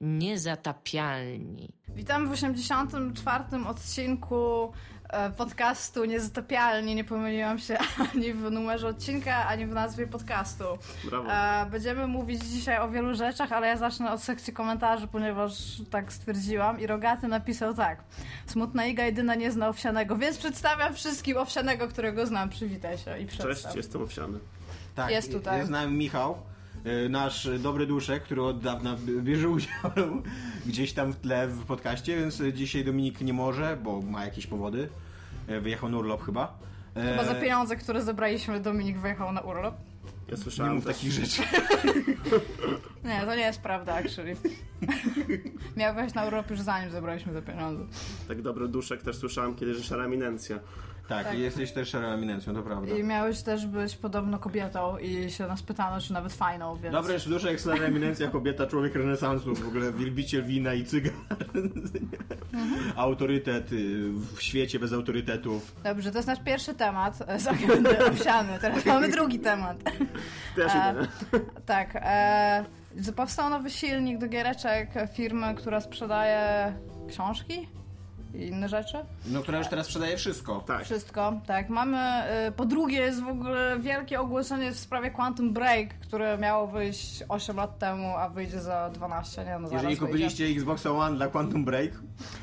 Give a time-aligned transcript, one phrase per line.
[0.00, 1.68] Niezatapialni.
[1.88, 3.44] Witam w 84.
[3.68, 4.72] odcinku
[5.08, 6.94] e, podcastu Niezatapialni.
[6.94, 7.78] Nie pomyliłam się
[8.14, 10.64] ani w numerze odcinka, ani w nazwie podcastu.
[11.04, 11.32] Brawo.
[11.32, 15.52] E, Będziemy mówić dzisiaj o wielu rzeczach, ale ja zacznę od sekcji komentarzy, ponieważ
[15.90, 16.80] tak stwierdziłam.
[16.80, 18.04] I Rogaty napisał tak.
[18.46, 22.48] Smutna Iga jedyna nie zna owsianego, więc przedstawiam wszystkim owsianego, którego znam.
[22.48, 23.62] Przywitaj się i przedstaw.
[23.62, 24.38] Cześć, jestem owsiany.
[24.94, 25.56] Tak, Jest tutaj.
[25.56, 26.38] Jest z nami Michał,
[27.10, 29.90] nasz dobry duszek, który od dawna bierze udział
[30.66, 34.88] gdzieś tam w tle w podcaście, więc dzisiaj Dominik nie może, bo ma jakieś powody.
[35.50, 36.58] Y, Wyjechał na urlop chyba.
[36.94, 39.74] Chyba za E, pieniądze, które zebraliśmy, Dominik wyjechał na urlop.
[40.28, 41.42] Ja Nie słyszałem mów też, takich rzeczy.
[43.04, 44.36] Nie, to nie jest prawda, actually.
[45.76, 47.84] Miał wejść na urlop już zanim zebraliśmy te pieniądze.
[48.28, 50.58] tak dobry duszek też słyszałem kiedyś, że szara eminencja.
[51.10, 51.38] Tak, Tak.
[51.38, 52.94] i jesteś też szarą eminencją, to prawda.
[52.94, 56.92] I miałeś też być podobno kobietą i się nas pytano, czy nawet fajną, więc...
[56.92, 61.12] Dobry duszek, szara eminencja, kobieta, człowiek renesansu, w ogóle wielbiciel wina i cygar.
[62.96, 65.74] Autorytet y, w świecie bez autorytetów.
[65.84, 68.58] Dobrze, to jest nasz pierwszy temat, e, zakręty owsiany.
[68.60, 69.82] Teraz mamy drugi temat.
[70.56, 70.94] Też E,
[71.66, 72.64] tak, e,
[73.16, 76.72] powstał nowy silnik do giereczek firmy, która sprzedaje
[77.08, 77.79] książki
[78.34, 78.96] i inne rzeczy.
[79.26, 80.64] No, która już teraz sprzedaje wszystko.
[80.66, 80.84] Tak.
[80.84, 81.68] Wszystko, tak.
[81.68, 86.66] Mamy, e, po drugie jest w ogóle wielkie ogłoszenie w sprawie Quantum Break, które miało
[86.66, 90.06] wyjść 8 lat temu, a wyjdzie za 12, nie no zaraz Jeżeli wyjdzie.
[90.12, 91.90] kupiliście Xboxa One dla Quantum Break,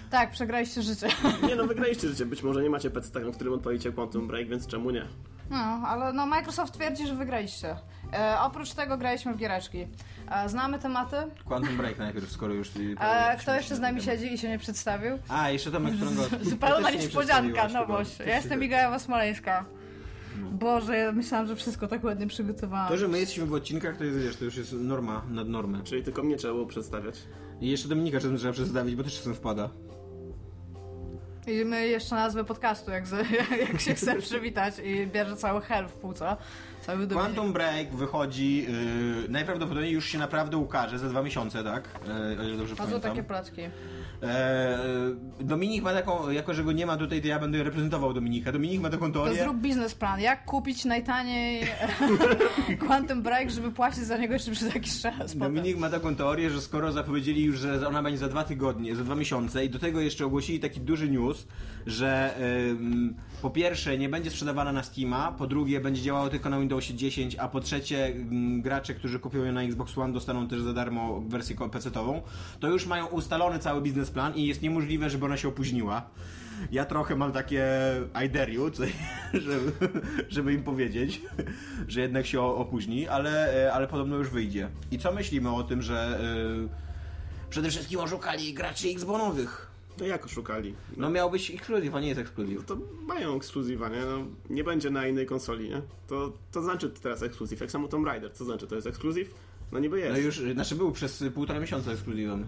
[0.10, 1.08] Tak, przegraliście życie.
[1.48, 2.26] Nie no, wygraliście życie.
[2.26, 5.06] Być może nie macie PC, na którym odpalicie Quantum Break, więc czemu nie?
[5.50, 7.76] No, ale no Microsoft twierdzi, że wygraliście.
[8.14, 9.88] E, oprócz tego graliśmy w giereczki.
[10.32, 11.16] E, znamy tematy.
[11.46, 12.72] Quantum Break najpierw, skoro już...
[13.00, 14.20] E, kto jeszcze z na nami temat.
[14.20, 15.20] siedzi i się nie przedstawił?
[15.30, 16.50] A, jeszcze Tomek Strągowski.
[16.50, 18.20] Zupełna niespodzianka, nowość.
[18.20, 19.66] Ja jestem się- Iga Smoleńska.
[20.52, 22.88] Boże, ja myślałam, że wszystko tak ładnie przygotowałam.
[22.88, 25.82] To, że my jesteśmy w odcinkach, to jest, wiesz, to już jest norma nad normę.
[25.84, 27.16] Czyli tylko mnie trzeba było przedstawiać.
[27.62, 29.70] I jeszcze Dominika czasem trzeba przedstawić, bo też czasem wpada.
[31.48, 33.30] I my jeszcze nazwę podcastu, jak, z,
[33.70, 36.38] jak się chce przywitać i bierze cały hell w płuca.
[36.82, 37.14] Cały Dominik.
[37.34, 38.58] Quantum Break wychodzi,
[39.24, 41.90] yy, najprawdopodobniej już się naprawdę ukaże za dwa miesiące, tak?
[42.08, 43.12] Yy, o ile dobrze A co pamiętam.
[43.12, 43.62] takie placki?
[44.24, 44.78] E,
[45.40, 48.52] Dominik ma taką, jako że go nie ma tutaj, to ja będę reprezentował Dominika.
[48.52, 49.44] Dominik ma taką To teorię...
[49.44, 50.20] zrób biznesplan.
[50.20, 51.64] Jak kupić najtaniej
[52.88, 55.40] Quantum Break, żeby płacić za niego jeszcze przez jakiś czas potem.
[55.40, 59.04] Dominik ma taką teorię, że skoro zapowiedzieli już, że ona będzie za dwa tygodnie, za
[59.04, 61.48] dwa miesiące i do tego jeszcze ogłosili taki duży news,
[61.86, 62.36] że
[63.42, 67.36] po pierwsze nie będzie sprzedawana na Steama, po drugie będzie działało tylko na Windowsie 10,
[67.36, 71.22] a po trzecie ym, gracze, którzy kupią ją na Xbox One dostaną też za darmo
[71.22, 72.22] wersję PC-tową,
[72.60, 76.10] to już mają ustalony cały biznesplan i jest niemożliwe, żeby ona się opóźniła.
[76.72, 77.66] Ja trochę mam takie
[78.26, 78.72] I dare you,
[79.34, 79.72] żeby,
[80.30, 81.22] żeby im powiedzieć,
[81.88, 84.70] że jednak się opóźni, ale, e, ale podobno już wyjdzie.
[84.92, 86.20] I co myślimy o tym, że
[86.66, 89.67] e, przede wszystkim oszukali graczy Xbonowych?
[90.00, 90.76] No jak oszukali?
[90.98, 92.66] No miał być ekskluzyw, a nie jest ekskluzyw.
[92.66, 92.78] To
[93.08, 94.00] mają ekskluzywa, nie?
[94.00, 94.18] No,
[94.50, 95.82] nie będzie na innej konsoli, nie?
[96.08, 97.62] To, to znaczy teraz ekskluzyw.
[97.62, 98.68] Jak samo Tomb Raider, co znaczy?
[98.68, 99.34] To jest ekskluzyw?
[99.72, 100.12] No niby jest.
[100.12, 102.46] No już, znaczy był przez półtora miesiąca ekskluzywem.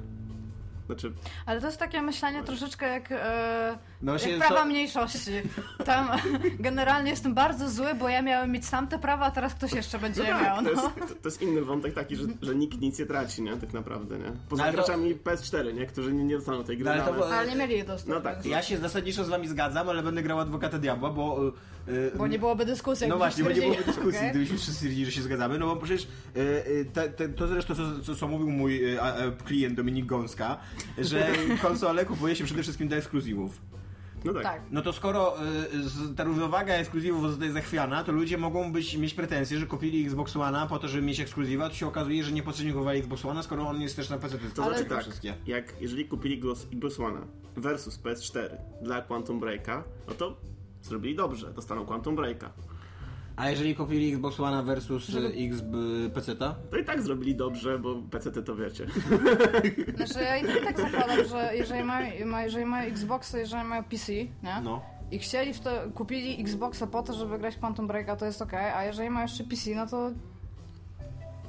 [0.86, 1.14] Znaczy,
[1.46, 5.32] Ale to jest takie myślenie troszeczkę jak, e, No jak się prawa co- mniejszości.
[5.86, 6.10] Tam
[6.60, 10.24] generalnie jestem bardzo zły, bo ja miałem mieć tamte prawa, a teraz ktoś jeszcze będzie
[10.24, 10.56] je miał.
[10.56, 10.70] to, No.
[10.70, 13.58] jest, to, to jest inny wątek taki, że, że nikt nic nie traci, nie?
[13.58, 14.32] Tak naprawdę, nie?
[14.50, 15.86] Poza No ale to- graczami PS4, nie?
[15.86, 16.86] Którzy nie, nie dostaną tej gry.
[16.86, 18.14] No ale to Ale nie mieli jej dostępu.
[18.14, 18.46] No tak.
[18.46, 21.52] Ja się zasadniczo z wami zgadzam, ale będę grał adwokata diabła, bo...
[22.14, 23.08] e, Bo nie byłoby dyskusji.
[23.08, 24.30] No właśnie, bo nie byłoby dyskusji, Okej.
[24.30, 27.82] gdybyśmy wszyscy stwierdzili, że się zgadzamy, no bo przecież e, te, te, to zresztą, co,
[28.04, 30.58] co, co mówił mój a, e, klient Dominik Gąska,
[30.98, 31.28] że
[31.62, 33.62] konsole kupuje się przede wszystkim dla ekskluzywów.
[34.26, 34.44] No tak.
[34.44, 34.62] Tak.
[34.72, 35.34] No to skoro
[35.84, 40.34] z- ta równowaga ekskluzywów zostaje zachwiana, to ludzie mogą być, mieć pretensje, że kupili Xbox
[40.36, 43.68] One'a po to, żeby mieć ekskluzywa, to się okazuje, że niepotrzebnie kupowali Xbox One'a, skoro
[43.68, 44.38] on jest też na PC.
[44.56, 45.34] To Ale znaczy tak, wszystkie.
[45.48, 47.20] jak jeżeli kupili Xbox One
[47.58, 48.50] versus PS4
[48.82, 50.38] dla Quantum Breaka, no to
[50.82, 52.54] zrobili dobrze, dostaną Quantum Breaka.
[53.40, 55.64] A jeżeli kupili Xbox One'a versus Żeby- X
[56.14, 56.56] PC-ta?
[56.72, 58.86] To i tak zrobili dobrze, bo PC to wiecie.
[59.98, 63.84] Znaczy ja i tak, tak zakładam, że jeżeli mają, ma- jeżeli mają Xboxa, jeżeli mają
[63.84, 64.62] PC, nie?
[64.64, 64.82] No.
[65.12, 68.54] I chcieli w to, kupili Xboxa po to, żeby grać Quantum Breaka, to jest ok,
[68.54, 70.12] a jeżeli mają jeszcze PC, no to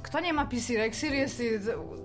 [0.03, 1.59] kto nie ma PC, jak seriously,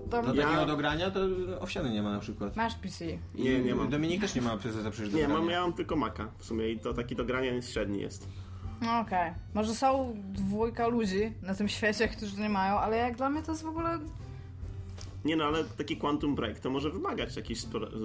[0.09, 1.19] to Do Ja- takiego dogrania to
[1.59, 2.55] owsiany nie ma na przykład.
[2.55, 3.05] masz PC.
[3.35, 3.89] Nie, nie mam.
[3.89, 5.39] Dominik też nie ma PC-ta przecież do Nie, grania.
[5.39, 8.27] mam, ja mam tylko Maca w sumie i to taki do grania średni jest.
[8.81, 9.31] No okej.
[9.53, 13.51] Może są dwójka ludzi na tym świecie, którzy nie mają, ale jak dla mnie to
[13.51, 13.99] jest w ogóle...
[15.25, 17.29] Nie no, ale taki Quantum Break to może wymagać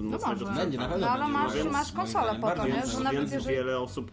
[0.02, 0.54] mocnego sprzętu.
[0.56, 2.86] Będzie, na pewno No ale masz, masz konsolę po to, nie?
[2.86, 3.56] Że nawet Więc jeżeli...
[3.56, 4.10] wiele osób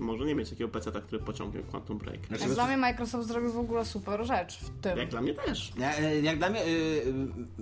[0.00, 2.26] może nie mieć takiego PC-ta, który pociągnie Quantum Break.
[2.26, 4.98] Znaczy, Jak dla mnie Microsoft zrobił w ogóle super rzecz w tym.
[4.98, 5.72] Jak dla mnie też.
[5.78, 6.68] Ja, e, Jak dla mnie, y,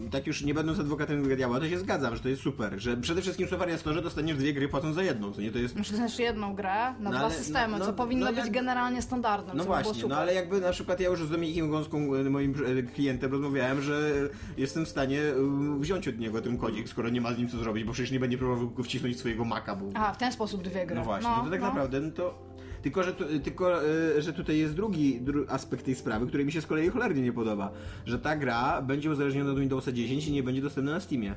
[0.06, 2.75] y, tak już nie będąc adwokatem diabła, to się zgadzam, że to jest super.
[2.81, 5.50] Że przede wszystkim super jest to, że dostaniesz dwie gry płacąc za jedną, co nie?
[5.52, 8.26] To jest Muszę znaleźć jedną grę na No dwa ale- systemy, no- no- co powinno
[8.26, 9.56] no być jak- generalnie standardem.
[9.56, 10.08] No właśnie, super.
[10.11, 11.99] no ale jakby na przykład ja już z Dominikiem Gąską,
[12.31, 12.55] moim
[12.94, 14.11] klientem, rozmawiałem, że
[14.56, 15.20] jestem w stanie
[15.81, 18.20] wziąć od niego ten kodzik, skoro nie ma z nim co zrobić, bo przecież nie
[18.20, 19.87] będzie próbował go wcisnąć swojego Maca, bo...
[19.94, 20.96] Aha, w ten sposób dwie gry.
[20.96, 22.27] No właśnie, no, to tak naprawdę, no to...
[22.82, 26.52] Tylko, że, tu, tylko e, że tutaj jest drugi dru, aspekt tej sprawy, który mi
[26.52, 27.70] się z kolei cholernie nie podoba.
[28.06, 31.34] Że ta gra będzie uzależniona od Windowsa 10 i nie będzie dostępna na Steamie.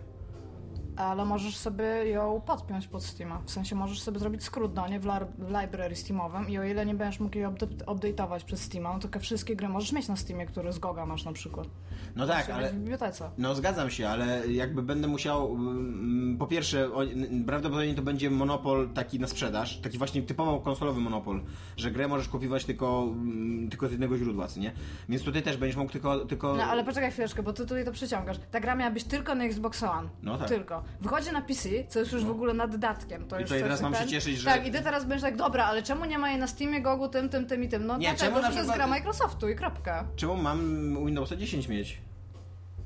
[0.96, 3.42] Ale możesz sobie ją podpiąć pod Steama.
[3.46, 5.06] W sensie możesz sobie zrobić skrót do niej w,
[5.38, 9.00] w library Steamowym i o ile nie będziesz mógł jej update- update'ować przez Steama, no
[9.00, 11.68] to wszystkie gry możesz mieć na Steamie, które z Goga masz na przykład.
[12.16, 12.70] No tak, ale...
[12.70, 13.30] W bibliotece.
[13.38, 17.02] No zgadzam się, ale jakby będę musiał, mm, po pierwsze, o,
[17.46, 21.42] prawdopodobnie to będzie monopol taki na sprzedaż, taki właśnie typowo konsolowy monopol,
[21.78, 24.72] że grę możesz kupować tylko, mm, tylko z jednego źródła, co nie?
[25.10, 26.26] Więc tutaj też będziesz mógł tylko...
[26.26, 26.56] tylko...
[26.56, 28.38] No ale poczekaj chwileczkę, bo ty tutaj to przyciągasz.
[28.52, 30.10] Ta gra miała być tylko na Xbox One.
[30.24, 30.48] No tak.
[30.48, 30.81] Tylko.
[31.02, 33.28] Wychodzi na PC, co jest już w ogóle naddatkiem.
[33.28, 35.36] To I tutaj teraz mam się ten- cieszyć, że- Tak, i ty teraz będziesz tak,
[35.38, 37.86] dobra, ale czemu nie ma jej na Steamie, Gogu, tym, tym, tym i tym?
[37.86, 40.08] No Nie, dlatego, czemu na to jest przykład- gra Microsoftu i kropka.
[40.16, 40.60] Czemu mam
[41.06, 42.02] Windowsa 10 mieć?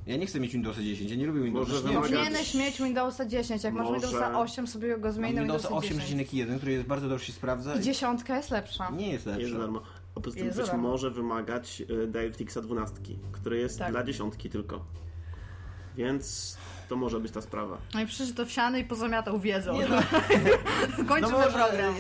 [0.08, 1.74] Ja nie chcę mieć Windowsa 10, ja nie lubię Windowsa.
[1.74, 5.34] Może nie, wymagać- Powinieneś mieć Windowsa 10, jak masz Może- Windowsa 8, sobie go zmień
[5.36, 6.04] na Windowsa Windowsa 10.
[6.04, 7.76] 8.1, który jest bardzo dobrze się sprawdza.
[7.76, 8.90] I dziesiątka jest lepsza.
[8.90, 9.42] Nie jest lepszy.
[9.42, 9.82] Jest darmo.
[10.16, 13.00] A poza tym Jest być może wymagać y, DirectX 12,
[13.32, 13.92] który jest Tak.
[13.92, 14.86] dla dziesiątki tylko.
[15.98, 17.78] Więc to może być ta sprawa.
[17.94, 19.74] No i przecież to wsiany i pozamiatał wiedzą.
[19.74, 19.96] Nie, no.
[21.08, 21.94] Kończymy No, może, program.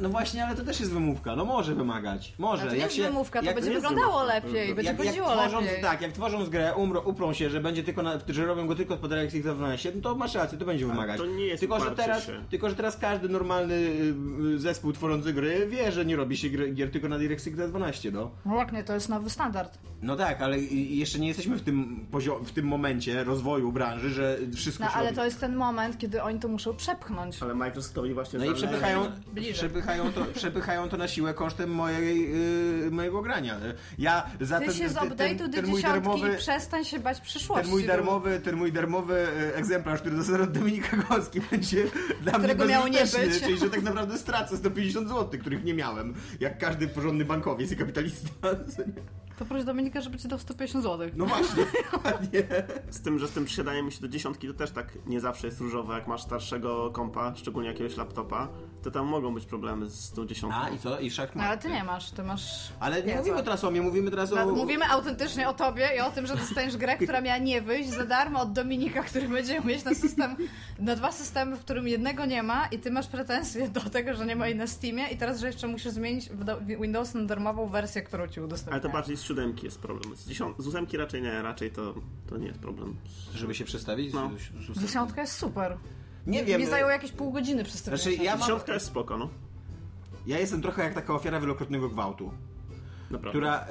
[0.00, 1.36] no właśnie, ale to też jest wymówka.
[1.36, 2.34] No może wymagać.
[2.38, 2.62] Może.
[2.62, 4.34] Ale to jak jest się, wymówka, to jak- będzie jest wyglądało wymówka.
[4.48, 5.82] lepiej, będzie jak, jak chodziło tworząc, lepiej.
[5.82, 8.96] tak, jak tworząc grę, umro, uprą się, że będzie tylko na, że robią go tylko
[8.96, 11.18] pod DirectX 12, no to masz rację, to będzie wymagać.
[11.18, 12.44] to nie jest tylko, że teraz, się.
[12.50, 13.74] tylko, że teraz każdy normalny
[14.54, 18.10] y, zespół tworzący gry wie, że nie robi się gry, gier tylko na DirectX 12,
[18.10, 18.30] no.
[18.46, 19.78] No ładnie, to jest nowy standard.
[20.02, 24.38] No tak, ale jeszcze nie jesteśmy w tym, pozio- w tym momencie rozwoju branży, że
[24.54, 25.16] wszystko No się ale robi.
[25.16, 27.42] to jest ten moment, kiedy oni to muszą przepchnąć.
[27.42, 29.52] Ale Microsoftowi właśnie No i przepychają, Bliżej.
[29.54, 32.30] przepychają, to, przepychają to na siłę kosztem mojej,
[32.84, 33.56] yy, mojego grania.
[33.98, 36.98] Ja za Ty ten, się z update'u do ten mój dziesiątki darmowy, i przestań się
[36.98, 37.62] bać przyszłości.
[37.64, 41.84] ten mój darmowy, ten mój darmowy e, egzemplarz, który dostałem od Dominika Gąski będzie
[42.22, 43.40] dla mnie Którego miało nie być.
[43.40, 47.76] czyli że tak naprawdę stracę 150 zł, których nie miałem, jak każdy porządny bankowiec i
[47.76, 48.28] kapitalista.
[49.42, 51.10] To proś Dominika, żeby ci dał 150 zł.
[51.16, 52.42] No właśnie, dokładnie.
[52.90, 55.60] Z tym, że z tym przesiadaniem się do dziesiątki to też tak nie zawsze jest
[55.60, 58.48] różowe, jak masz starszego kompa, szczególnie jakiegoś laptopa,
[58.82, 60.60] to tam mogą być problemy z tą dziesiątką.
[60.60, 60.98] A i co?
[61.00, 62.72] I szach No ale ty nie masz, ty masz...
[62.80, 63.18] Ale nie co?
[63.18, 64.46] mówimy teraz o mnie, mówimy teraz o...
[64.46, 68.06] Mówimy autentycznie o tobie i o tym, że dostaniesz grę, która miała nie wyjść za
[68.06, 70.36] darmo od Dominika, który będzie mieć na system,
[70.78, 74.26] na dwa systemy, w którym jednego nie ma i ty masz pretensje do tego, że
[74.26, 76.30] nie ma jej na Steamie i teraz, że jeszcze musisz zmienić
[76.80, 78.72] Windows na darmową wersję, którą ci udostępnia.
[78.72, 80.16] Ale to bardziej z siódemki jest problem.
[80.16, 80.56] Z, dziesiąt...
[80.58, 81.94] z ósemki raczej nie, raczej to,
[82.26, 82.96] to nie jest problem.
[83.34, 84.14] Żeby się przestawić?
[84.14, 84.30] No.
[84.74, 85.76] Z- Dziesiątka jest super.
[86.26, 86.60] Nie wiem.
[86.60, 88.02] Mi zajęło jakieś pół godziny przestawienia.
[88.02, 88.24] Znaczy, się.
[88.24, 89.28] ja mam- Dziesiątka jest spoko, no.
[90.26, 92.32] Ja jestem trochę jak taka ofiara wielokrotnego gwałtu.
[93.12, 93.30] Naprawdę.
[93.38, 93.64] która,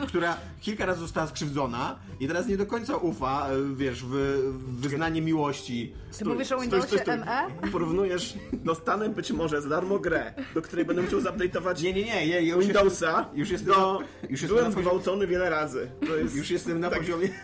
[0.00, 4.08] e, która kilka razy została skrzywdzona i teraz nie do końca ufa, e, wiesz, w,
[4.52, 5.92] w wyznanie miłości.
[6.18, 7.70] Ty mówisz o Windowsie ME?
[7.72, 12.26] Porównujesz, dostanę być może za darmo grę, do której będę musiał zupdate'ować Nie, nie, nie,
[12.26, 13.98] nie już Windowsa już jestem do...
[14.00, 15.90] na- już jestem byłem zgwałcony wiele razy.
[16.06, 16.36] To jest...
[16.36, 16.98] Już jestem na Tak.
[16.98, 17.28] poziomie.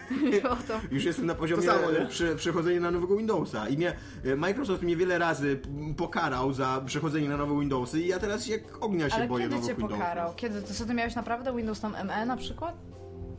[0.50, 0.80] O to.
[0.90, 1.88] Już jestem na poziomie samo,
[2.36, 3.68] przechodzenia na nowego Windowsa.
[3.68, 5.60] I mnie, e, Microsoft mnie wiele razy
[5.96, 9.54] pokarał za przechodzenie na nowe Windowsy i ja teraz jak ognia się Ale boję kiedy
[9.56, 9.98] nowych cię Windowsów.
[9.98, 10.34] pokarał?
[10.36, 10.62] Kiedy?
[10.68, 12.74] To co, ty miałeś naprawdę Windows tam ME na przykład?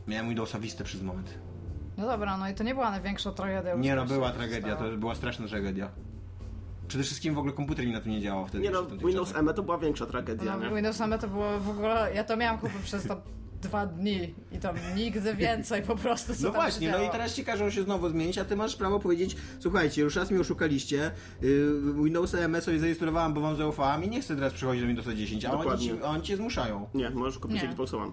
[0.06, 1.38] Miałem Windowsa Vista przez moment.
[1.96, 3.74] No dobra, no i to nie była największa tragedia.
[3.74, 5.90] Nie no, była tragedia, to była straszna tragedia.
[6.88, 8.64] Przede wszystkim w ogóle komputer mi na tym nie działał wtedy.
[8.64, 9.34] Nie no, Windows.
[9.42, 10.74] ME to była większa tragedia, No, nie?
[10.76, 12.10] Windows ME to było w ogóle...
[12.14, 13.20] Ja to miałam chyba przez tam
[13.62, 17.10] dwa dni i tam nigdy więcej po prostu co No tam właśnie, się no i
[17.10, 20.40] teraz ci każą się znowu zmienić, a ty masz prawo powiedzieć, słuchajcie, już raz mnie
[20.40, 21.10] oszukaliście,
[21.42, 25.14] yy, Windowsa MS sobie zarejestrowałem, bo wam zaufałam i nie chcę teraz przechodzić do Windowsa
[25.14, 25.86] 10, a oni Dokładnie.
[25.86, 26.88] ci, oni cię zmuszają.
[26.94, 27.68] Nie, możesz kupić Nie.
[27.68, 28.12] Xbox One.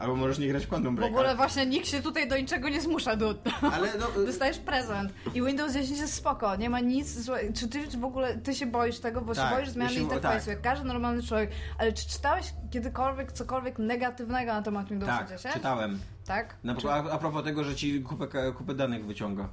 [0.00, 1.12] Albo możesz nie grać w Quantum W Break.
[1.12, 3.34] ogóle właśnie nikt się tutaj do niczego nie zmusza, do...
[3.62, 7.52] ale, ale no, Dostajesz prezent i Windows 10 jest spoko, nie ma nic złego.
[7.52, 10.46] Czy ty w ogóle, ty się boisz tego, bo Tak, się boisz zmiany się interfejsu,
[10.46, 10.54] tak.
[10.54, 15.54] jak każdy normalny człowiek, ale czy czytałeś kiedykolwiek cokolwiek negatywnego na temat Windowsa tak, 10?
[15.54, 15.98] czytałem.
[16.26, 16.56] Tak?
[16.64, 19.48] Na, Czy- a, a propos tego, że ci kupę, kupę danych wyciąga.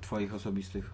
[0.00, 0.90] Twoich osobistych.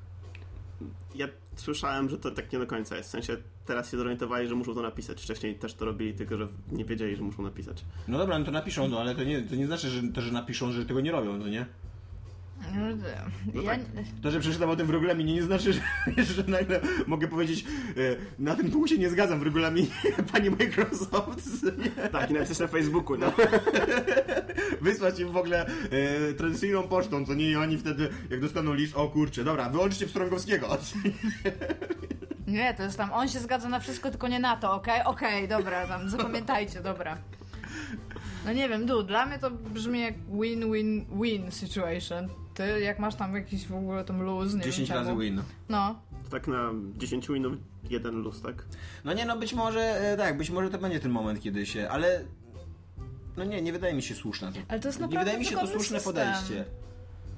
[1.15, 3.09] Ja słyszałem, że to tak nie do końca jest.
[3.09, 5.23] W sensie teraz się zorientowali, że muszą to napisać.
[5.23, 7.85] Wcześniej też to robili, tylko że nie wiedzieli, że muszą napisać.
[8.09, 10.33] No dobra, no to napiszą, no ale to nie, to nie znaczy, że, to, że
[10.33, 11.67] napiszą, że tego nie robią, to nie?
[13.55, 13.81] No ja, tak.
[14.23, 15.81] To, że przeczytam o tym w regulaminie nie znaczy, że,
[16.35, 17.65] że nagle mogę powiedzieć
[17.97, 19.89] e, na tym punkcie nie zgadzam w regulaminie
[20.33, 21.63] pani Microsoft.
[21.79, 21.91] Nie?
[22.13, 23.33] Tak, i napisać na Facebooku, no.
[24.81, 28.97] Wysłać im w ogóle e, tradycyjną pocztą, co nie i oni wtedy jak dostaną list,
[28.97, 30.79] o kurczę, dobra, wyłączcie Pstrągowskiego.
[32.47, 35.05] Nie, to jest tam, on się zgadza na wszystko, tylko nie na to, okej?
[35.05, 37.19] Okej, dobra, tam, zapamiętajcie, dobra.
[38.45, 42.29] No nie wiem, du, dla mnie to brzmi jak win-win-win situation.
[42.55, 45.21] Ty, jak masz tam jakiś w ogóle tam luz, nie 10 wiem razy czemu.
[45.21, 45.43] win.
[45.69, 46.01] No,
[46.31, 47.53] Tak na 10 winów
[47.91, 48.65] jeden luz, tak?
[49.05, 49.81] No nie, no być może,
[50.13, 52.25] e, tak, być może to będzie ten moment, kiedy się, ale...
[53.37, 54.59] No nie, nie wydaje mi się słuszne to.
[54.69, 56.15] Ale to jest Nie naprawdę wydaje mi się to słuszne system.
[56.15, 56.65] podejście.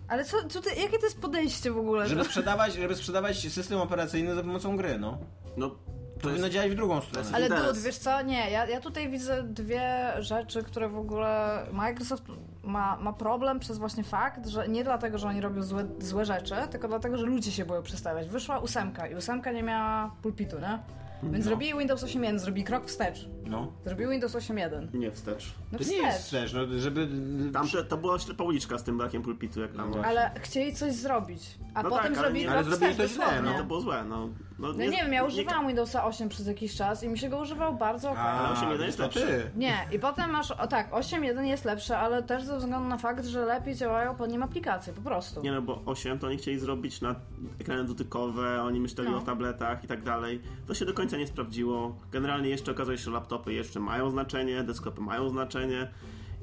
[0.09, 2.09] Ale co, co ty, jakie to jest podejście w ogóle?
[2.09, 5.19] Żeby sprzedawać, żeby sprzedawać system operacyjny za pomocą gry, no.
[5.57, 5.77] No, To
[6.23, 6.55] powinno jest...
[6.55, 7.29] działać w drugą stronę.
[7.33, 7.49] Ale.
[7.49, 8.23] Dud, wiesz co?
[8.23, 12.25] Nie, ja, ja tutaj widzę dwie rzeczy, które w ogóle Microsoft
[12.62, 16.55] ma, ma problem przez właśnie fakt, że nie dlatego, że oni robią złe, złe rzeczy,
[16.71, 18.29] tylko dlatego, że ludzie się boją przestawiać.
[18.29, 20.79] Wyszła ósemka i ósemka nie miała pulpitu, nie?
[21.23, 21.43] Więc No.
[21.43, 23.29] zrobili Windows 8.1, zrobili krok wstecz.
[23.45, 23.73] No.
[23.85, 24.95] Zrobili Windows 8.1.
[24.95, 25.55] Nie wstecz.
[25.73, 26.03] No To nie wstecz.
[26.03, 27.09] jest wstecz, no żeby...
[27.53, 29.91] Tam to była ślepa uliczka z tym brakiem pulpitu, jak tam.
[29.91, 32.93] No Ale chcieli coś zrobić, a No potem tak, ale zrobili nie- krok ale zrobili
[32.93, 33.43] wstecz, to źle.
[33.43, 34.29] No to było złe, no.
[34.59, 37.38] No, No nie wiem, ja używałam Windowsa 8 przez jakiś czas i mi się go
[37.38, 38.23] używał bardzo okej.
[38.23, 39.21] Ale 8.1 jest lepszy.
[39.21, 39.50] ty.
[39.57, 43.25] Nie, i potem masz, o tak, 8.1 jest lepsze, ale też ze względu na fakt,
[43.27, 45.43] że lepiej działają pod nim aplikacje, po prostu.
[45.43, 47.15] Nie no, bo 8 to oni chcieli zrobić na
[47.61, 49.17] ekrany dotykowe, oni myśleli No.
[49.19, 50.43] o tabletach i tak dalej.
[50.67, 51.97] To się do końca nie sprawdziło.
[52.12, 55.88] Generalnie jeszcze okazuje się, że laptopy jeszcze mają znaczenie, desktopy mają znaczenie.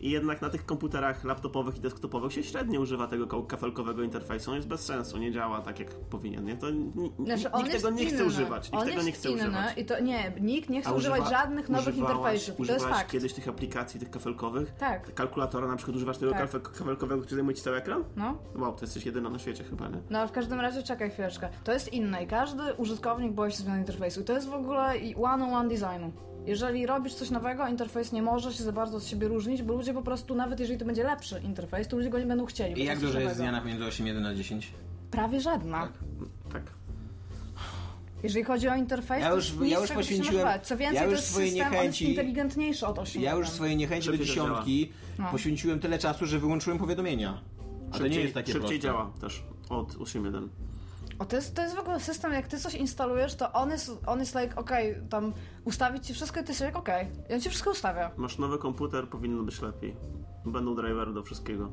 [0.05, 4.51] I jednak na tych komputerach laptopowych i desktopowych się średnio używa tego ka- kafelkowego interfejsu.
[4.51, 6.45] On jest bez sensu, nie działa tak jak powinien.
[6.45, 6.57] Nie?
[6.57, 6.67] To
[7.25, 8.11] Znaczy, nikt tego nie inny.
[8.13, 8.71] chce używać.
[8.71, 9.77] Nikt on tego nie chce inny używać.
[9.77, 12.57] i to nie, nikt nie chce używać używa- żadnych nowych interfejsów.
[12.67, 13.11] To jest fakt.
[13.11, 14.73] kiedyś tych aplikacji, tych kafelkowych?
[14.79, 15.13] Tak.
[15.13, 16.41] Kalkulatora na przykład używasz tego Tak.
[16.51, 18.03] kafe- kafelkowego, który zajmuje ci cały ekran?
[18.15, 18.37] No.
[18.55, 20.01] Wow, to jesteś jedyna na świecie chyba, nie?
[20.09, 21.49] No ale w każdym razie czekaj chwileczkę.
[21.63, 24.21] To jest inne i każdy użytkownik boi się zmiany interfejsu.
[24.21, 24.93] I to jest w ogóle
[25.23, 26.11] one-on-one designu.
[26.45, 29.93] Jeżeli robisz coś nowego, interfejs nie może się za bardzo od siebie różnić, bo ludzie
[29.93, 32.71] po prostu, nawet jeżeli to będzie lepszy interfejs, to ludzie go nie będą chcieli.
[32.71, 34.71] I to jak duża jest zmiana między 8.1 a 10?
[35.11, 35.87] Prawie żadna.
[36.53, 36.61] Tak.
[38.23, 40.59] Jeżeli chodzi o interfejs, Ja to już- jest ja już poświęciłem-.
[40.63, 43.21] Co więcej, ja to już jest swojej system, on jest inteligentniejszy od 8.
[43.21, 45.25] Ja już swojej niechęci do Szybciej to dziesiątki No.
[45.31, 47.41] poświęciłem tyle czasu, że wyłączyłem powiadomienia.
[47.91, 48.79] A to nie jest takie Szybciej proste.
[48.79, 50.47] działa też od 8.1.
[51.19, 53.91] O, to, jest, to jest w ogóle system, jak ty coś instalujesz, to on jest,
[54.05, 55.33] on jest like, okej, tam
[55.65, 57.07] ustawić ci wszystko i ty sobie, okej.
[57.29, 58.11] I on ci wszystko ustawia.
[58.17, 59.95] Masz nowy komputer, powinno być lepiej.
[60.45, 61.71] Będą drivery do wszystkiego.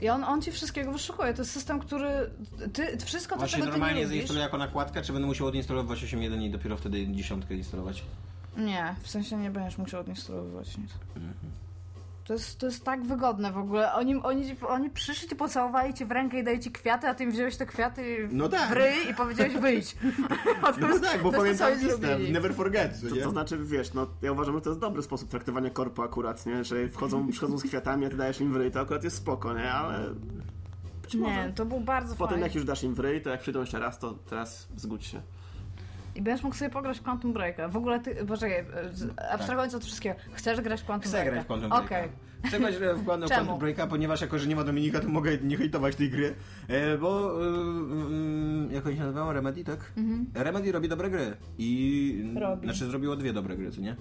[0.00, 1.34] I on, on ci wszystkiego wyszukuje.
[1.34, 2.30] To jest system, który.
[2.72, 6.04] Ty, wszystko to, Właśnie czego ty nie normalnie zainstaluję jako nakładkę, czy będę musiał odinstalować
[6.04, 8.04] 8.1 i dopiero wtedy dziesiątkę instalować?
[8.56, 10.90] Nie, w sensie nie będziesz musiał odinstalowywać nic.
[11.16, 11.34] Mhm.
[12.24, 13.92] To jest, to jest tak wygodne w ogóle.
[13.94, 17.24] Oni, oni, oni przyszli ci, pocałowali ci w rękę i dali ci kwiaty, a ty
[17.24, 18.68] im wziąłeś te kwiaty No tak.
[18.68, 19.96] w ryj i powiedziałeś wyjdź.
[20.80, 22.32] No tak, bo to jest to, co pamiętam zrobili.
[22.32, 25.28] never forget, co To, to znaczy, wiesz, no ja uważam, że to jest dobry sposób
[25.30, 26.64] traktowania korpo akurat, nie?
[26.64, 29.54] Że wchodzą, przychodzą z kwiatami, a ty dajesz im w ryj, to akurat jest spoko,
[29.54, 29.72] nie?
[29.72, 30.10] Ale
[31.02, 31.46] być może.
[31.46, 32.46] Nie, to był bardzo Potem fajny.
[32.46, 35.22] jak już dasz im w ryj, to jak przyjdą jeszcze raz, to teraz zgódź się.
[36.14, 37.68] I będziesz mógł sobie pograć w Quantum Breaka.
[37.68, 41.30] W ogóle ty, poczekaj, z- abstrahując od wszystkiego, chcesz grać w Quantum Chcę Breaka?
[41.30, 41.86] grać w Quantum Breaka.
[41.86, 42.08] Okej.
[42.44, 45.96] Chcę grać w Quantum Breaka, ponieważ jako, że nie ma Dominika, to mogę nie hejtować
[45.96, 46.34] tej gry.
[46.68, 49.32] E, bo, e, mm, jak oni się nazywają?
[49.32, 49.92] Remedy, tak?
[50.34, 51.36] Remedy robi dobre gry.
[51.58, 52.38] I, Mhm.
[52.38, 52.64] Robi.
[52.66, 53.96] Znaczy zrobiło dwie dobre gry, co nie?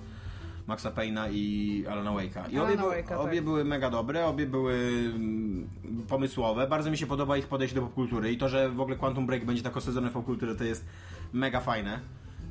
[0.68, 2.52] Maxa Payne'a i Alana Wake'a.
[2.52, 3.44] I Alana obie, Wake'a, obie tak.
[3.44, 4.74] były mega dobre, obie były
[5.16, 5.68] mm,
[6.08, 6.68] pomysłowe.
[6.68, 9.46] Bardzo mi się podoba ich podejście do popkultury i to, że w ogóle Quantum Break
[9.46, 10.86] będzie tak osadzone w popkulturę, to jest
[11.34, 12.00] mega fajne.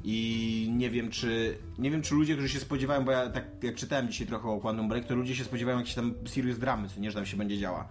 [0.04, 3.74] I nie wiem, czy nie wiem, czy ludzie, którzy się spodziewają, bo ja tak jak
[3.74, 7.00] czytałem dzisiaj trochę o Quantum Break, to ludzie się spodziewają jakiejś tam serious dramy, co
[7.00, 7.88] nie, że tam się będzie działa.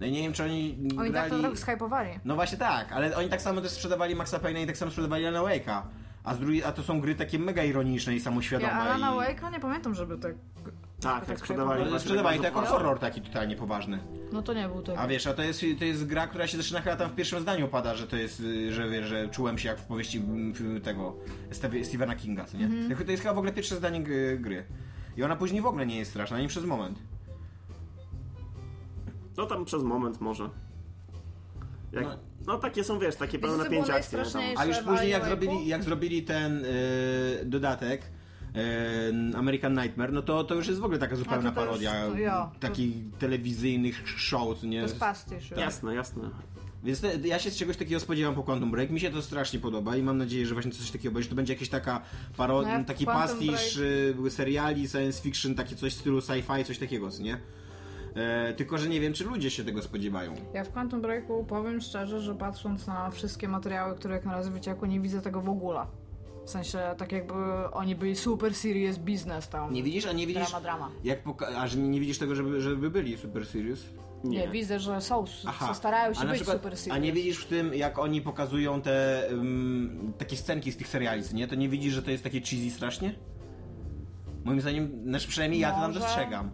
[0.00, 1.56] No i nie wiem, czy oni Oni tak to grali...
[1.56, 2.20] trochę.
[2.24, 5.26] No właśnie tak, ale oni tak samo też sprzedawali Maxa Payne'a i tak samo sprzedawali
[5.26, 5.82] Alan Wake'a.
[6.24, 8.72] A, z drugiej, a to są gry takie mega ironiczne i samoświadome.
[8.72, 9.18] Ja Alana i...
[9.18, 10.34] Wake'a nie pamiętam, żeby tak...
[11.00, 13.98] Tak, tak sprzedawali właśnie Sprzedawali to jako horror taki totalnie poważny.
[14.32, 14.98] No to nie był to.
[14.98, 17.40] A wiesz, a to jest, to jest gra, która się zaczyna chyba tam w pierwszym
[17.40, 21.16] zdaniu pada, że to jest, że wiesz, że czułem się jak w powieści mm, tego
[21.82, 22.64] Stephena Kinga, co nie?
[22.64, 23.04] Mhm.
[23.04, 24.02] To jest chyba w ogóle pierwsze zdanie
[24.38, 24.64] gry.
[25.16, 26.98] I ona później w ogóle nie jest straszna, ani przez moment.
[29.36, 30.50] No tam przez moment może.
[31.92, 32.16] Jak, No.
[32.46, 32.58] no.
[32.58, 34.54] takie są, wiesz, takie pełne napięcia najstraszniejsze?
[34.54, 34.62] Tam.
[34.62, 38.02] A już później jak zrobili, jak zrobili ten y, dodatek
[39.36, 42.50] American Nightmare, no to, to już jest w ogóle taka zupełna to już- parodia to
[42.60, 44.80] takich telewizyjnych show, co nie?
[44.80, 45.50] To jest pastisz.
[45.50, 46.30] Jasne, jasne.
[46.84, 48.90] Więc te, ja się z czegoś takiego spodziewam po Quantum Break.
[48.90, 51.24] Mi się to strasznie podoba i mam nadzieję, że właśnie coś takiego będzie.
[51.24, 52.00] Że to będzie jakaś taka
[52.36, 52.62] paro...
[52.62, 57.22] No taki pastisz y, seriali, science fiction, takie coś w stylu sci-fi, coś takiego, co
[57.22, 57.40] nie?
[58.14, 60.34] E, tylko, że nie wiem, czy ludzie się tego spodziewają.
[60.54, 64.50] Ja w Quantum Breaku powiem szczerze, że patrząc na wszystkie materiały, które jak na razie
[64.50, 65.86] wyciekły, nie widzę tego w ogóle.
[66.50, 67.34] W sensie, tak jakby
[67.72, 69.72] oni byli super serious business tam.
[69.72, 70.42] Nie widzisz, a nie widzisz...
[70.42, 70.90] Drama, drama.
[71.04, 73.86] Jak poka- a że nie, nie widzisz tego, żeby, żeby byli super serious?
[74.24, 74.48] Nie.
[74.48, 76.96] widzę, że są, są starają się być przykład, super serious.
[76.96, 81.22] A nie widzisz w tym, jak oni pokazują te um, takie scenki z tych seriali,
[81.34, 81.48] nie?
[81.48, 83.14] To nie widzisz, że to jest takie cheesy strasznie?
[84.44, 86.00] Moim zdaniem, znaczy przynajmniej ja to tam Może.
[86.00, 86.50] dostrzegam.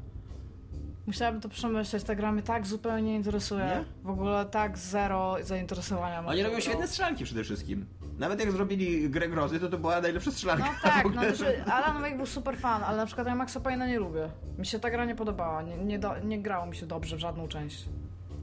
[1.06, 3.64] Musiałabym to przemyśleć, ta gra mnie tak zupełnie nie interesuje.
[3.64, 3.84] Nie?
[4.04, 6.26] W ogóle tak zero zainteresowania.
[6.26, 7.86] Oni robią świetne strzelanki przede wszystkim.
[8.18, 10.64] Nawet jak zrobili grę grozy, to to była najlepsza strzelanka.
[10.64, 13.88] No tak, no, że Alan Wake był super fan, ale na przykład ja Maxa Payne'a
[13.88, 14.28] nie lubię.
[14.58, 17.18] Mi się ta gra nie podobała, nie, nie, do, nie grało mi się dobrze w
[17.18, 17.84] żadną część.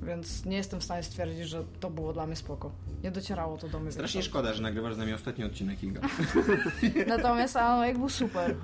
[0.03, 2.71] Więc nie jestem w stanie stwierdzić, że to było dla mnie spoko.
[3.03, 3.91] Nie docierało to do mnie.
[3.91, 6.01] Strasznie szkoda, że nagrywasz z nami ostatni odcinek Iga.
[7.07, 8.55] Natomiast Alan Wake był super.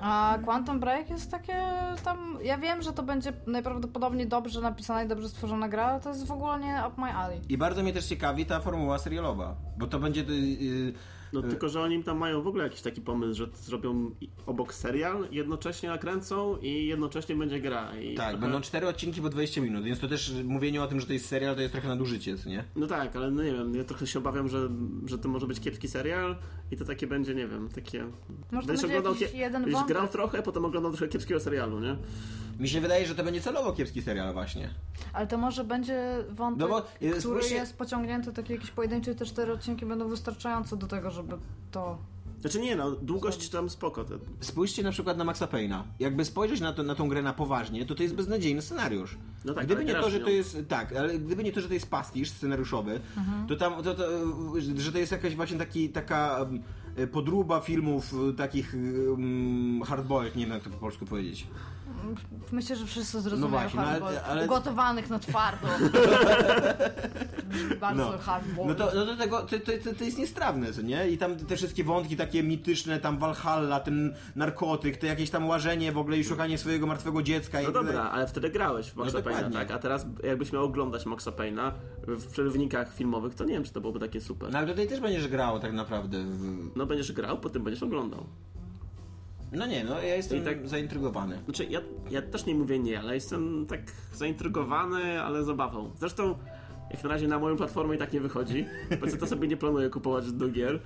[0.00, 1.62] A Quantum Break jest takie
[2.04, 2.38] tam...
[2.42, 6.26] Ja wiem, że to będzie najprawdopodobniej dobrze napisana i dobrze stworzona gra, ale to jest
[6.26, 7.40] w ogóle nie up my alley.
[7.48, 10.22] I bardzo mnie też ciekawi ta formuła serialowa, bo to będzie...
[10.22, 10.94] Yy,
[11.34, 14.10] No tylko, że oni tam mają w ogóle jakiś taki pomysł, że zrobią
[14.46, 17.96] obok serial, jednocześnie nakręcą i jednocześnie będzie gra.
[17.98, 21.00] I tak, trochę- będą cztery odcinki po 20 minut, więc to też mówienie o tym,
[21.00, 22.64] że to jest serial, to jest trochę nadużycie, co nie?
[22.76, 24.68] No tak, ale no nie wiem, ja trochę się obawiam, że,
[25.06, 26.36] że to może być kiepski serial
[26.70, 28.04] i to takie będzie, nie wiem, takie...
[28.04, 31.80] Może to Będziesz będzie oglądał jakiś jeden będziesz grał trochę, potem oglądał trochę kiepskiego serialu,
[31.80, 31.96] nie?
[32.60, 34.68] Mi się wydaje, że to będzie celowo kiepski serial właśnie.
[35.12, 39.14] Ale to może będzie wątek, No bo, y, który spójrzcie- jest pociągnięty, takie jakieś pojedyncze
[39.14, 41.23] te cztery odcinki będą wystarczające do tego, żeby
[41.70, 41.98] to...
[42.40, 44.04] Znaczy nie no, długość tam spoko.
[44.04, 45.82] To, Spójrzcie na przykład na Maxa Payne'a.
[46.00, 49.18] Jakby spojrzeć na, to, na tą grę na poważnie, to to jest beznadziejny scenariusz.
[49.44, 50.58] No tak, gdyby ale nie to, że to jest.
[50.68, 53.00] Tak, ale gdyby nie to, że to jest pastisz scenariuszowy,
[53.48, 53.82] to tam.
[53.82, 54.04] To, to,
[54.76, 56.46] że to jest jakaś właśnie taki, taka
[57.12, 58.74] podróba filmów takich
[59.10, 61.46] um, hardboiled, nie wiem jak to po polsku powiedzieć.
[62.52, 65.68] Myślę, że wszyscy zrozumieją No właśnie, no ale- Ugotowanych na twardo.
[67.80, 68.18] Bardzo No.
[68.18, 68.78] hardboiled.
[68.78, 71.08] No to, no to, tego, to, to, to, jest niestrawne, co nie?
[71.10, 75.92] I tam te wszystkie wątki takie mityczne, tam Valhalla, ten narkotyk, to jakieś tam łażenie
[75.92, 77.60] w ogóle i szukanie swojego martwego dziecka.
[77.62, 79.58] i no dobra, ale wtedy grałeś w Maxa No Payne'a, dokładnie.
[79.58, 79.70] tak?
[79.70, 81.72] A teraz jakbyś miał oglądać Maxa Payne'a
[82.06, 84.50] w przerywnikach filmowych, to nie wiem, czy to byłoby takie super.
[84.52, 86.24] No ale tutaj też będziesz grał tak naprawdę.
[86.24, 86.70] W...
[86.76, 88.26] No będziesz grał, potem będziesz oglądał.
[89.54, 91.38] No nie, no ja jestem I tak- zaintrygowany.
[91.44, 93.80] Znaczy, ja, ja też nie mówię nie, ale jestem tak
[94.12, 95.90] zaintrygowany, ale zabawą.
[95.98, 96.38] Zresztą,
[96.90, 98.66] jak na razie na moją platformę i tak nie wychodzi,
[99.00, 100.80] bo to sobie nie planuję kupować do gier.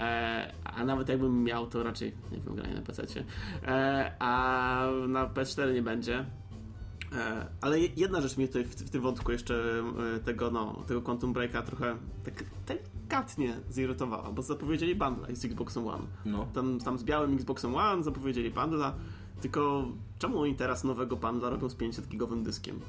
[0.00, 3.02] E, a nawet jakbym miał, to raczej nie wiem, granie na PC.
[3.66, 6.24] E, a na PS4 nie będzie.
[7.12, 9.54] E, ale je- jedna rzecz mnie tutaj w, w tym wątku jeszcze
[10.16, 12.78] e, tego, no, tego Quantum Breaka trochę tak
[13.12, 16.04] delikatnie zirytowała, bo zapowiedzieli bundle z Xboxem One.
[16.24, 16.46] No.
[16.54, 18.94] Tam, tam z białym Xboxem One zapowiedzieli bundla,
[19.40, 19.84] tylko
[20.18, 22.80] czemu oni teraz nowego bundla robią z 500-gigowym dyskiem?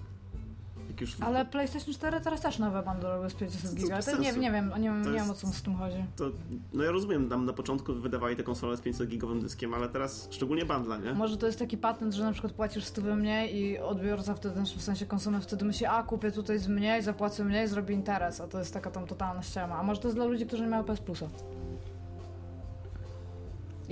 [0.94, 4.02] Jak już Ale PlayStation 4 teraz też nowe robią z 500 To giga.
[4.02, 6.06] To nie, nie wiem, nie, nie wiem o jest- co z tym chodzi.
[6.16, 6.26] to,
[6.74, 10.66] no ja rozumiem, tam na początku wydawali te konsole z 500-gigowym dyskiem, ale teraz szczególnie
[10.66, 11.14] bundla, nie?
[11.14, 14.82] Może to jest taki patent, że na przykład płacisz stówę mniej i odbiorca wtedy, w
[14.82, 18.60] sensie konsument wtedy myśli, a kupię tutaj z mniej, zapłacę mniej, zrobię interes, a to
[18.60, 19.76] jest taka tam totalna ściema.
[19.76, 21.28] A może to jest dla ludzi, którzy nie mają PS Plusa.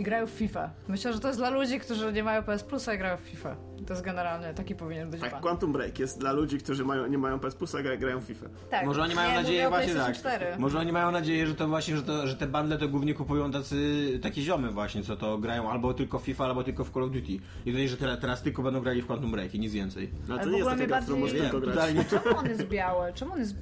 [0.01, 0.69] I grają w FIFA.
[0.87, 3.55] Myślę, że to jest dla ludzi, którzy nie mają PS Plusa i grają w FIFA.
[3.87, 5.41] To jest generalnie, taki powinien być Tak, pan.
[5.41, 8.45] Quantum Break jest dla ludzi, którzy mają, nie mają PS Plusa, gra- grają w FIFA.
[8.69, 8.85] Tak.
[8.85, 10.03] Może oni mają nie, nadzieję właśnie tak.
[10.03, 10.59] PlayStation 4.
[10.59, 13.51] Może oni mają nadzieję, że to właśnie, że, to, że te bundle to głównie kupują
[13.51, 17.03] tacy takie ziomy właśnie, co to grają albo tylko w FIFA, albo tylko w Call
[17.03, 17.31] of Duty.
[17.65, 20.11] I tutaj, że teraz, teraz tylko będą grali w Quantum Break i nic więcej.
[20.27, 21.93] No, to nie jest taka gra, którą bardziej- tylko grać.
[22.09, 23.13] Czemu on jest biały?
[23.13, 23.55] Czemu on jest...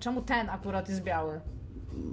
[0.00, 1.40] Czemu ten akurat jest biały?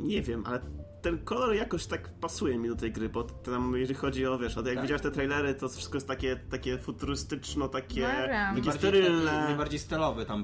[0.04, 0.60] Nie wiem, ale
[1.02, 4.58] ten kolor jakoś tak pasuje mi do tej gry, bo tam jeżeli chodzi o, wiesz,
[4.58, 4.82] o, jak Tak.
[4.82, 8.28] widziałeś te trailery, to wszystko jest takie, takie futurystyczno, takie, No ja wiem.
[8.30, 9.32] takie Najbardziej, sterylne.
[9.32, 10.44] taki, najbardziej stylowy tam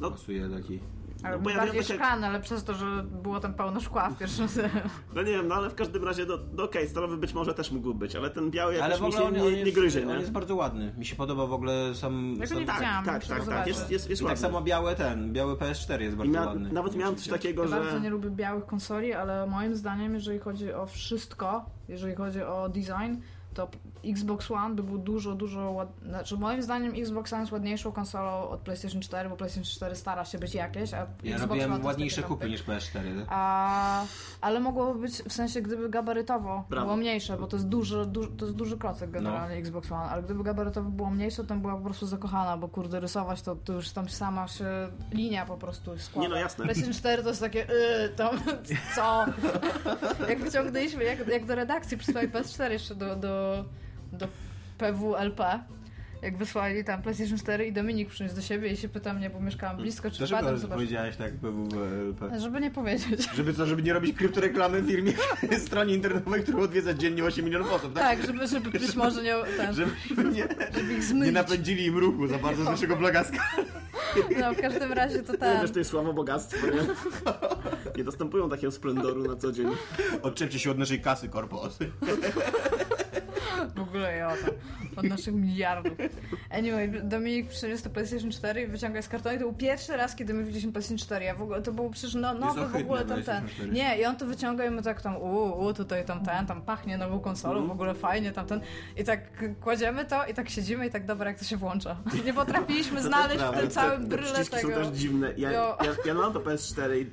[0.00, 0.10] No.
[0.10, 0.80] pasuje taki.
[1.26, 2.86] Ale No, tak jak- szklany, ale przez to, że
[3.22, 4.46] było tam pełno szkła w pierwszym
[5.14, 7.70] No nie wiem, no ale w każdym razie, no, no okej, stalowy być może też
[7.70, 10.08] mógł być, ale ten biały jakoś mi się on, nie, on, nie jest, gryzie, on
[10.08, 10.14] nie?
[10.14, 10.94] jest bardzo ładny.
[10.98, 12.34] Mi się podoba w ogóle sam...
[12.34, 13.68] Ja go sam nie Tak, widziałam, tak, muszę tak, tak, zobaczyć.
[13.68, 14.42] jest, jest, jest I tak ładny.
[14.42, 16.72] samo biały ten, biały PS4 jest bardzo mia- ładny.
[16.72, 17.76] nawet miałem coś takiego, Ja że...
[17.80, 22.68] bardzo nie lubię białych konsoli, ale moim zdaniem, jeżeli chodzi o wszystko, jeżeli chodzi o
[22.68, 23.20] design,
[23.56, 23.68] to
[24.04, 25.88] Xbox One by był dużo, dużo ład...
[26.08, 30.24] Znaczy moim zdaniem Xbox One jest ładniejszą konsolą od PlayStation 4, bo PlayStation 4 stara
[30.24, 32.92] się być jakieś, a Ja Xbox One robiłem jest ładniejsze kupy niż PS4.
[32.92, 33.26] tak?
[33.28, 34.04] A,
[34.40, 36.84] ale mogłoby być, w sensie gdyby gabarytowo Brawo.
[36.86, 39.60] było mniejsze, bo to jest duży, duży, to jest duży klocek generalnie No.
[39.60, 43.00] Xbox One, ale gdyby gabarytowo było mniejsze, to bym była po prostu zakochana, bo kurde
[43.00, 44.66] rysować to, to już tam sama się
[45.12, 46.28] linia po prostu składa.
[46.28, 46.64] Nie, no jasne.
[46.64, 48.40] PlayStation 4 to jest takie yy, tam
[48.96, 49.26] co?
[50.28, 53.45] jak wyciągnęliśmy, jak, jak do redakcji przysłali PS4 jeszcze do, do,
[54.12, 54.28] do
[54.78, 55.40] PWLP
[56.22, 59.40] jak wysłali tam PlayStation 4 i Dominik przyniósł do siebie i się pyta mnie, bo
[59.40, 60.74] mieszkałam blisko, czy Dlaczego wpadłem, zobacz.
[60.76, 62.40] powiedziałeś tak PWLP?
[62.40, 63.28] Żeby nie powiedzieć.
[63.34, 65.12] Żeby co, żeby nie robić kryptoreklamy w firmie,
[65.66, 68.02] stronie internetowej, którą odwiedza dziennie 8 milionów osób, tak?
[68.18, 69.90] Tak, żeby, żeby być może nie, ten, Żeby
[70.32, 71.34] nie, żeby ich nie zmylić.
[71.34, 73.38] napędzili im ruchu za bardzo z naszego blogaska.
[74.40, 75.62] No, w każdym razie to Nie ten.
[75.62, 76.80] wiesz, to jest sławo bogactwo, nie?
[77.96, 79.66] Nie dostępują takiego splendoru na co dzień.
[80.22, 81.78] Odczepcie się od naszej kasy, korpos.
[83.76, 84.50] W ogóle ja tam,
[84.96, 85.92] od naszych miliardów.
[86.50, 90.16] Anyway, Dominik przyniósł to PlayStation 4 i wyciąga z kartonu i to był pierwszy raz,
[90.16, 91.24] kiedy my widzieliśmy PlayStation 4.
[91.24, 93.22] Ja w ogóle, to było przecież no, nowy w ogóle ten.
[93.22, 93.48] 4.
[93.72, 96.62] Nie, i on to wyciąga i my tak tam, u, u, tutaj tam ten, tam
[96.62, 97.68] pachnie nową konsolą, Mhm.
[97.68, 98.60] w ogóle fajnie tam ten.
[98.96, 99.20] I tak
[99.60, 101.96] kładziemy to i tak siedzimy i tak dobra, jak to się włącza.
[102.26, 104.68] Nie potrafiliśmy znaleźć w tym całym bryle przyciski tego.
[104.68, 105.32] są też dziwne.
[105.36, 105.76] Ja, Jo.
[105.84, 107.06] ja, ja mam to PS4 i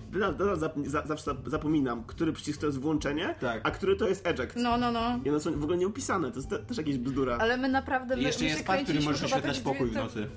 [1.05, 3.61] zawsze zapominam, który przycisk to jest włączenie, Tak.
[3.63, 4.55] a który to jest eject.
[4.55, 5.19] No, no, no.
[5.25, 7.38] I one są w ogóle nieupisane, to jest te, też jakieś bzdura.
[7.38, 8.13] Ale my naprawdę.
[8.15, 10.27] I My, jeszcze my jest pad, który chyba oświetlać tak pokój w nocy.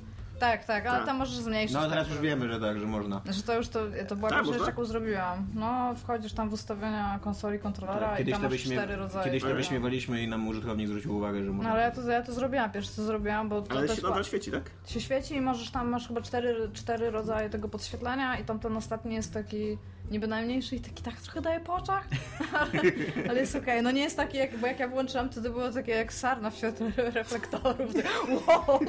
[0.40, 1.06] Tak, tak, ale Tak.
[1.06, 1.74] tam możesz zmniejszyć.
[1.74, 3.20] No tak, teraz już wiemy, że tak, że można.
[3.30, 5.46] Że to już to, to była Tak, pierwsza rzecz, jaką zrobiłam.
[5.54, 9.24] No, wchodzisz tam w ustawienia konsoli kontrolera i Kiedyś tam to, masz cztery rodzaje.
[9.24, 11.72] Kiedyś to wyśmiewaliśmy i nam użytkownik zwrócił uwagę, że No można.
[11.72, 14.24] ale ja to, ja to zrobiłam, pierwsze co zrobiłam, bo to Ale też się nadal
[14.24, 14.70] świeci, tak?
[14.86, 18.76] się świeci i możesz tam, masz chyba cztery, cztery rodzaje tego podświetlenia i tam ten
[18.76, 19.78] ostatni jest taki
[20.10, 22.08] niby najmniejszy i taki tak trochę daje po oczach,
[22.52, 22.70] ale,
[23.30, 23.82] ale jest okej.
[23.82, 26.50] No nie jest taki, jak, bo jak ja włączyłam, to to było takie jak sarna
[26.50, 27.94] w świetle reflektorów.
[27.94, 28.06] Tak,
[28.48, 28.80] wow!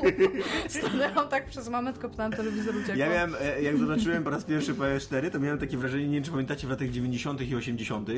[0.67, 2.97] Stanęłam tak przez moment, tylko pytałam telewizor uciekł.
[2.97, 6.23] Ja miałem, e, jak zobaczyłem po raz pierwszy PS4, to miałem takie wrażenie, nie wiem
[6.23, 7.41] czy pamiętacie, w latach 90.
[7.41, 8.10] i 80.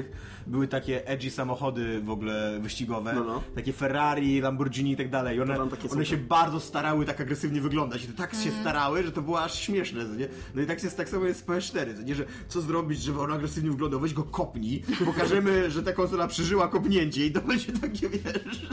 [0.48, 3.44] były takie edgy samochody w ogóle wyścigowe, No, no.
[3.56, 5.38] takie Ferrari, Lamborghini i tak dalej.
[5.38, 5.58] I one,
[5.92, 8.46] one się bardzo starały tak agresywnie wyglądać i to tak Mm.
[8.46, 10.28] się starały, że to było aż śmieszne, nie?
[10.56, 12.16] No i tak jest tak samo jest z PS4, co nie?
[12.16, 13.99] Że co zrobić, żeby on agresywnie wyglądał?
[13.99, 18.67] Weź go kopnij, pokażemy, że ta konsola przeżyła kopnięcie i to będzie takie, wiesz...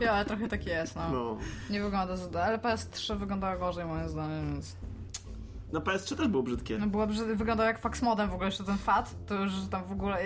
[0.00, 1.10] Ja, ale trochę tak jest, no.
[1.12, 1.36] No.
[1.70, 2.42] Nie wygląda za...
[2.44, 4.76] Ale PS3 wyglądała gorzej moim zdaniem, więc...
[5.72, 6.78] Na PS3 też było brzydkie.
[6.78, 7.26] No była brzyd...
[7.26, 10.18] wyglądał jak fax modem w ogóle, jeszcze ten FAT, to już tam w ogóle...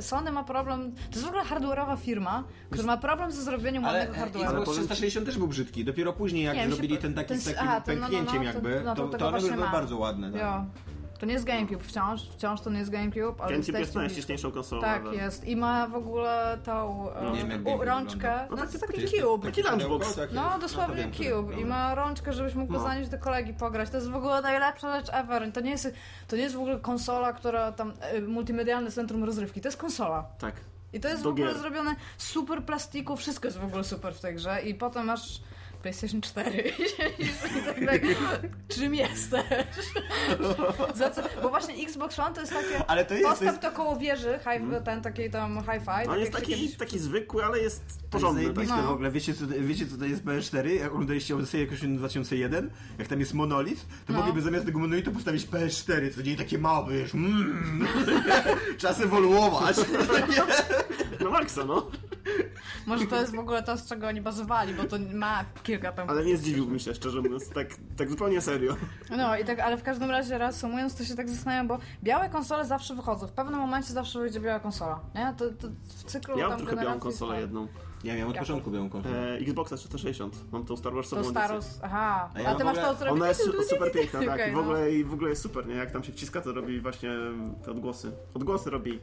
[0.00, 0.92] Sony ma problem...
[0.92, 4.44] To jest w ogóle hardware'owa firma, która ma problem ze zrobieniem Ale ładnego hardware'u.
[4.44, 5.84] Xbox powiem- 360 też był brzydki.
[5.84, 8.08] Dopiero później, jak Nie, się zrobili po- ten taki ten- z takim aha, ten- no,
[8.08, 10.32] no, no, pęknięciem to- jakby, no, to to, tego to one były bardzo ładne.
[10.32, 10.62] Tak.
[11.22, 14.82] To nie jest GameCube wciąż, wciąż to nie jest GameCube, ale GameCube jest najściśniejszą konsolą.
[14.82, 15.18] Tak, nawet.
[15.20, 15.44] jest.
[15.44, 18.46] I ma w ogóle tą e, Nie wiem, u, rączkę.
[18.50, 19.46] No, No to tak, taki jest cube.
[19.46, 20.14] taki lunchbox.
[20.16, 21.52] Taki- No, to dosłownie który- cube.
[21.52, 21.66] I dobra.
[21.66, 22.80] ma rączkę, żebyś mógł No.
[22.80, 23.90] zanieść do kolegi pograć.
[23.90, 25.52] To jest w ogóle najlepsza rzecz ever.
[25.52, 25.94] To nie jest,
[26.28, 29.60] to nie jest w ogóle konsola, która tam, e, multimedialne centrum rozrywki.
[29.60, 30.24] To jest konsola.
[30.38, 30.54] Tak.
[30.92, 31.58] I to jest Do w ogóle gier.
[31.58, 34.62] zrobione super plastiku, wszystko jest w ogóle super w tej grze.
[34.62, 35.40] I potem masz
[35.82, 38.02] PlayStation 4 i siedzisz i tak, tak
[38.68, 39.44] czym jesteś?
[40.94, 41.22] Za co?
[41.42, 43.96] Bo właśnie Xbox One to jest takie, Ale to jest- postaw to jest- to koło
[43.96, 45.90] wieży, hi, ten taki tam hi-fi.
[45.90, 48.50] On tak jest taki, kiedyś- taki zwykły, ale jest To jest porządny.
[48.54, 48.68] Tak.
[48.68, 48.82] No.
[48.82, 49.10] w ogóle.
[49.10, 50.66] Wiecie co, wiecie, co to jest PS4?
[50.66, 52.70] Jak oglądaliście Odyssey jakoś 2001?
[52.98, 54.18] Jak tam jest monolit, to No.
[54.18, 57.86] mogliby zamiast tego monolitu postawić PS4, co nie takie małe, wiesz, mm,
[58.78, 59.76] czas ewoluować.
[61.20, 61.90] No Maxa, no.
[62.86, 66.10] Może to jest w ogóle to, z czego oni bazowali, bo to ma kilka tam...
[66.10, 67.48] Ale nie zdziwiłbym się, szczerze mówiąc.
[67.48, 68.76] Tak, tak zupełnie serio.
[69.10, 72.64] No i tak, ale w każdym razie reasumując, to się tak zastanawiam, bo białe konsole
[72.64, 73.26] zawsze wychodzą.
[73.26, 75.34] W pewnym momencie zawsze wyjdzie biała konsola, nie?
[75.38, 77.68] To, to w cyklu Ja tam mam trochę białą konsolę jedną.
[78.04, 78.46] Ja miałem od Jaką?
[78.46, 79.32] początku białą konsolę.
[79.32, 80.52] E, Xboxa 360.
[80.52, 81.44] Mam tą Star Warsową To edycję.
[81.46, 82.30] Staros, aha.
[82.34, 84.28] A ja A ty masz to, co Ona jest su- super piękna, tak.
[84.34, 84.60] Okej, I, w no.
[84.60, 85.74] ogóle, I w ogóle jest super, nie?
[85.74, 87.10] Jak tam się wciska, to robi właśnie
[87.64, 88.12] te odgłosy.
[88.34, 89.00] Odgłosy robi.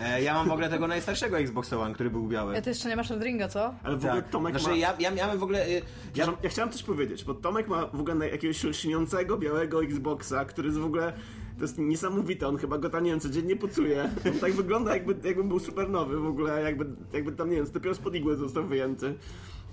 [0.00, 2.54] E, ja mam w ogóle tego najstarszego Xbox One, który był biały.
[2.54, 3.74] Ja ty jeszcze nie masz Ringa, co?
[3.82, 4.30] Ale w ogóle Tak.
[4.30, 4.76] Tomek Znaczy ma...
[4.76, 5.66] ja, ja miałem w ogóle...
[5.68, 5.82] y,
[6.14, 10.44] Ja, Ja, ja chciałem coś powiedzieć, bo Tomek ma w ogóle jakiegoś lśniącego białego Xboxa,
[10.44, 11.12] który jest w ogóle.
[11.58, 14.10] To jest niesamowite, on chyba go tam, nie wiem, codziennie pocuje.
[14.32, 17.66] On tak wygląda, jakby, jakby był super nowy w ogóle, jakby, jakby tam, nie wiem,
[17.72, 19.14] dopiero spod igły został wyjęty.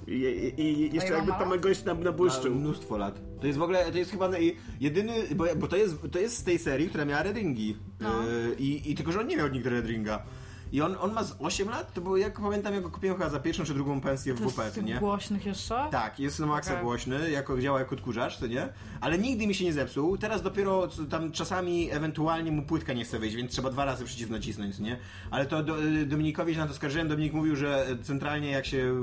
[0.07, 0.13] I,
[0.57, 2.55] i, i jeszcze jakby Tomek go jeszcze na- nabłyszczył.
[2.55, 3.21] Ma mnóstwo lat.
[3.41, 4.29] To jest w ogóle, to jest chyba
[4.79, 7.77] jedyny, bo, bo to, jest, to jest z tej serii, która miała Red Ringi.
[7.99, 8.09] No.
[8.23, 10.23] Yy, i, I tylko, że on nie miał nigdy Red Ringa.
[10.71, 13.29] I on, on ma z 8 lat, to było, jak pamiętam, jak go kupiłem chyba
[13.29, 14.95] za pierwszą czy drugą pensję w WP, nie?
[14.95, 15.87] głośnych jeszcze?
[15.91, 16.83] Tak, jest na maksa Okej.
[16.83, 18.69] głośny, jako, działa jako odkurzacz, to nie?
[19.01, 20.17] Ale nigdy mi się nie zepsuł.
[20.17, 24.29] Teraz dopiero tam czasami ewentualnie mu płytka nie chce wyjść, więc trzeba dwa razy przycisk
[24.29, 24.97] nacisnąć, nie?
[25.31, 27.07] Ale to do, Dominikowi się na to skarżyłem.
[27.07, 28.95] Dominik mówił, że centralnie jak się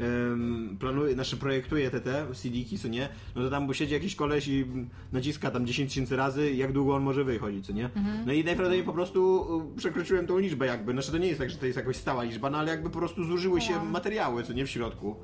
[0.00, 3.08] um, planuje, znaczy projektuje te, te CD-ki, co nie?
[3.36, 4.66] No to tam siedzi jakiś koleś i
[5.12, 7.90] naciska tam 10 tysięcy razy, jak długo on może wychodzić, co nie?
[8.26, 10.92] No i najprawdopodobniej po prostu y, przekroczyłem tą liczbę jakby.
[10.92, 12.98] Znaczy to nie jest tak, że to jest jakoś stała liczba, no ale jakby po
[12.98, 13.84] prostu zużyły się No.
[13.84, 15.16] materiały, co nie w środku.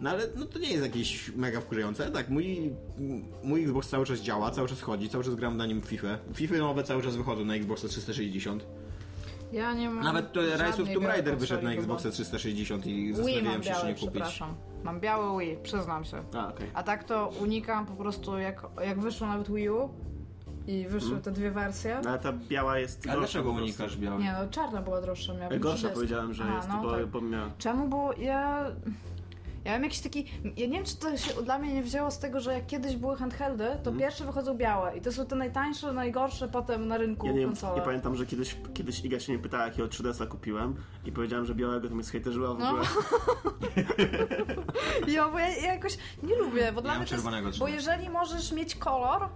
[0.00, 2.10] No ale no to nie jest jakieś mega wkurzające.
[2.10, 2.70] Tak, mój,
[3.44, 6.18] mój Xbox cały czas działa, cały czas chodzi, cały czas gram na nim w FIFA.
[6.34, 8.66] FIFA nowe cały czas wychodzą na Xboxa 360.
[9.52, 12.12] Ja nie mam Nawet to Rise of Tomb Raider wyszedł na Xboxa chyba.
[12.14, 14.10] 360 i zastanawiałem się, czy nie kupić.
[14.10, 14.54] przepraszam.
[14.84, 16.22] Mam białe Wii, przyznam się.
[16.38, 16.70] A, okej.
[16.74, 19.88] A tak to unikam po prostu, jak, jak wyszło nawet Wii U
[20.66, 21.22] i wyszły Mhm.
[21.22, 22.00] te dwie wersje.
[22.04, 24.24] No, ale ta biała jest Ale dlaczego unikasz białej?
[24.24, 25.94] Nie no, czarna była droższa, miała E, Gorsza 30.
[25.94, 27.56] powiedziałem, że Aha, jest, no bo, tak.
[27.58, 27.88] Czemu?
[27.88, 28.64] Bo ja...
[29.64, 30.24] Ja mam jakiś taki...
[30.56, 32.96] Ja nie wiem, czy to się dla mnie nie wzięło z tego, że jak kiedyś
[32.96, 33.98] były handheldy, to Mhm.
[33.98, 37.48] pierwsze wychodzą białe i to są te najtańsze, najgorsze potem na rynku Ja nie, wiem,
[37.48, 37.76] konsole.
[37.76, 41.54] nie pamiętam, że kiedyś, kiedyś Iga się mnie pytała, jakiego 3DS-a kupiłem i powiedziałem, że
[41.54, 42.68] białego to mnie zhejterzyła w No.
[42.68, 42.82] ogóle.
[45.08, 47.64] Ja, bo ja, ja jakoś nie lubię, bo dla mam mnie to jest, czerwonego Bo
[47.66, 47.68] 3DS.
[47.72, 49.28] jeżeli możesz mieć kolor,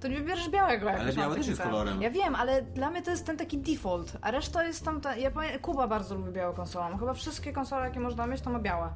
[0.00, 0.86] to nie wybierzesz białego.
[0.86, 2.02] jak Ale mam też jest kolorem.
[2.02, 5.00] Ja wiem, ale dla mnie to jest ten taki default, a reszta jest tam...
[5.00, 5.58] Ta, ja pamię...
[5.58, 6.98] Kuba bardzo lubi białą konsolę.
[6.98, 8.90] Chyba wszystkie konsole, jakie można mieć, to ma białe.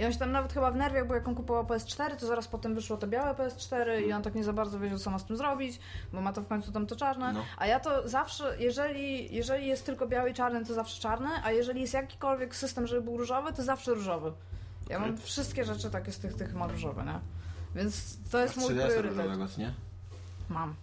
[0.00, 2.48] I on się tam nawet chyba w nerwiach, bo jak on kupował PS4, to zaraz
[2.48, 5.24] potem wyszło to białe PS4 i on tak nie za bardzo wiedział, co ma z
[5.24, 5.80] tym zrobić,
[6.12, 7.32] bo ma to w końcu tam to czarne.
[7.32, 7.44] No.
[7.58, 11.50] A ja to zawsze, jeżeli, jeżeli jest tylko biały i czarny, to zawsze czarny, a
[11.52, 14.32] jeżeli jest jakikolwiek system, żeby był różowy, to zawsze różowy.
[14.88, 15.22] Ja mam Okej.
[15.22, 17.18] wszystkie rzeczy takie z tych, tych ma różowe, nie?
[17.74, 19.58] Więc to jest mój 3DS priorytet.
[19.58, 19.72] nie?
[20.48, 20.74] Mam.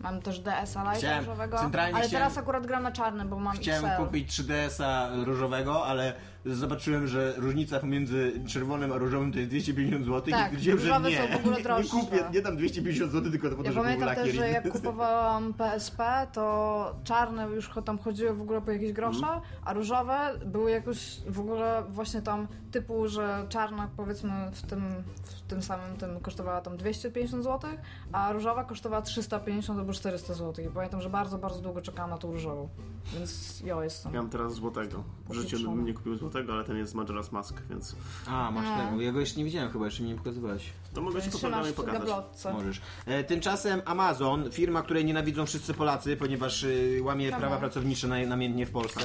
[0.00, 3.84] Mam też DS-a Lite różowego, ale chciałem- teraz akurat gram na czarnym, bo mam Chciałem
[3.84, 3.96] XL.
[4.04, 6.12] kupić 3DS-a różowego, ale
[6.54, 10.88] zobaczyłem, że różnica pomiędzy czerwonym a różowym to jest 250 zł Tak, i stwierdziłem, że
[10.88, 13.62] różowe nie, są w ogóle nie, nie kupię, nie dam 250 zł tylko po to,
[13.62, 18.34] Ja żeby był pamiętam lakier też, że jak kupowałam PSP, to czarne już tam chodziły
[18.34, 19.40] w ogóle po jakieś grosze, Mhm.
[19.64, 24.82] a różowe były jakoś w ogóle właśnie tam typu, że czarna powiedzmy w tym,
[25.24, 27.70] w tym samym tym kosztowała tam 250 zł,
[28.12, 30.64] a różowa kosztowała 350 albo 400 zł.
[30.64, 32.68] I pamiętam, że bardzo, bardzo długo czekałam na tą różową.
[33.14, 34.14] Więc ja jestem.
[34.14, 35.04] Ja mam teraz złotego.
[35.28, 37.96] W życiu bym nie kupił złotego, ale ten jest z Majora's Mask, więc
[38.28, 38.84] A, masz No.
[38.90, 39.02] tego.
[39.02, 40.70] Ja go jeszcze nie widziałem chyba, jeszcze mi nie pokazywałeś.
[40.94, 41.98] to mogę ci po programie pokazać.
[42.00, 42.52] gablotce.
[42.52, 42.80] Możesz.
[43.06, 47.40] E, tymczasem Amazon, firma, której nienawidzą wszyscy Polacy, ponieważ y, łamie Czemu?
[47.40, 49.00] prawa pracownicze na, namiętnie w Polsce.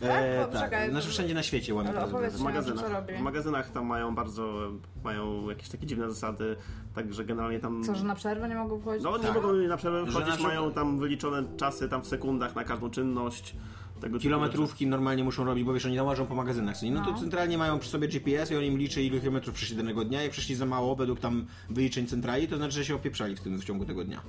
[0.00, 0.22] Tak?
[0.52, 2.90] Bo czekaj, znaczy wszędzie na świecie łamie prawa W Co magazynach.
[2.92, 3.14] robi?
[3.14, 4.70] W magazynach tam mają bardzo,
[5.04, 6.56] mają jakieś takie dziwne zasady,
[6.94, 7.84] także generalnie tam...
[7.84, 9.04] Co, że na przerwę nie mogą wchodzić?
[9.04, 9.34] No nie Tak.
[9.34, 12.90] mogą na przerwę wchodzić, na przykład- mają tam wyliczone czasy tam w sekundach na każdą
[12.90, 13.56] czynność.
[14.00, 16.76] Tego Kilometrówki normalnie muszą robić, bo wiesz, oni nałażą po magazynach.
[16.76, 16.92] co nie?
[16.92, 17.18] No to No.
[17.18, 20.22] centralnie mają przy sobie GPS i on im liczy, ile kilometrów przeszli danego dnia.
[20.22, 23.58] Jak przeszli za mało, według tam wyliczeń centrali, to znaczy, że się opieprzali w tym
[23.60, 24.20] w ciągu tego dnia.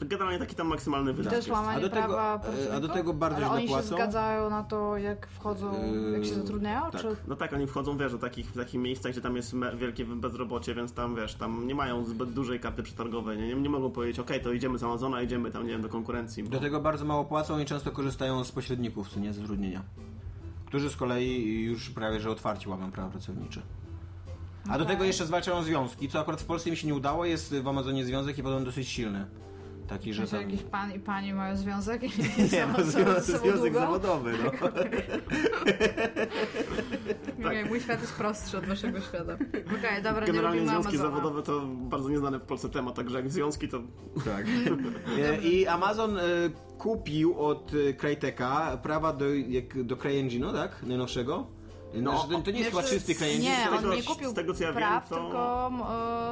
[0.00, 2.88] Generalnie taki tam maksymalny wydatek to jest łamanie A do tego- prawa e, a do
[2.88, 3.88] tego bardzo Ale źle oni się płacą?
[3.94, 5.72] zgadzają na to, jak wchodzą,
[6.12, 6.90] jak się Yy, zatrudniają?
[6.90, 7.00] tak.
[7.00, 7.16] Czy...
[7.28, 10.74] No tak, oni wchodzą, wiesz, do takich, w takich miejscach, gdzie tam jest wielkie bezrobocie,
[10.74, 14.18] więc tam, wiesz, tam nie mają zbyt dużej karty przetargowej, nie, nie, nie mogą powiedzieć,
[14.18, 16.42] okej, to idziemy z Amazona, idziemy tam, nie wiem, do konkurencji.
[16.44, 16.50] Bo...
[16.50, 19.82] Do tego bardzo mało płacą i często korzystają z pośredników, co nie, z zatrudnienia.
[20.66, 23.62] Którzy z kolei już prawie, że otwarcie łamią prawa pracownicze.
[24.70, 27.24] A do tego jeszcze zwalczają związki, co akurat w Polsce mi się nie udało.
[27.24, 29.26] Jest w Amazonie związek i podobno dosyć silny.
[29.88, 30.40] Taki, że tam...
[30.40, 32.84] jakiś pan i pani mają związek i Nie, są no,
[33.20, 34.50] ze związek, zawodowy, no.
[37.42, 37.52] Tak.
[37.52, 39.32] Nie, mój świat jest prostszy od waszego świata.
[39.78, 41.16] Okej, dobra, nie Generalnie lubimy związki Amazona.
[41.16, 43.80] zawodowe to bardzo nieznany w Polsce temat, także jak związki to
[44.24, 44.46] Tak.
[45.18, 46.22] E, I Amazon e,
[46.78, 50.82] kupił od e, Crytek'a prawa do, jak, do CryEngine'u, tak?
[50.82, 51.46] Najnowszego.
[52.02, 53.14] No, znaczy, to, to nie jest chyba czysty.
[53.40, 55.70] Nie, on nie kupił z tego, co ja wiem, praw, to- tylko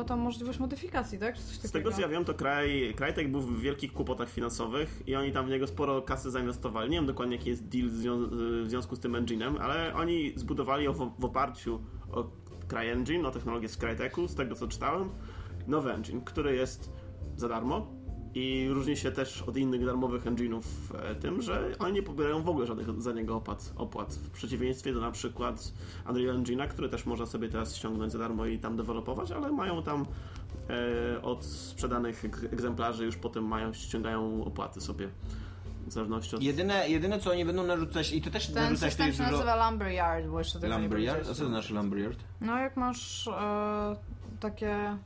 [0.01, 1.39] e, tą możliwość modyfikacji, tak?
[1.39, 5.33] Z tego co ja wiem, to kraj, Krajtek był w wielkich kłopotach finansowych i oni
[5.33, 6.91] tam w niego sporo kasy zainwestowali.
[6.91, 8.29] Nie wiem dokładnie jaki jest deal w, zwią-
[8.65, 11.81] w związku z tym enginem, ale oni zbudowali w, w oparciu
[12.13, 12.25] o
[12.69, 15.11] CryEngine, o technologię z Cryteku, z tego co czytałem,
[15.67, 16.91] nowy engine, który jest
[17.37, 17.87] za darmo
[18.35, 20.63] i różni się też od innych darmowych engine'ów
[20.99, 24.15] e, tym, że oni nie pobierają w ogóle żadnych za niego opłat, opłat.
[24.15, 25.73] W przeciwieństwie do na przykład
[26.09, 29.83] Unreal Engine'a, który też można sobie teraz ściągnąć za darmo i tam dewelopować, ale mają
[29.83, 30.07] tam
[31.17, 35.09] e, od sprzedanych egzemplarzy już potem mają, ściągają opłaty sobie.
[35.87, 36.43] W zależności od...
[36.43, 39.25] Jedyne, jedyne co oni będą narzucać, i to też Ten narzucać to system jest się
[39.25, 39.37] dużo...
[39.37, 41.21] nazywa Lumberyard, bo jeszcze tego nie Lumberyard?
[41.21, 42.19] A co to znaczy Lumberyard?
[42.41, 43.97] No jak masz e,
[44.41, 44.97] takie...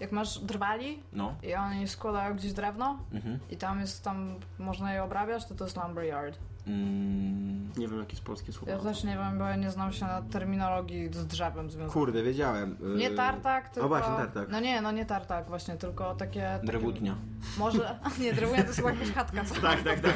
[0.00, 1.34] Jak masz drwali No.
[1.42, 3.38] i oni składają gdzieś drewno Mhm.
[3.50, 6.38] i tam jest tam, można je obrabiać, to to jest Lumberyard.
[6.68, 8.70] Mm, Nie wiem jakie jest polskie słowo.
[8.72, 11.92] Ja też nie wiem, bo ja nie znam się na terminologii z drzewem związanej.
[11.92, 12.76] kurde, wiedziałem.
[12.96, 13.88] Nie Yy, tartak, tylko...
[13.88, 14.48] właśnie, tartak.
[14.50, 16.40] No nie, no nie tartak właśnie, tylko takie...
[16.40, 16.66] takie...
[16.66, 17.14] Drewutnia.
[17.58, 17.98] Może...
[18.20, 19.44] Nie, drewutnia to jest jakaś chatka.
[19.44, 19.54] Co?
[19.54, 20.14] Tak, tak, tak.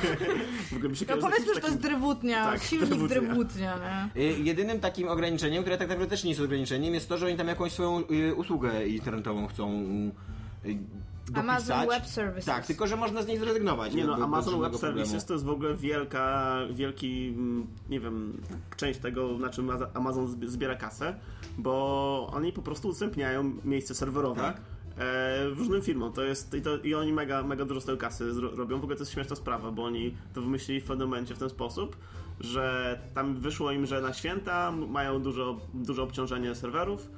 [0.71, 3.79] W ogóle mi się No powiedzmy, że to jest drewutnia, Tak, silnik drewutnia.
[4.15, 4.23] nie?
[4.23, 7.37] Y, Jedynym takim ograniczeniem, które tak naprawdę też nie jest ograniczeniem, jest to, że oni
[7.37, 9.71] tam jakąś swoją y, usługę internetową chcą
[10.65, 10.77] y,
[11.27, 11.45] dopisać.
[11.45, 12.45] Amazon Web Services.
[12.45, 13.95] Tak, tylko że można z niej zrezygnować.
[13.95, 15.27] Nie no, Amazon Web Services problemu.
[15.27, 18.41] to jest w ogóle wielka, wielki, mm, nie wiem,
[18.77, 21.15] część tego, na czym Amazon zb- zbiera kasę,
[21.59, 24.61] bo oni po prostu udostępniają miejsce serwerowe Tak.
[24.99, 26.13] e, różnym firmom.
[26.13, 28.77] To jest, i, to, I oni mega, mega dużo z tej kasy zro, robią.
[28.81, 31.51] W ogóle to jest śmieszna sprawa, bo oni to wymyślili w pewnym momencie w ten
[31.51, 31.97] sposób,
[32.41, 37.09] że tam wyszło im, że na święta mają dużo, duże obciążenie serwerów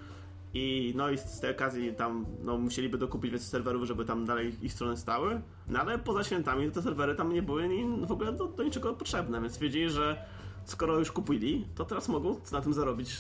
[0.55, 4.55] i no i z tej okazji tam no, musieliby dokupić więcej serwerów, żeby tam dalej
[4.63, 5.41] ich strony stały.
[5.69, 8.95] No ale poza świętami te serwery tam nie były ni, w ogóle do, do niczego
[8.95, 10.25] potrzebne, więc wiedzieli, że
[10.65, 13.17] skoro już kupili, to teraz mogą na tym zarobić,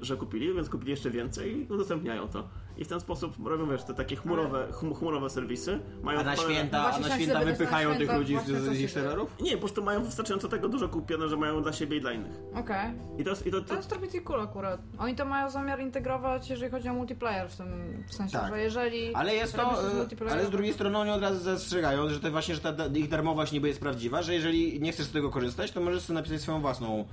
[0.00, 2.48] że kupili, więc kupili jeszcze więcej i udostępniają to.
[2.76, 5.80] I w ten sposób robią, wiesz, te takie chmurowe, chmurowe serwisy.
[6.02, 9.36] Mają A na święta, a Właśnie na święta wypychają na tych ludzi z, z serwerów?
[9.40, 12.32] Nie, po prostu mają wystarczająco tego dużo kupione, że mają dla siebie i dla innych.
[12.54, 12.92] Okej.
[13.18, 14.80] I to jest, i to, to, To jest trochę cool akurat.
[14.98, 18.52] Oni to mają zamiar integrować, jeżeli chodzi o multiplayer, w tym w sensie, Tak.
[18.52, 19.14] że jeżeli.
[19.14, 22.30] Ale jest to, e, ale z drugiej to- strony oni od razu zastrzegają, że to
[22.30, 25.72] właśnie, że ta ich darmowość niby jest prawdziwa, że jeżeli nie chcesz z tego korzystać,
[25.72, 27.04] to możesz sobie napisać swoją własną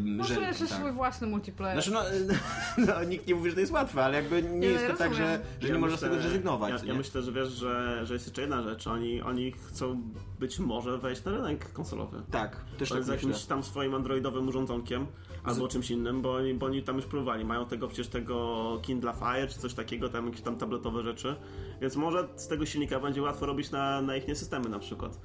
[0.00, 0.78] Może że, jeszcze tak.
[0.78, 1.82] swój własny multiplayer.
[1.82, 2.02] Znaczy no,
[2.94, 4.96] no, nikt nie mówi, że to jest łatwe, ale jakby nie, Nie, jest ja to
[4.96, 5.40] tak, że, rozumiem.
[5.60, 6.70] że Ja nie możesz z myślę- tego zrezygnować.
[6.70, 6.98] Ja, ja nie?
[6.98, 8.86] myślę, że wiesz, że, że jest jeszcze jedna rzecz.
[8.86, 10.02] Oni, oni chcą
[10.40, 12.22] być może wejść na rynek konsolowy.
[12.30, 13.14] Tak, też tak z myślę.
[13.14, 15.06] jakimś tam swoim androidowym urządzonkiem
[15.44, 17.44] albo czymś innym, bo oni, bo oni tam już próbowali.
[17.44, 21.36] Mają tego przecież tego Kindle Fire czy coś takiego, tam jakieś tam tabletowe rzeczy.
[21.80, 25.20] Więc może z tego silnika będzie łatwo robić na, na ich systemy na przykład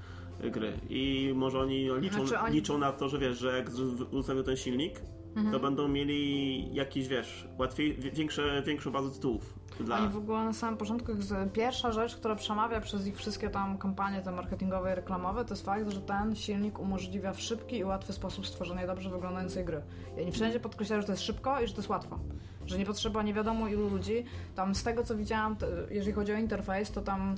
[0.49, 0.73] gry.
[0.89, 4.43] I może oni liczą, Znaczy oni- liczą na to, że wiesz, że jak z- ustawią
[4.43, 5.01] ten silnik,
[5.35, 5.51] Mhm.
[5.51, 9.53] to będą mieli jakiś, wiesz, łatwiej, wi- większe, większą bazę tytułów.
[9.79, 9.97] Dla...
[9.99, 11.11] Oni w ogóle na samym początku,
[11.53, 15.65] pierwsza rzecz, która przemawia przez ich wszystkie tam kampanie te marketingowe i reklamowe, to jest
[15.65, 19.81] fakt, że ten silnik umożliwia w szybki i łatwy sposób stworzenie dobrze wyglądającej gry.
[20.17, 22.19] I oni wszędzie podkreślają, że to jest szybko i że to jest łatwo.
[22.65, 24.25] Że nie potrzeba nie wiadomo ilu ludzi.
[24.55, 25.55] Tam z tego co widziałam,
[25.89, 27.35] jeżeli chodzi o interfejs, to tam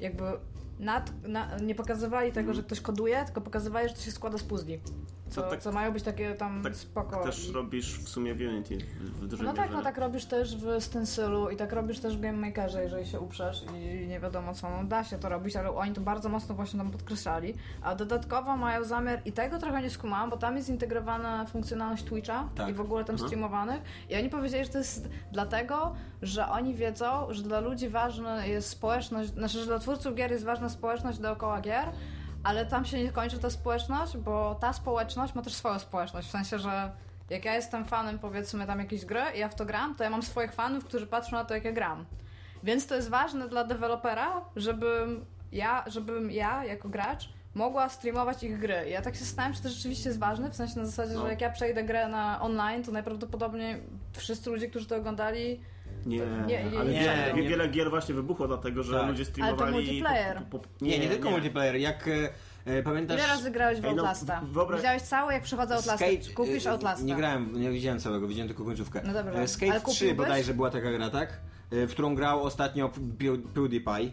[0.00, 0.24] jakby
[0.78, 4.42] nad, na, nie pokazywali tego, że ktoś koduje, tylko pokazywali, że to się składa z
[4.42, 4.80] puzli.
[5.30, 7.22] Co, tak- co mają być takie tam tak spoko.
[7.24, 9.76] Też robisz w sumie w Unity w, w dużej no tak, mierze.
[9.76, 13.20] no tak robisz też w Stencilu i tak robisz też w Game Makerze, jeżeli się
[13.20, 16.54] uprzesz i nie wiadomo co, no da się to robić, ale oni to bardzo mocno
[16.54, 17.54] właśnie tam podkreślali.
[17.82, 22.48] A dodatkowo mają zamiar, i tego trochę nie skumałam, bo tam jest integrowana funkcjonalność Twitcha
[22.54, 22.68] Tak.
[22.68, 23.28] i w ogóle tam Mhm.
[23.28, 28.46] streamowanych i oni powiedzieli, że to jest dlatego, że oni wiedzą, że dla ludzi ważna
[28.46, 31.88] jest społeczność, znaczy, że dla twórców gier jest ważna społeczność dookoła gier,
[32.46, 36.30] ale tam się nie kończy ta społeczność, bo ta społeczność ma też swoją społeczność, w
[36.30, 36.90] sensie, że
[37.30, 40.10] jak ja jestem fanem powiedzmy tam jakiejś gry i ja w to gram, to ja
[40.10, 42.04] mam swoich fanów, którzy patrzą na to, jak ja gram.
[42.62, 48.58] Więc to jest ważne dla dewelopera, żebym ja, żebym ja jako gracz mogła streamować ich
[48.58, 48.84] gry.
[48.88, 51.20] I Ja tak się zastanawiam, czy to rzeczywiście jest ważne, w sensie na zasadzie, No.
[51.22, 53.82] że jak ja przejdę grę na online, to najprawdopodobniej
[54.12, 55.60] wszyscy ludzie, którzy to oglądali,
[56.06, 57.00] Nie, Nie, nie, ale nie.
[57.00, 57.48] wiele, Nie.
[57.48, 59.08] wiele gier właśnie wybuchło dlatego, że Tak.
[59.08, 59.62] ludzie streamowali...
[59.62, 60.36] Ale to multiplayer.
[60.50, 61.76] Po, po, po, Nie, nie, tylko multiplayer.
[61.76, 62.28] Jak e,
[62.64, 63.18] e, pamiętasz...
[63.18, 64.42] ile razy grałeś w no, Outlasta?
[64.52, 66.06] wyobraź- Widziałeś cały, jak przychodzę Outlasta?
[66.06, 67.04] Skate- Kupisz e, Outlasta.
[67.04, 69.00] Nie grałem, nie widziałem całego, widziałem tylko końcówkę.
[69.06, 69.32] No dobrze.
[69.32, 70.16] E, Ale Skate 3 kupiłbyś?
[70.16, 71.40] bodajże była taka gra, tak?
[71.70, 74.10] E, W którą grał ostatnio Pew- PewDiePie.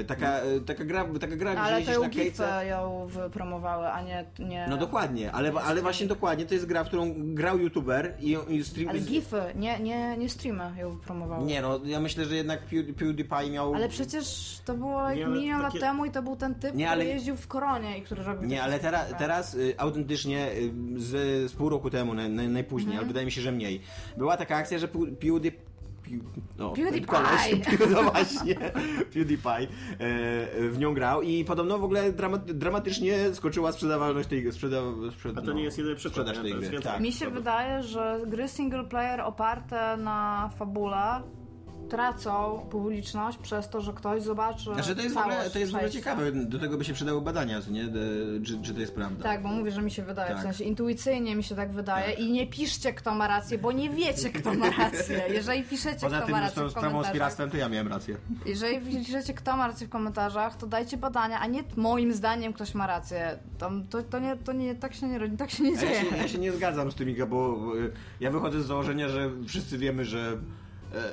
[0.00, 2.44] E, Taka, e, taka gra, taka gra No, gdzie ale to jeździsz ją na kejce.
[2.44, 4.24] gify ją wypromowały, a nie...
[4.38, 4.66] nie...
[4.70, 8.64] No dokładnie, ale, ale właśnie dokładnie, to jest gra, w którą grał youtuber i, i
[8.64, 8.88] stream...
[8.88, 11.44] Ale gify, nie, nie, nie streamy ją wypromowały.
[11.46, 13.74] Nie no, ja myślę, że jednak Pew- PewDiePie miał...
[13.74, 16.70] Ale przecież to było Nie, milion takie- lat temu i to był ten typ, Nie,
[16.70, 20.72] który ale- jeździł w koronie i który robił Nie, ale teraz, teraz y, autentycznie y,
[21.00, 21.10] z,
[21.50, 22.98] z pół roku temu, naj, naj, najpóźniej, Mhm.
[22.98, 23.80] ale wydaje mi się, że mniej.
[24.16, 25.73] Była taka akcja, że Pew- PewDiePie
[26.58, 27.06] No, PewDiePie.
[27.06, 28.54] koleś, Pew- no właśnie,
[29.14, 29.66] PewDiePie e,
[30.68, 34.76] w nią grał i podobno w ogóle drama, dramatycznie skoczyła sprzedawalność tej sprzeda,
[35.12, 36.80] sprzed, A to nie jest jedyny przykład, sprzedaż tej gry.
[36.80, 37.00] Tak.
[37.00, 41.22] Mi się wydaje, że gry single player oparte na fabule
[41.88, 45.74] tracą publiczność przez to, że ktoś zobaczy Znaczy to jest, w ogóle, to jest w
[45.74, 47.84] ogóle ciekawe, do tego by się przydały badania, co nie?
[48.46, 49.22] Czy, czy to jest prawda.
[49.22, 50.38] Tak, bo mówię, że mi się wydaje, Tak.
[50.38, 52.18] w sensie intuicyjnie mi się tak wydaje Tak.
[52.20, 55.22] i nie piszcie kto ma rację, bo nie wiecie kto ma rację.
[55.28, 57.68] Jeżeli piszecie Poza kto tym ma z rację tą w sprawą z piractwem to ja
[57.68, 58.16] miałem rację.
[58.46, 62.74] jeżeli piszecie kto ma rację w komentarzach, to dajcie badania, a nie moim zdaniem ktoś
[62.74, 63.38] ma rację.
[63.58, 66.10] Tam, to, to, nie, to nie, tak się nie, tak się nie A ja dzieje.
[66.10, 69.30] się, ja się nie zgadzam z tym, Iga, bo y, ja wychodzę z założenia, że
[69.46, 70.36] wszyscy wiemy, że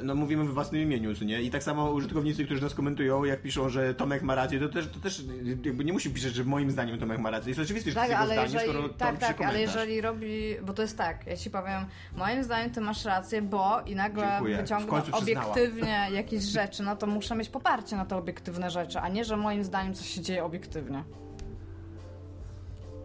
[0.03, 1.41] no mówimy w własnym imieniu, co nie?
[1.41, 4.87] I tak samo użytkownicy, którzy nas komentują, jak piszą, że Tomek ma rację, to też,
[4.87, 5.23] to też
[5.65, 7.49] jakby nie musi pisać, że moim zdaniem Tomek ma rację.
[7.49, 10.01] Jest oczywiste, że Tak, to jest ale jego zdanie, jeżeli, skoro tak, tak, ale jeżeli
[10.01, 13.95] robi, bo to jest tak, ja ci powiem, moim zdaniem ty masz rację, bo i
[13.95, 14.57] nagle Dziękuję.
[14.57, 19.25] Wyciągnę obiektywnie jakieś rzeczy, no to muszę mieć poparcie na te obiektywne rzeczy, a nie,
[19.25, 21.03] że moim zdaniem coś się dzieje obiektywnie.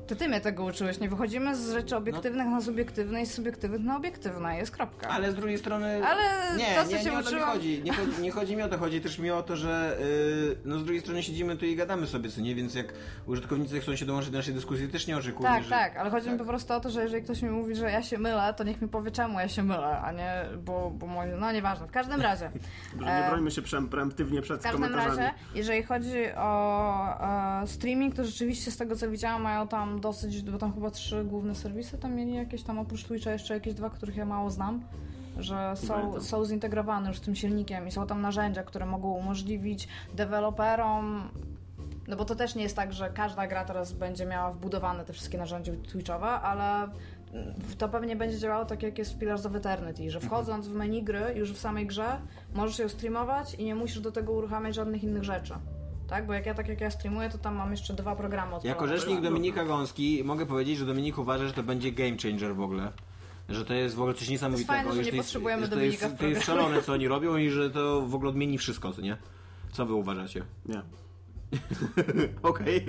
[0.09, 1.01] To ty mnie tego uczyłeś.
[1.01, 4.57] Nie wychodzimy z rzeczy obiektywnych na subiektywne i z subiektywnych na obiektywne.
[4.57, 5.09] Jest kropka.
[5.09, 6.01] Ale z drugiej strony.
[6.07, 7.83] Ale nie, to, co nie, cię nie o to mi uczyłam- chodzi.
[7.85, 8.23] Nie, chodzi.
[8.23, 11.01] nie chodzi mi o to, chodzi też mi o to, że yy, no z drugiej
[11.03, 12.93] strony siedzimy tu i gadamy sobie, co nie, więc jak
[13.27, 15.49] użytkownicy chcą się dołączyć do naszej dyskusji, też nie oczekuję.
[15.49, 15.71] Tak, że...
[15.71, 16.47] tak, ale chodzi mi tak.
[16.47, 18.83] po prostu o to, że jeżeli ktoś mi mówi, że ja się mylę, to niech
[18.83, 21.29] mi powie, czemu ja się mylę, a nie, bo, bo moi...
[21.39, 21.87] no nieważne.
[21.87, 22.51] W każdym razie.
[22.99, 25.19] Że nie E, brońmy się pre- preemptywnie przed W każdym komentarzami.
[25.19, 30.43] razie, jeżeli chodzi o e, streaming, to rzeczywiście z tego co widziałam mają tam dosyć,
[30.43, 33.91] bo tam chyba trzy główne serwisy tam mieli jakieś tam oprócz Twitcha jeszcze jakieś dwa,
[33.91, 34.85] których ja mało znam,
[35.39, 39.89] że są, są zintegrowane już z tym silnikiem i są tam narzędzia, które mogą umożliwić
[40.15, 41.29] deweloperom
[42.09, 45.13] no bo to też nie jest tak, że każda gra teraz będzie miała wbudowane te
[45.13, 46.89] wszystkie narzędzia Twitchowe, ale
[47.79, 51.03] to pewnie będzie działało tak jak jest w Pillars of Eternity, że wchodząc w menu
[51.03, 52.21] gry, już w samej grze,
[52.55, 55.55] możesz ją streamować i nie musisz do tego uruchamiać żadnych innych rzeczy.
[56.09, 56.27] Tak?
[56.27, 58.69] Bo jak ja tak jak ja streamuję, to tam mam jeszcze dwa programy odpalone.
[58.69, 62.61] Jako rzecznik Dominika Gąski mogę powiedzieć, że Dominik uważa, że to będzie game changer w
[62.61, 62.93] ogóle.
[63.49, 64.73] Że to jest w ogóle coś niesamowitego.
[64.73, 66.93] fajne, że i nie to jest, potrzebujemy to Dominika jest, w to jest szalone, co
[66.93, 69.17] oni robią i że to w ogóle odmieni wszystko, co nie?
[69.73, 70.45] Co wy uważacie?
[70.67, 70.83] Nie.
[72.43, 72.87] Okej.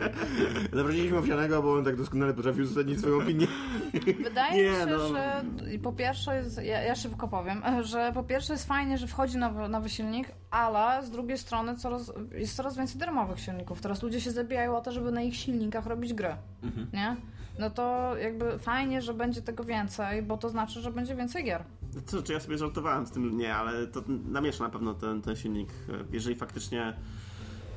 [0.72, 3.46] Zaprosiliśmy Owsianego, bo on tak doskonale potrafił uzasadnić swoją opinię.
[4.24, 5.08] Wydaje Nie, mi się, no.
[5.08, 5.44] że
[5.82, 9.68] po pierwsze, jest, ja, ja szybko powiem, że po pierwsze jest fajnie, że wchodzi nowy,
[9.68, 13.80] nowy silnik, ale z drugiej strony coraz, jest coraz więcej darmowych silników.
[13.80, 16.36] Teraz ludzie się zabijają o to, żeby na ich silnikach robić gry.
[16.92, 17.16] Nie?
[17.58, 21.64] No to jakby fajnie, że będzie tego więcej, bo to znaczy, że będzie więcej gier.
[22.06, 23.38] Co, czy ja sobie żartowałem z tym?
[23.38, 25.68] Nie, ale to namiesza na pewno ten, ten silnik.
[26.12, 26.96] Jeżeli faktycznie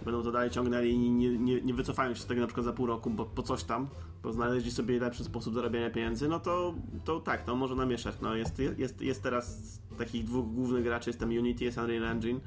[0.04, 2.74] będą to dalej ciągnęli i nie, nie, nie wycofają się z tego na przykład za
[2.74, 3.88] pół roku, bo po coś tam,
[4.24, 6.74] bo znaleźli sobie lepszy sposób zarabiania pieniędzy, no to,
[7.06, 8.16] to tak, to może namieszać.
[8.22, 9.62] No jest, jest, jest teraz
[9.98, 12.40] takich dwóch głównych graczy, jest tam Unity, jest Unreal Engine,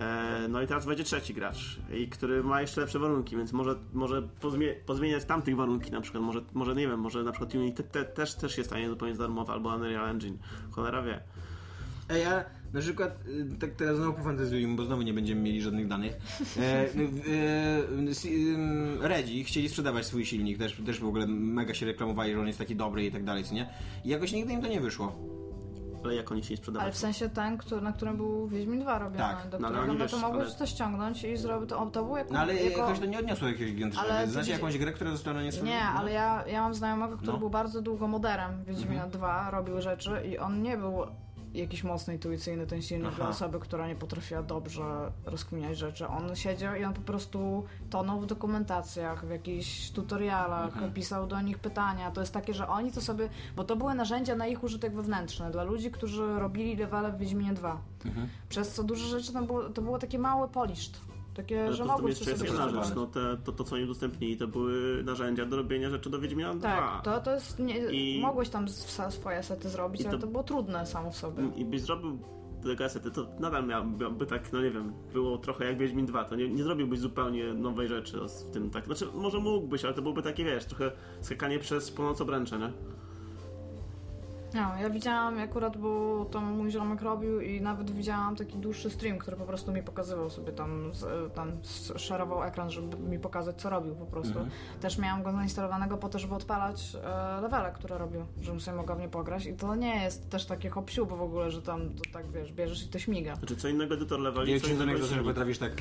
[0.00, 3.74] e, no i teraz będzie trzeci gracz, i który ma jeszcze lepsze warunki, więc może,
[3.92, 7.82] może pozmie, pozmieniać tamtych warunki na przykład, może, może nie wiem, może na przykład Unity
[7.82, 10.38] te, też, też jest stanie zupełnie darmowe, albo Unreal Engine,
[10.70, 11.20] cholera wie.
[12.08, 15.88] A ja na przykład, y, tak teraz znowu pofantazjujmy, bo znowu nie będziemy mieli żadnych
[15.88, 16.12] danych.
[16.56, 16.84] E, e,
[19.04, 22.46] e, Redzi chcieli sprzedawać swój silnik, też, też w ogóle mega się reklamowali, że on
[22.46, 23.68] jest taki dobry i tak dalej, co nie?
[24.04, 25.16] I jakoś nigdy im to nie wyszło.
[26.04, 26.84] Ale jak oni się sprzedawać?
[26.84, 29.92] Ale w sensie ten, który, na którym był Wiedźmin 2 robiony, Tak, do no którego
[29.92, 32.54] no, wiesz, to mogłeś ale- to ściągnąć i zrobić to, to było jako, No ale
[32.54, 32.78] jako...
[32.80, 34.14] jakoś to nie odniosło jakiegoś gigantycznego.
[34.14, 37.32] Ale Znacie jakąś grę, która została na nie Nie, ale ja, ja mam znajomego, który
[37.32, 37.38] No.
[37.38, 41.06] był bardzo długo moderem Wiedźmina 2, robił rzeczy i on nie był
[41.54, 46.06] jakiś mocno intuicyjny ten silnik dla osoby, która nie potrafiła dobrze rozkminiać rzeczy.
[46.08, 50.92] On siedział i on po prostu tonął w dokumentacjach, w jakichś tutorialach, Mhm.
[50.92, 52.10] pisał do nich pytania.
[52.10, 53.28] To jest takie, że oni to sobie...
[53.56, 57.52] Bo to były narzędzia na ich użytek wewnętrzny, dla ludzi, którzy robili levele w Wiedźminie
[57.52, 57.80] 2.
[58.04, 58.28] Mhm.
[58.48, 61.00] Przez co dużo rzeczy tam było, to było takie małe poliszt.
[61.34, 64.36] Takie, że mogłeś to jeszcze jest jedna rzecz, no te, to, to co oni udostępnili
[64.36, 66.68] to były narzędzia do robienia rzeczy do Wiedźmina 2.
[66.68, 67.58] Tak, to, to jest.
[67.58, 71.42] Nie, I- Mogłeś tam swoje sety zrobić, ale to- to było trudne samo w sobie.
[71.56, 72.18] I byś zrobił
[72.62, 76.36] te kasety, to nadal miałby tak, no nie wiem, było trochę jak Wiedźmin 2, to
[76.36, 78.18] nie, nie zrobiłbyś zupełnie nowej rzeczy
[78.48, 78.84] w tym tak.
[78.86, 82.72] Znaczy, może mógłbyś, ale to byłoby takie, wiesz, trochę skakanie przez północ obręcze, nie?
[84.54, 89.18] No, ja widziałam, akurat bo tam mój ziomek robił i nawet widziałam taki dłuższy stream,
[89.18, 90.90] który po prostu mi pokazywał sobie tam,
[91.34, 91.52] tam
[91.96, 94.38] szerował ekran, żeby mi pokazać, co robił po prostu.
[94.38, 94.50] Mhm.
[94.80, 98.94] Też miałam go zainstalowanego po to, żeby odpalać e, levele, które robił, żebym sobie mogła
[98.94, 101.94] w nie pograć i to nie jest też takie hop bo w ogóle, że tam
[101.94, 103.36] to tak, wiesz, bierzesz i to śmiga.
[103.36, 105.24] Znaczy, co innego edytor leveli, Ja co innego że silnik.
[105.26, 105.72] potrafisz tak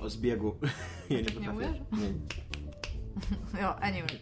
[0.00, 0.54] o zbiegu.
[1.10, 1.76] Ja Tak nie umiesz?
[1.92, 2.08] Nie.
[3.62, 4.18] Jo, anyway.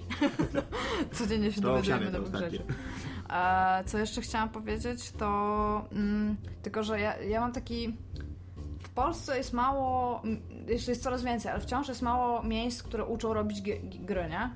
[1.12, 2.62] Codziennie się dowiadujemy nowych rzeczy.
[3.86, 7.96] Co jeszcze chciałam powiedzieć, to mm, tylko, że ja, ja mam taki.
[8.82, 10.22] W Polsce jest mało,
[10.66, 13.62] jeszcze jest coraz więcej, ale wciąż jest mało miejsc, które uczą robić
[14.00, 14.50] gry, nie?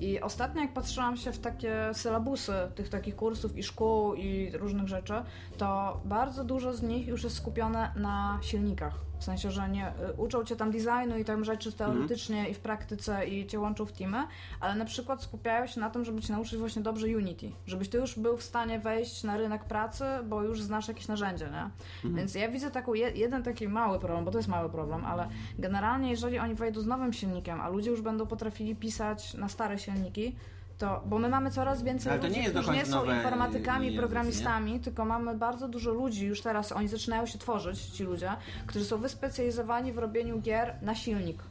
[0.00, 4.88] I ostatnio jak patrzyłam się w takie sylabusy tych takich kursów i szkół i różnych
[4.88, 5.14] rzeczy,
[5.58, 8.94] to bardzo dużo z nich już jest skupione na silnikach.
[9.18, 12.58] W sensie, że nie y, uczą cię tam designu i tam rzeczy teoretycznie i w
[12.58, 14.26] praktyce i cię łączą w teamy,
[14.60, 17.52] ale na przykład skupiają się na tym, żeby cię nauczyć właśnie dobrze Unity.
[17.66, 21.48] Żebyś ty już był w stanie wejść na rynek pracy, bo już znasz jakieś narzędzie,
[21.50, 21.70] nie?
[22.16, 25.28] Więc ja widzę taką, je, jeden taki mały problem, bo to jest mały problem, ale
[25.58, 29.78] generalnie jeżeli oni wejdą z nowym silnikiem, a ludzie już będą potrafili pisać na stare
[29.78, 30.36] silniki,
[30.78, 34.80] to, bo my mamy coraz więcej Ale ludzi, nie którzy nie są nowe, informatykami, programistami,
[34.80, 38.30] tylko mamy bardzo dużo ludzi już teraz, oni zaczynają się tworzyć, ci ludzie,
[38.66, 41.42] którzy są wyspecjalizowani w robieniu gier na silnik.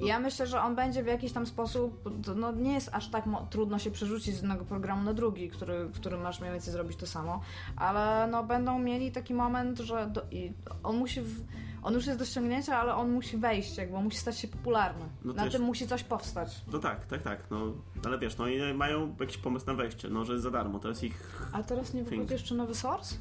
[0.00, 3.78] Ja myślę, że on będzie w jakiś tam sposób, no nie jest aż tak trudno
[3.78, 7.06] się przerzucić z jednego programu na drugi, który, w którym masz mniej więcej zrobić to
[7.06, 7.40] samo,
[7.76, 11.44] ale no będą mieli taki moment, że do, i on musi, w,
[11.82, 15.04] on już jest do ściągnięcia, ale on musi wejść, jakby musi stać się popularny.
[15.24, 16.60] No na też- tym musi coś powstać.
[16.72, 17.72] No tak, tak, tak, no,
[18.04, 20.88] ale wiesz, no i mają jakiś pomysł na wejście, no, że jest za darmo, to
[20.88, 21.50] jest ich...
[21.52, 23.14] A teraz nie wychodzi jeszcze nowy source?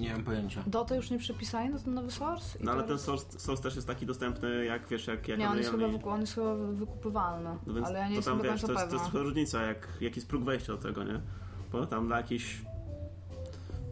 [0.00, 0.62] Nie mam pojęcia.
[0.66, 2.58] Dotę już nie przepisali na ten nowy source?
[2.60, 5.28] No ale ten source, source też jest taki dostępny, jak wiesz, jak...
[5.28, 8.04] jak Nie, on jest, chyba, i- wyku- on jest chyba wykupywalny, No więc ale ja
[8.04, 10.28] nie to jestem tam do wiesz, to jest, to jest trochę różnica, jak, jaki jest
[10.28, 11.20] próg wejścia do tego, nie?
[11.72, 12.62] Bo tam dla jakiejś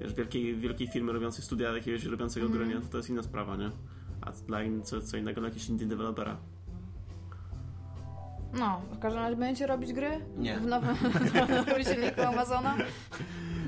[0.00, 2.80] wiesz, wielkiej, wielkiej firmy robiącej studia, jakiegoś robiącego gry, nie?
[2.80, 3.70] To, to jest inna sprawa, nie?
[4.20, 6.36] A dla in, co, co innego dla jakiegoś indie dewelopera.
[8.52, 10.10] No, w każdym razie będziecie robić gry?
[10.36, 10.58] Nie.
[10.60, 10.96] W nowym,
[11.46, 12.74] w nowym silniku Amazona?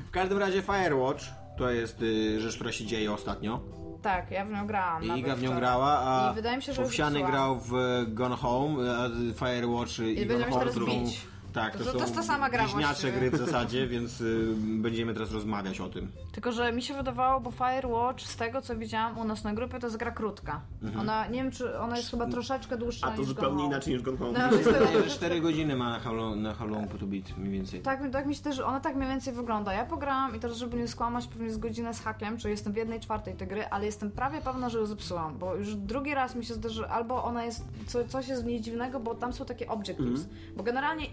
[0.07, 1.23] W każdym razie Firewatch
[1.57, 3.59] to jest y, rzecz, która się dzieje ostatnio.
[4.01, 5.03] Tak, ja w nią grałam.
[5.03, 5.59] I Iga w nią wczoraj.
[5.61, 7.71] grała, a I wydaje mi się, że już Owsiany grał w
[8.07, 9.09] Gone Home, a
[9.45, 11.21] Firewatch i, będziemy Gone się Home teraz są- bić.
[11.53, 13.11] Tak, to, To- to są jest ta sama gra bliźniacze właściwie.
[13.11, 16.11] gry w zasadzie, więc y, będziemy teraz rozmawiać o tym.
[16.31, 19.79] Tylko, że mi się wydawało, bo Firewatch, z tego co widziałam u nas na grupie,
[19.79, 20.61] to jest gra krótka.
[20.99, 23.13] Ona, nie wiem czy, ona jest chyba troszeczkę dłuższa Mhm.
[23.13, 24.39] A to niż zupełnie inaczej niż Gone Home.
[24.39, 27.05] No, jest to- Wydaje, że 4 godziny ma na How Long, na how long to
[27.05, 27.81] Beat mniej więcej.
[27.81, 29.73] Tak, tak mi się też, ona tak mniej więcej wygląda.
[29.73, 32.75] Ja pograłam i teraz, żeby nie skłamać, pewnie z godzinę z hakiem, czy jestem w
[32.75, 36.35] jednej czwartej tej gry, ale jestem prawie pewna, że ją zepsułam, bo już drugi raz
[36.35, 39.45] mi się zdarzy, albo ona jest, co, coś jest w niej dziwnego, bo tam są
[39.45, 40.27] takie objectives,
[40.57, 41.05] bo generalnie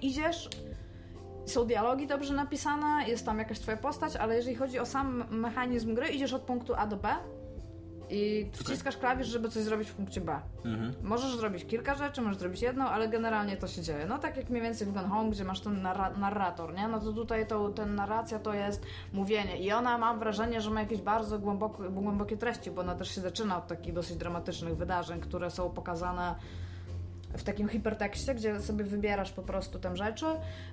[1.46, 5.94] są dialogi dobrze napisane, jest tam jakaś twoja postać, ale jeżeli chodzi o sam mechanizm
[5.94, 7.08] gry, idziesz od punktu A do B
[8.10, 10.40] i wciskasz klawisz, żeby coś zrobić w punkcie B.
[10.64, 10.94] Mhm.
[11.02, 14.06] Możesz zrobić kilka rzeczy, możesz zrobić jedną, ale generalnie to się dzieje.
[14.06, 16.88] No tak jak mniej więcej w Gone Home, gdzie masz ten narra- narrator, nie?
[16.88, 20.80] No to tutaj to, ten narracja to jest mówienie i ona mam wrażenie, że ma
[20.80, 25.20] jakieś bardzo głęboko, głębokie treści, bo ona też się zaczyna od takich dosyć dramatycznych wydarzeń,
[25.20, 26.34] które są pokazane
[27.36, 30.26] w takim hipertekście, gdzie sobie wybierasz po prostu tam rzeczy,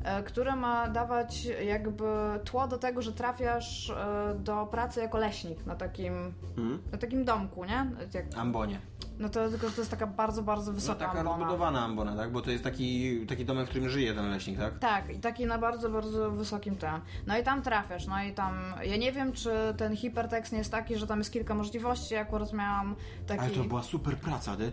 [0.03, 2.03] e, które ma dawać jakby
[2.45, 6.79] tło do tego, że trafiasz e, do pracy jako leśnik na takim, Mhm.
[6.91, 7.85] na takim domku, nie?
[8.13, 8.79] Jak, Ambonie.
[9.19, 11.37] no to tylko, to jest taka bardzo, bardzo No wysoka taka ambona.
[11.37, 12.31] rozbudowana ambona, tak?
[12.31, 14.79] Bo to jest taki, taki domek, w którym żyje ten leśnik, tak?
[14.79, 16.89] Tak, i taki na bardzo, bardzo wysokim tym.
[17.27, 18.53] No i tam trafiasz, no i tam...
[18.83, 22.21] Ja nie wiem, czy ten hipertekst nie jest taki, że tam jest kilka możliwości, ja
[22.21, 22.95] akurat miałam
[23.27, 23.41] taki...
[23.41, 24.71] Ale to była super praca, ty.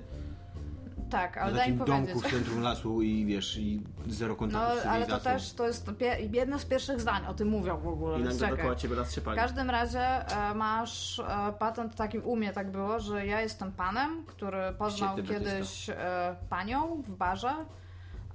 [1.12, 4.38] Tak, ale Na daj mi takim domku w centrum lasu i wiesz, i zero No,
[4.38, 5.90] kontaktu z ale to też, to jest
[6.32, 9.20] jedno z pierwszych zdań, o tym mówią w ogóle, I nagle dookoła ciebie las się
[9.20, 9.36] W pali.
[9.38, 14.24] każdym razie e, masz e, patent taki, u mnie tak było, że ja jestem panem,
[14.26, 15.94] który poznał Świetny kiedyś e,
[16.50, 17.54] panią w barze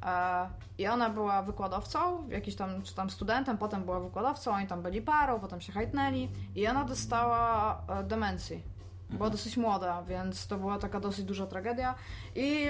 [0.06, 4.82] e, i ona była wykładowcą, jakiś tam, czy tam studentem, potem była wykładowcą, oni tam
[4.82, 8.77] byli parą, potem się hajtnęli i ona dostała e, demencji.
[9.10, 11.96] Była dosyć młoda, więc to była taka dosyć duża tragedia
[12.36, 12.66] i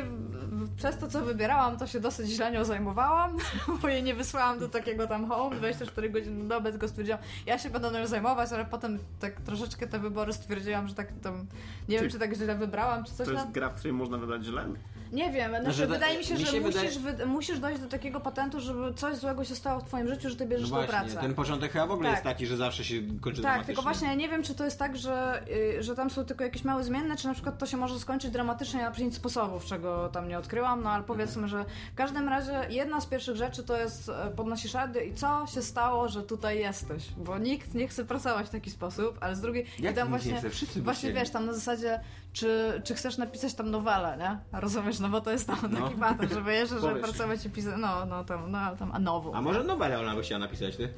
[0.76, 3.38] przez to, co wybierałam, to się dosyć źle nią zajmowałam,
[3.82, 7.58] bo jej nie wysłałam do takiego tam home 24 godziny na dobę, tylko stwierdziłam, ja
[7.60, 11.46] się będę nią zajmować, ale potem tak troszeczkę te wybory stwierdziłam, że tak tam,
[11.90, 13.54] nie wiem, Czy- czy tak źle wybrałam, czy coś To jest tam.
[13.54, 14.66] gra, w której można wybrać źle?
[15.12, 17.88] Nie wiem, znaczy, Znaczy, wydaje mi się, mi że się musisz, wy, musisz dojść do
[17.88, 20.76] takiego patentu, żeby coś złego się stało w twoim życiu, że ty No bierzesz tą
[20.76, 21.18] właśnie, pracę.
[21.18, 22.16] ten początek chyba w ogóle Tak.
[22.16, 24.80] jest taki, że zawsze się kończy Tak, tylko właśnie ja nie wiem, czy to jest
[24.80, 25.44] tak, że,
[25.80, 28.32] y, że tam są tylko jakieś małe zmienne, czy na przykład to się może skończyć
[28.32, 32.66] dramatycznie na pięć sposobów, czego tam nie odkryłam, no ale powiedzmy, że w każdym razie
[32.70, 36.60] jedna z pierwszych rzeczy to jest e, podnosisz radio i co się stało, że tutaj
[36.60, 40.08] jesteś, bo nikt nie chce pracować w taki sposób, ale z drugiej Jak i tam
[40.08, 40.50] nie właśnie, chce?
[40.50, 42.00] Wszyscy właśnie wiesz, tam na zasadzie,
[42.40, 44.60] czy, czy chcesz napisać tam nowelę, nie?
[44.60, 45.82] Rozumiesz, no bo to jest tam No.
[45.82, 47.02] taki patent, że wiesz, że Powiesz.
[47.04, 49.34] pracować i pisać, no, no tam, no tam, a nową.
[49.34, 50.90] A może nowelę ona by chciała napisać, ty?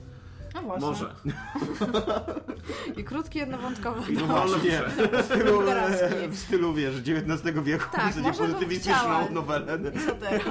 [0.56, 0.88] No właśnie.
[0.88, 1.10] Może.
[2.98, 4.14] I krótki, jednowątkowy.
[4.14, 4.82] No właśnie,
[5.22, 5.62] w stylu,
[6.30, 9.78] w stylu, wiesz, XIX wieku, Tak, w zasadzie pozytywistyczną nowelę.
[10.06, 10.42] Co teraz?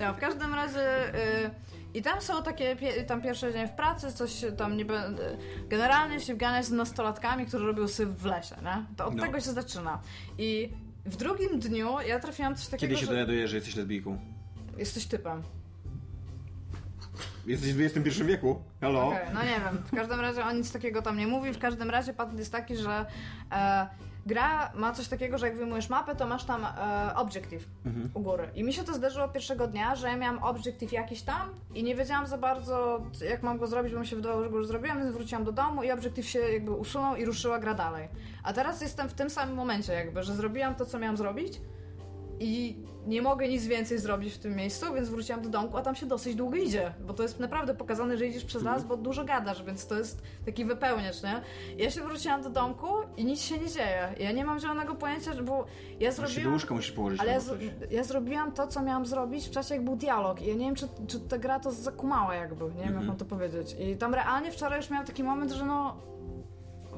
[0.00, 1.14] No, w każdym razie.
[1.44, 1.50] Y,
[1.96, 2.76] I tam są takie,
[3.06, 5.36] tam pierwszy dzień w pracy, coś tam nie będę.
[5.68, 8.84] Generalnie się wganiać z nastolatkami, którzy robią syf w lesie, nie?
[8.96, 9.22] To od No.
[9.22, 9.98] tego się zaczyna.
[10.38, 10.72] I
[11.06, 14.18] w drugim dniu ja trafiłam coś takiego, Kiedy się że dowiadujesz, że jesteś lesbijką?
[14.78, 15.42] jesteś typem.
[17.46, 18.62] Jesteś w XXI wieku?
[18.80, 19.08] Halo?
[19.08, 19.78] Okej, no nie wiem.
[19.92, 21.52] W każdym razie on nic takiego tam nie mówi.
[21.52, 23.06] W każdym razie patent jest taki, że
[23.52, 23.86] e,
[24.26, 27.64] gra ma coś takiego, że jak wyjmujesz mapę, to masz tam e, objective
[28.14, 28.48] u góry.
[28.54, 31.94] I mi się to zdarzyło pierwszego dnia, że ja miałam objective jakiś tam i nie
[31.94, 34.98] wiedziałam za bardzo, jak mam go zrobić, bo mi się wydawało, że go już zrobiłam,
[34.98, 38.08] więc wróciłam do domu i objective się jakby usunął i ruszyła gra dalej.
[38.42, 41.60] A teraz jestem w tym samym momencie jakby, że zrobiłam to, co miałam zrobić
[42.40, 42.76] i
[43.06, 46.06] nie mogę nic więcej zrobić w tym miejscu, więc wróciłam do domku, a tam się
[46.06, 49.62] dosyć długo idzie, bo to jest naprawdę pokazane, że idziesz przez las, bo dużo gadasz,
[49.64, 51.40] więc to jest taki wypełniacz, nie?
[51.84, 54.14] Ja się wróciłam do domku i nic się nie dzieje.
[54.20, 55.64] Ja nie mam zielonego pojęcia, bo
[56.00, 56.52] ja Się do zrobiłam...
[56.52, 57.20] łóżka musisz położyć.
[57.20, 57.58] Ale ja, z,
[57.90, 60.42] ja zrobiłam to, co miałam zrobić w czasie, jak był dialog.
[60.42, 62.96] I ja nie wiem, czy, czy ta gra to zakumała jakby, nie wiem, Mhm.
[62.98, 63.76] jak mam to powiedzieć.
[63.80, 65.96] I tam realnie wczoraj już miałam taki moment, że no...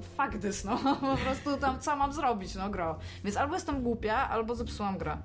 [0.03, 0.79] Fuck this, no.
[1.01, 2.99] Po prostu tam co mam zrobić, no gro.
[3.25, 5.19] Więc albo jestem głupia, albo zepsułam grę.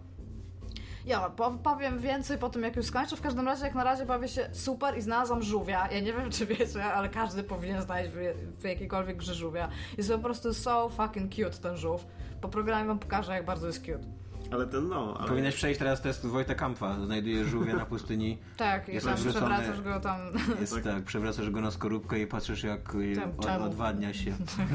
[1.06, 3.16] Ja po, powiem więcej po tym, jak już skończę.
[3.16, 5.88] W każdym razie, jak na razie bawię się super i znalazłam żółwia.
[5.92, 8.18] Ja nie wiem, czy wiecie, ale każdy powinien znaleźć w,
[8.62, 9.70] w jakiejkolwiek grze żółwia.
[9.98, 12.06] Jest po prostu so fucking cute ten żółw.
[12.42, 14.23] Po programie wam pokażę, jak bardzo jest cute.
[14.54, 15.28] Ale ten no, ale...
[15.28, 17.06] Powinieneś przejść teraz test Wojta Kampfa.
[17.06, 18.38] Znajdujesz żółwia na pustyni.
[18.58, 20.20] Tak, i Jest tam odwrócony- przewracasz go tam.
[20.62, 24.34] Jest tak, przewracasz go na skorupkę i patrzysz jak y, Tam, od, odwadnia się.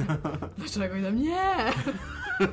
[0.58, 0.96] Dlaczego?
[0.96, 1.72] I tam nie!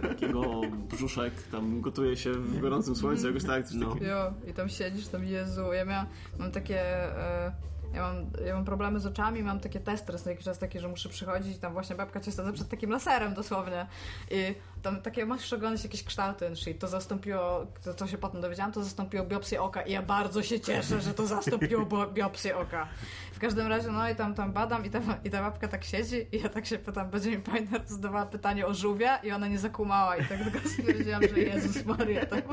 [0.01, 3.95] takiego brzuszek tam gotuje się w gorącym słońcu, jakoś tak, coś No.
[4.01, 5.73] Jo, i tam siedzisz, tam Jezu.
[5.73, 6.05] Ja miałam,
[6.39, 6.81] mam takie...
[7.17, 7.51] E,
[7.95, 10.87] ja mam, ja mam problemy z oczami, mam takie testy na jakiś czas takie, że
[10.87, 13.87] muszę przychodzić i tam właśnie babka cię stawia przed takim laserem dosłownie
[14.31, 16.79] i tam takie masz oglądać jakieś kształty shit.
[16.79, 20.59] To zastąpiło, to co się potem dowiedziałam, to zastąpiło biopsję oka i ja bardzo się
[20.59, 22.87] cieszę, że to zastąpiło biopsję oka.
[23.33, 26.27] W każdym razie, no i tam, tam badam i ta, i ta babka tak siedzi
[26.31, 29.59] i ja tak się pytam, będzie mi pani zadawała pytanie o żółwia i ona nie
[29.59, 32.45] zakumała i tak tylko stwierdziłam, że Jezus Maria, tak.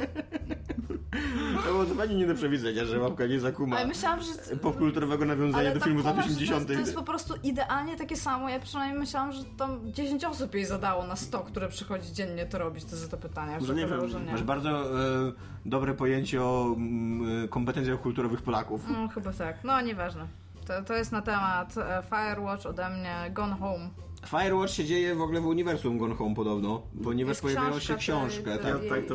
[1.56, 4.56] To było zupełnie nie do przewidzenia, że łapka nie zakuma Ale myślałam, że...
[4.56, 6.66] popkulturowego nawiązania Ale do tam filmu z lat kumasz, że 80.
[6.66, 8.48] To jest, to po prostu idealnie takie samo.
[8.48, 12.58] Ja przynajmniej myślałam, że tam 10 osób jej zadało na 100, które przychodzi dziennie to
[12.58, 13.60] robić, te za te pytania.
[13.60, 14.32] Może nie że nie.
[14.32, 15.32] Masz bardzo e,
[15.66, 18.84] dobre pojęcie o mm, e, kompetencjach kulturowych Polaków.
[18.88, 19.64] No chyba tak.
[19.64, 20.26] No nieważne.
[20.66, 23.88] To, to jest na temat e, Firewatch ode mnie Gone Home.
[24.26, 28.42] Firewatch się dzieje w ogóle w uniwersum Gone Home podobno, ponieważ Jest pojawiła książka się
[28.42, 28.84] tej- Tak?
[28.84, 29.14] Ja tak, to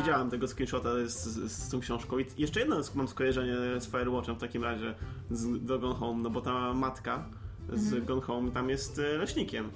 [0.00, 2.18] widziałem tego screenshota z, z, z tą książką.
[2.18, 4.94] I jeszcze jedno mam skojarzenie z Firewatchem w takim razie
[5.30, 7.24] z, do Gone Home, no bo ta matka
[7.72, 8.04] z Mhm.
[8.04, 9.70] Gone Home tam jest e, leśnikiem e,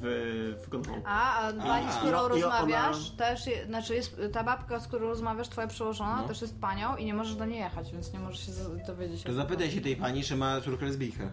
[0.00, 1.02] w, w Gone Home.
[1.04, 4.44] A, a pani, z którą I o- i ona- rozmawiasz, też, je, znaczy jest, ta
[4.44, 6.28] babka, z którą rozmawiasz, twoja przełożona, No.
[6.28, 8.52] też jest panią i nie możesz do niej jechać, więc nie możesz się
[8.86, 9.22] dowiedzieć.
[9.22, 11.30] To zapytaj się tej pani, czy ma córkę lesbijkę.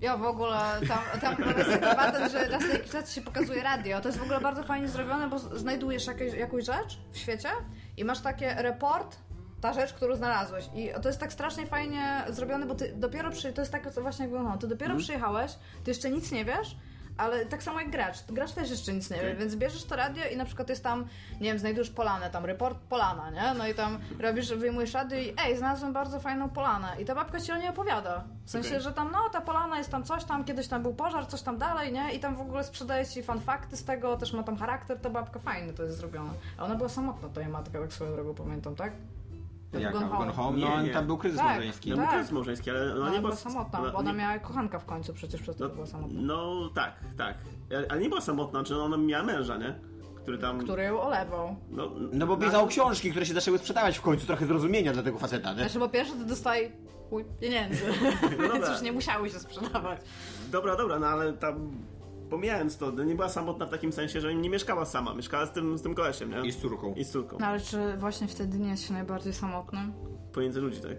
[0.00, 3.62] Ja w ogóle tam, tam jest taki patent, że raz na jakiś czas się pokazuje
[3.62, 4.00] radio.
[4.00, 7.48] To jest w ogóle bardzo fajnie zrobione, bo znajdujesz jakieś, jakąś rzecz w świecie
[7.96, 9.16] i masz takie report,
[9.60, 10.64] ta rzecz, którą znalazłeś.
[10.74, 13.52] I to jest tak strasznie fajnie zrobione, bo ty dopiero przy...
[13.52, 15.52] To jest tak co właśnie jak no, ty dopiero przyjechałeś,
[15.84, 16.76] ty jeszcze nic nie wiesz,
[17.16, 18.16] ale tak samo jak gracz.
[18.28, 19.36] Gracz też jeszcze nic nie wie, Okej.
[19.36, 21.06] więc bierzesz to radio i na przykład jest tam,
[21.40, 23.58] nie wiem, znajdujesz polanę, tam report polana, nie?
[23.58, 26.88] No i tam robisz, wyjmujesz radio i ej, znalazłem bardzo fajną polanę.
[26.98, 28.24] I ta babka ci o niej opowiada.
[28.44, 28.80] W sensie, Okej.
[28.80, 31.58] że tam, no, ta polana jest tam coś tam, kiedyś tam był pożar, coś tam
[31.58, 32.12] dalej, nie?
[32.14, 35.38] I tam w ogóle sprzedaje ci fanfakty z tego, też ma tam charakter, ta babka
[35.38, 36.30] fajny to jest zrobione.
[36.58, 38.92] A ona była samotna, ta jej matka, tak swoją drogą pamiętam, tak?
[39.72, 39.98] Tak Jaka?
[40.00, 40.58] Gone Home?
[40.58, 40.90] Nie, No nie.
[40.90, 41.48] tam był kryzys Tak.
[41.48, 41.90] małżeński.
[41.90, 42.10] No Tak.
[42.10, 44.78] to jest małżeński, ale ona Ona nie była samotna, ona- bo ona nie- miała kochanka
[44.78, 46.20] w końcu przecież przez to, że była samotna.
[46.22, 47.34] No tak, tak.
[47.90, 49.74] Ale nie była samotna, czy ona miała męża, nie?
[50.16, 50.58] Który tam...
[50.58, 51.56] Który ją olewał.
[51.70, 55.18] No, No bo pisał książki, które się zaczęły sprzedawać w końcu, trochę zrozumienia dla tego
[55.18, 55.58] faceta, nie?
[55.58, 56.70] Znaczy, po pierwsze, to dostaje
[57.10, 57.84] chuj pieniędzy,
[58.38, 58.72] więc dobra.
[58.72, 60.00] już nie musiały się sprzedawać.
[60.50, 61.70] Dobra, dobra, no ale tam...
[62.30, 65.78] Pomijając to, nie była samotna w takim sensie, że nie mieszkała sama, mieszkała z tym,
[65.78, 66.48] z tym kolesiem, nie?
[66.48, 66.94] I z córką.
[66.94, 67.36] I z córką.
[67.40, 69.92] No ale czy właśnie wtedy nie jest się najbardziej samotnym?
[70.32, 70.96] Pomiędzy ludzi, tak?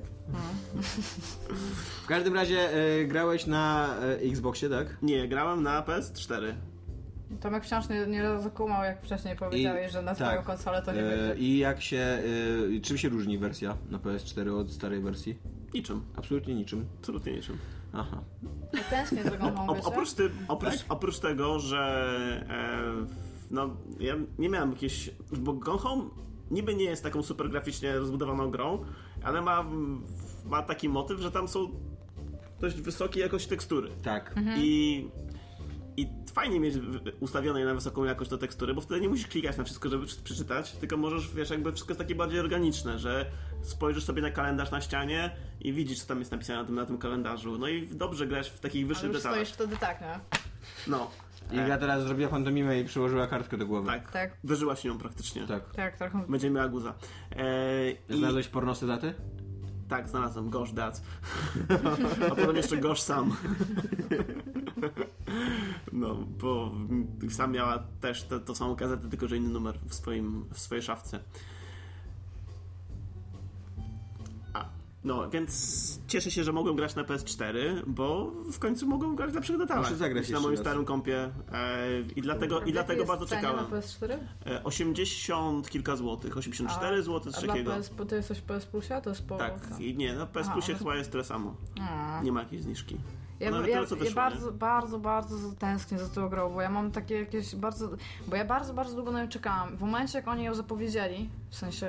[2.03, 4.97] W każdym razie e, grałeś na e, Xboxie, tak?
[5.01, 6.53] Nie, grałem na PS4.
[7.41, 10.43] Tomek wciąż nie, nie zakumał, jak wcześniej powiedziałeś, że na tak.
[10.45, 11.43] konsolę to nie E, będzie.
[11.43, 12.23] I jak się...
[12.83, 15.37] Czym się różni wersja na PS4 od starej wersji?
[15.73, 16.01] Niczym.
[16.15, 16.85] Absolutnie niczym.
[16.99, 17.57] Absolutnie niczym.
[17.93, 18.23] Aha.
[18.73, 19.31] Ja tęsknię za
[19.67, 23.05] O, oprócz, ty, oprócz, oprócz tego, że e,
[23.51, 23.69] no,
[23.99, 25.09] ja nie miałem jakiejś...
[25.37, 26.03] Bo Gone Home
[26.51, 28.85] niby nie jest taką super graficznie rozbudowaną grą,
[29.23, 29.65] ale ma,
[30.45, 31.69] ma taki motyw, że tam są
[32.59, 33.89] dość wysokie jakość tekstury.
[34.03, 34.35] Tak.
[34.57, 35.09] I, I
[36.33, 36.75] fajnie mieć
[37.19, 40.21] ustawione na wysoką jakość te tekstury, bo wtedy nie musisz klikać na wszystko, żeby prze-
[40.23, 43.25] przeczytać, tylko możesz, wiesz, jakby wszystko jest takie bardziej organiczne, że
[43.61, 46.85] spojrzysz sobie na kalendarz na ścianie i widzisz, co tam jest napisane na tym, na
[46.85, 47.57] tym kalendarzu.
[47.57, 49.37] No i dobrze grać w takich Ale wyższych już detalach.
[49.37, 50.19] stoisz wtedy tak, nie?
[50.87, 51.11] No.
[51.51, 53.87] I ja teraz zrobiła pantomimę i przyłożyła kartkę do głowy.
[53.87, 54.11] Tak.
[54.11, 54.37] Tak.
[54.43, 55.47] Uderzyła się nią praktycznie.
[55.47, 55.73] Tak.
[55.75, 56.25] Tak, trochę.
[56.29, 56.93] Będzie miała guza.
[57.35, 59.13] E, i, Znalazłeś pornosy daty?
[59.89, 61.01] tak, znalazłem Gosh Dad.
[62.31, 63.35] A potem jeszcze Gosh Sam.
[65.93, 66.71] No, bo
[67.29, 70.81] sam miała też tę tą samą gazetę, tylko że inny numer w, swoim, w swojej
[70.83, 71.19] szafce.
[74.53, 74.65] A,
[75.03, 77.53] No, więc cieszę się, że mogłem grać na PS4,
[77.87, 79.83] bo w końcu mogłem grać na przygotowanych.
[79.85, 80.59] Muszę zagrać na moim raz.
[80.59, 83.55] starym kompie e, i dlatego, i dlatego bardzo czekałem.
[83.71, 84.17] na PS4?
[84.45, 87.71] E, 80 kilka złotych, 84 A- zł dla takiego.
[87.71, 89.01] PS, bo to jest coś w PS Plusie?
[89.03, 89.37] To jest po...
[89.37, 91.55] Tak, i nie, no PS Aha, Plusie ale- chyba jest tyle samo.
[91.81, 92.21] A.
[92.23, 92.97] Nie ma jakiejś zniżki.
[93.41, 96.91] Ja, No, ja, ja, wyszło, bardzo, bardzo, bardzo tęsknię za tą grą, bo ja mam
[96.91, 97.89] takie jakieś bardzo...
[98.27, 99.77] Bo ja bardzo, bardzo długo na nią czekałam.
[99.77, 101.87] W momencie, jak oni ją zapowiedzieli, w sensie...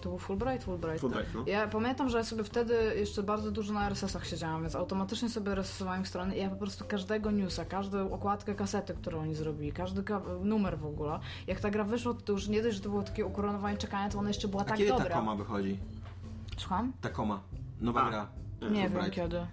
[0.00, 0.64] To był Fulbright?
[0.64, 1.00] Fulbright.
[1.00, 1.44] Fulbright, no.
[1.46, 5.52] Ja pamiętam, że ja sobie wtedy jeszcze bardzo dużo na RSS-ach siedziałam, więc automatycznie sobie
[5.52, 9.72] RSS-owałem ich strony i ja po prostu każdego newsa, każdą okładkę kasety, którą oni zrobili,
[9.72, 12.88] każdy ka- numer w ogóle, jak ta gra wyszła, to już nie dość, że to
[12.88, 15.08] było takie ukoronowanie czekania, to ona jeszcze była A tak kiedy dobra.
[15.08, 15.78] Takoma wychodzi?
[16.56, 16.92] Słucham?
[17.00, 17.40] Takoma.
[17.80, 18.10] Nowa A.
[18.10, 18.26] gra.
[18.62, 19.14] Nie wiem Fulbright.
[19.14, 19.46] kiedy.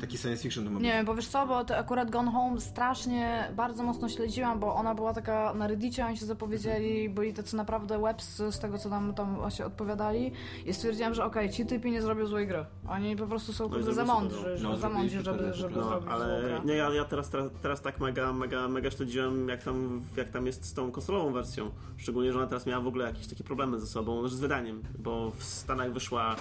[0.00, 0.80] Taki science fiction to ma.
[0.80, 4.74] Nie wiem, bo wiesz co, bo to akurat Gone Home strasznie, bardzo mocno śledziłam, bo
[4.74, 8.88] ona była taka na Reddicie, oni się zapowiedzieli, byli tacy naprawdę webs z tego, co
[8.88, 10.32] nam tam właśnie odpowiadali
[10.66, 12.64] i stwierdziłam, że okej, ci typi nie zrobią złej gry.
[12.88, 14.76] Oni po prostu są No za mądrzy, żeby, no.
[14.76, 15.54] za mądrzy, żeby, super.
[15.54, 16.60] żeby No, zrobić złą ale grę.
[16.64, 20.46] nie, ja, ja teraz, teraz, teraz tak mega, mega, mega śledziłem, jak tam, jak tam
[20.46, 21.70] jest z tą konsolową wersją.
[21.96, 24.82] Szczególnie, że ona teraz miała w ogóle jakieś takie problemy ze sobą, znaczy z wydaniem,
[24.98, 26.36] bo w Stanach wyszła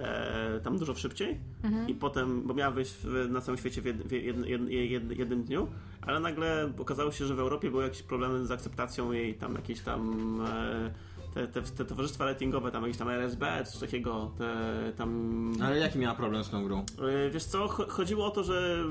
[0.00, 1.88] e, tam dużo szybciej Mhm.
[1.88, 5.18] i potem, bo miała wyjść w, na całym świecie w, jed, w jed, jed, jed,
[5.18, 5.68] jednym dniu,
[6.02, 9.80] ale nagle okazało się, że w Europie były jakieś problemy z akceptacją jej tam jakieś
[9.80, 10.10] tam
[10.48, 10.90] e,
[11.34, 14.54] te, te, te towarzystwa ratingowe, tam jakieś tam RSB, coś takiego, te
[14.96, 15.52] tam...
[15.62, 16.84] Ale jaki miała problem z tą grą?
[17.26, 18.84] E, Wiesz co, cho- chodziło o to, że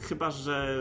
[0.00, 0.78] chyba, że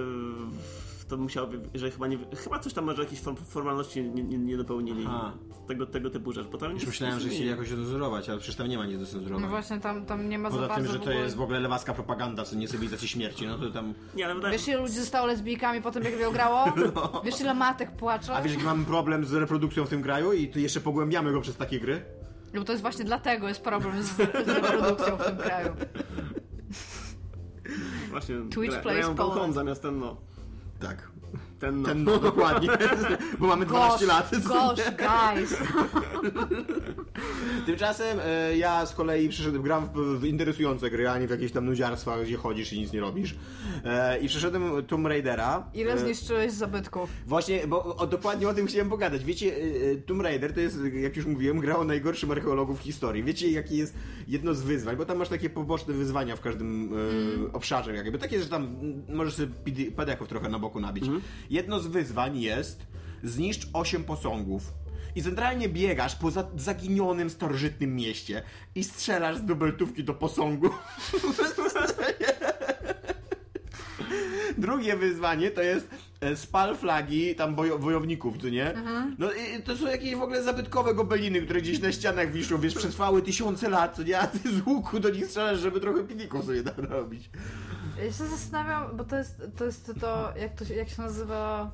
[1.06, 4.58] to musiało, że chyba nie, chyba coś tam może jakieś form, formalności nie, nie, nie
[4.58, 5.06] dopełnili.
[5.08, 5.34] Aha.
[5.68, 6.48] Tego, tego typu rzecz.
[6.48, 9.40] Bo tam Już myślałem, że chcieli jakoś ocenzurować, ale przecież tam nie ma nic do
[9.40, 11.94] No właśnie, tam, tam nie ma za Poza tym, że to jest w ogóle lewacka
[11.94, 13.94] propaganda, co nie cywilizacji śmierci, no to tam...
[14.16, 16.66] Nie, ale wydaje Wiesz ile ludzi zostało lesbijkami po tym, jak grało?
[17.26, 18.28] Wiesz ile matek płacze?
[18.28, 18.38] No.
[18.38, 21.58] A wiesz, jaki mamy problem z reprodukcją w tym kraju i jeszcze pogłębiamy go przez
[21.58, 22.06] takie gry?
[22.54, 25.74] No to jest właśnie dlatego jest problem z, z reprodukcją w tym kraju.
[28.10, 29.08] właśnie Twitch gra, plays
[29.54, 30.18] zamiast ten no.
[30.84, 31.13] Tak.
[31.64, 31.88] Ten no.
[31.88, 32.70] Ten no, dokładnie.
[33.40, 34.32] Bo mamy 12 lat.
[34.44, 35.58] Gosh, guys.
[37.66, 41.52] Tymczasem e, ja z kolei przyszedłem, gram w, w interesujące gry, a nie w jakieś
[41.52, 43.36] tam nudziarstwa, gdzie chodzisz i nic nie robisz.
[43.86, 45.70] E, I przeszedłem Tomb Raidera.
[45.74, 47.10] Ile zniszczyłeś zabytków?
[47.28, 49.26] Właśnie, bo o, dokładnie o tym chciałem pogadać.
[49.26, 52.80] Wiecie, e, e, Tomb Raider to jest, jak już mówiłem, gra o najgorszym archeologu w
[52.80, 53.24] historii.
[53.24, 53.96] Wiecie, jaki jest
[54.28, 56.94] jedno z wyzwań, bo tam masz takie poboczne wyzwania w każdym
[57.50, 58.18] e, obszarze, jakby.
[58.18, 59.48] Takie, że tam mm, możesz sobie
[59.96, 61.06] pedeków trochę na boku nabić.
[61.54, 62.80] Jedno z wyzwań jest
[63.24, 64.74] zniszcz 8 posągów.
[65.16, 68.42] I centralnie biegasz po za- zaginionym, starożytnym mieście
[68.76, 70.70] i strzelasz z dubeltówki do posągu.
[74.58, 75.88] Drugie wyzwanie to jest
[76.22, 78.74] e, spal flagi tam bojo- wojowników, co nie?
[79.20, 82.76] No i to są jakieś w ogóle zabytkowe gobeliny, które gdzieś na ścianach wiszą, wiesz,
[82.76, 84.20] przetrwały tysiące lat, co nie?
[84.20, 87.30] A ty z łuku do nich strzelasz, żeby trochę pilików sobie narobić.
[87.98, 91.72] Ja się zastanawiam, bo to jest to, jest to jak, to się, jak się nazywa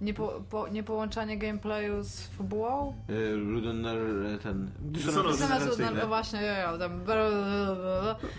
[0.00, 2.94] niepo, po, niepołączanie gameplayu z fabułą?
[3.08, 3.96] Yy, Ludonar,
[4.42, 4.70] ten...
[4.78, 6.00] Dysonans Zamiast narracyjny.
[6.00, 7.00] no właśnie, ja, ja, tam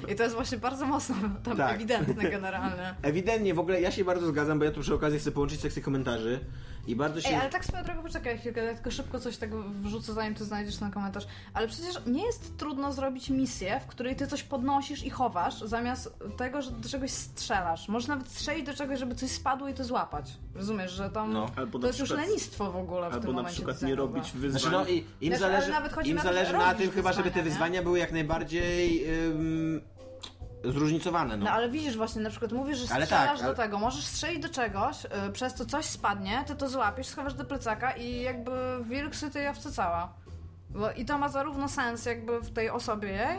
[0.09, 1.76] i to jest właśnie bardzo mocno tam Tak.
[1.76, 2.95] ewidentne generalnie.
[3.01, 5.82] Ewidentnie, w ogóle ja się bardzo zgadzam, bo ja tu przy okazji chcę połączyć sekcję
[5.82, 6.39] komentarzy
[6.88, 7.30] i bardzo się...
[7.30, 10.46] Ej, ale tak swoją drogą, poczekaj chwilkę, ja tylko szybko coś tak wrzucę, zanim ty
[10.46, 11.28] znajdziesz ten komentarz.
[11.54, 16.14] Ale przecież nie jest trudno zrobić misję, w której ty coś podnosisz i chowasz, zamiast
[16.38, 17.88] tego, że do czegoś strzelasz.
[17.90, 20.32] Można nawet strzelić do czegoś, żeby coś spadło i to złapać.
[20.56, 21.46] Rozumiesz, że tam No.
[21.56, 23.54] Albo to na jest już przykład- lenistwo w ogóle w tym Albo na momencie.
[23.56, 24.14] przykład nie designowe.
[24.14, 24.62] robić wyzwań.
[24.62, 25.72] Znaczy no i im ale zależy,
[26.06, 27.82] im na zależy na tym chyba, żeby te wyzwania, nie?
[27.84, 29.82] były jak najbardziej ym,
[30.64, 31.45] zróżnicowane, no.
[31.45, 34.39] No ale widzisz właśnie, na przykład mówisz, że strzelasz tak, ale- do tego, możesz strzelić
[34.41, 38.51] do czegoś, y, przez to coś spadnie, ty to złapiesz, schowasz do plecaka i jakby
[38.84, 40.14] wilk syty ja cała.
[40.70, 43.38] Bo, I to ma zarówno sens jakby w tej osobie jej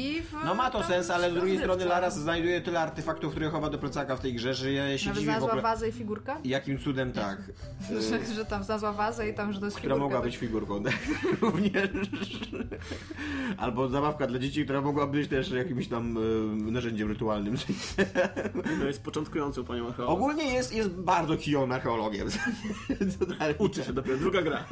[0.00, 0.44] w...
[0.44, 3.78] No ma to sens, ale z drugiej strony Laras znajduje tyle artefaktów, które chowa do
[3.78, 5.62] plecaka w tej grze, że ja się Nawet dziwię w znalazła ogóle.
[5.62, 6.34] wazę i figurkę?
[6.44, 7.38] Jakim cudem tak.
[8.10, 10.24] Że, że tam znalazła wazę i tam, że to jest która mogła tak?
[10.24, 10.98] być figurką, tak?
[11.40, 11.90] Również.
[13.56, 17.54] Albo zabawka dla dzieci, która mogła być też jakimś tam y, narzędziem rytualnym.
[18.78, 20.12] To jest początkującą panią archeolog.
[20.12, 22.28] Ogólnie jest, jest bardzo kijowym archeologiem.
[23.58, 24.18] Uczy się dopiero.
[24.18, 24.64] Druga gra.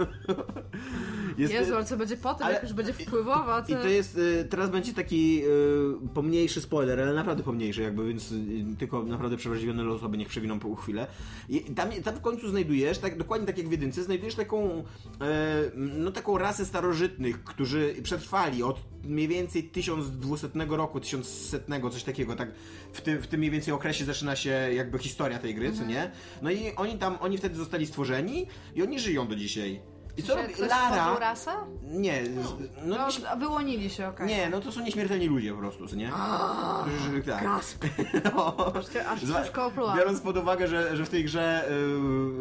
[1.40, 3.72] Jest, Jezu, ale co będzie potem, ale- jak już będzie wpływowa, to...
[3.72, 8.32] I to jest, y, teraz będzie taki y, pomniejszy spoiler, ale naprawdę pomniejszy jakby, więc
[8.32, 8.36] y,
[8.78, 11.06] tylko naprawdę przewrażliwione osoby niech przewiną po chwilę.
[11.48, 14.84] I tam, tam w końcu znajdujesz, tak, dokładnie tak jak w jedynce, znajdujesz taką,
[15.20, 22.36] e, no taką rasę starożytnych, którzy przetrwali od mniej więcej 1200 roku, 1100, coś takiego,
[22.36, 22.52] tak
[22.92, 26.10] w tym, w tym mniej więcej okresie zaczyna się jakby historia tej gry, co nie?
[26.42, 29.80] No i oni tam, oni wtedy zostali stworzeni i oni żyją do dzisiaj.
[30.16, 31.16] I co robi Lara?
[31.90, 34.26] Nie, no, No, nie, wyłonili się, okej.
[34.28, 36.10] nie, no to są nieśmiertelni ludzie po prostu, nie?
[36.84, 37.42] Którzy- tak.
[37.44, 37.84] Gasp.
[38.34, 38.56] No.
[39.08, 39.72] Aż ciężko.
[39.96, 41.64] Biorąc pod uwagę, że, że w tej grze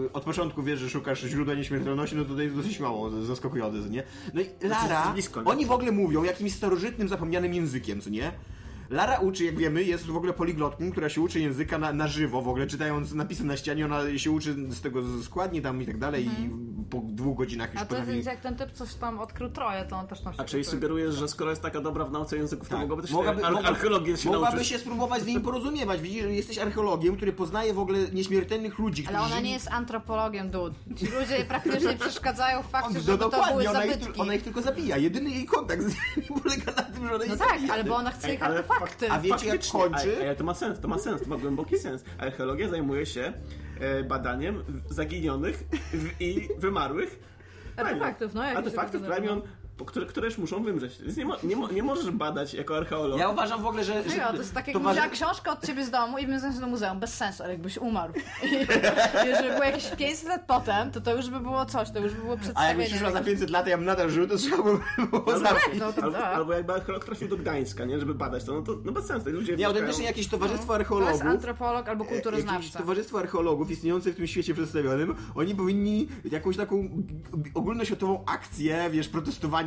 [0.01, 4.03] yy, od początku wiesz, że szukasz źródła nieśmiertelności, no to jest dosyć mało zaskakujące, nie?
[4.33, 5.49] No i Lara, jest blisko, nie?
[5.49, 8.31] oni w ogóle mówią jakimś starożytnym, zapomnianym językiem, co nie?
[8.89, 12.41] Lara uczy, jak wiemy, jest w ogóle poliglotką, która się uczy języka na, na żywo,
[12.41, 15.97] w ogóle czytając napisy na ścianie, ona się uczy z tego składnie tam i tak
[15.97, 16.49] dalej i
[16.89, 17.87] po dwóch godzinach już Mhm.
[17.87, 18.17] A to potrafi...
[18.17, 20.63] jest jak ten typ coś tam odkrył Troję, to on też tam się A czyli
[20.65, 22.81] sugerujesz, że skoro jest taka dobra w nauce języków, to Tak.
[22.81, 24.67] mogłaby też Mogłaby- ar- mogła- archeologię się Mogłaby nauczyć?
[24.71, 26.01] się spróbować z nim porozumiewać.
[26.01, 29.47] Widzisz, że jesteś archeologiem, który poznaje w ogóle nieśmiertelnych ludzi, Ale którzy ona żyli...
[29.47, 30.75] nie jest antropologiem, dude.
[30.95, 34.21] Ci ludzie praktycznie przeszkadzają w fakcie, On, no to były ona ich, zabytki.
[34.21, 34.97] ona ich tylko zabija.
[34.97, 35.87] Jedyny jej kontakt z
[36.17, 37.73] nimi polega na tym, że ona No ich tak, zabija.
[37.73, 39.11] ale bo ona chce Ej, ich ale artefakty.
[39.11, 40.15] A wiecie, jak kończy?
[40.15, 42.03] Ale, ale to ma sens, to ma sens, to ma głęboki sens.
[42.17, 43.33] Archeologia zajmuje się
[43.79, 45.63] e, badaniem zaginionych
[45.93, 47.19] w, i wymarłych
[47.79, 49.41] Artefaktów, no, jak Artefaktów się plemion,
[49.85, 50.97] które, które już muszą wymrzeć.
[51.01, 53.19] Więc nie, mo, nie, mo, nie możesz badać jako archeolog.
[53.19, 54.09] Ja uważam w ogóle, że...
[54.09, 56.39] że No, to jest tak jak towarzy- wzięła książkę od ciebie z domu i bym
[56.53, 56.99] się do muzeum.
[56.99, 58.13] Bez sensu, ale jakbyś umarł.
[58.43, 58.51] I
[59.29, 62.21] jeżeli było jakieś 500 lat potem, to to już by było coś, to już by
[62.21, 62.69] było A przedstawienie.
[62.69, 64.71] jakbyś przyszła za 500 lat, ja bym nadal żył, to trzeba by
[65.11, 65.79] było zabić.
[65.79, 66.35] no to albo, tak.
[66.35, 69.29] albo jakby archeolog trafił do Gdańska, nie, żeby badać to, no to no bez sensu.
[69.29, 71.21] Ludzie Nie, mieszkają- autentycznie jakieś towarzystwo To jest archeologów...
[71.25, 72.79] antropolog albo e, Jakieś kulturoznawca.
[72.79, 76.89] towarzystwo archeologów istniejące w tym świecie przedstawionym, oni powinni jakąś taką
[77.53, 79.07] ogólnoświatową akcję, wiesz,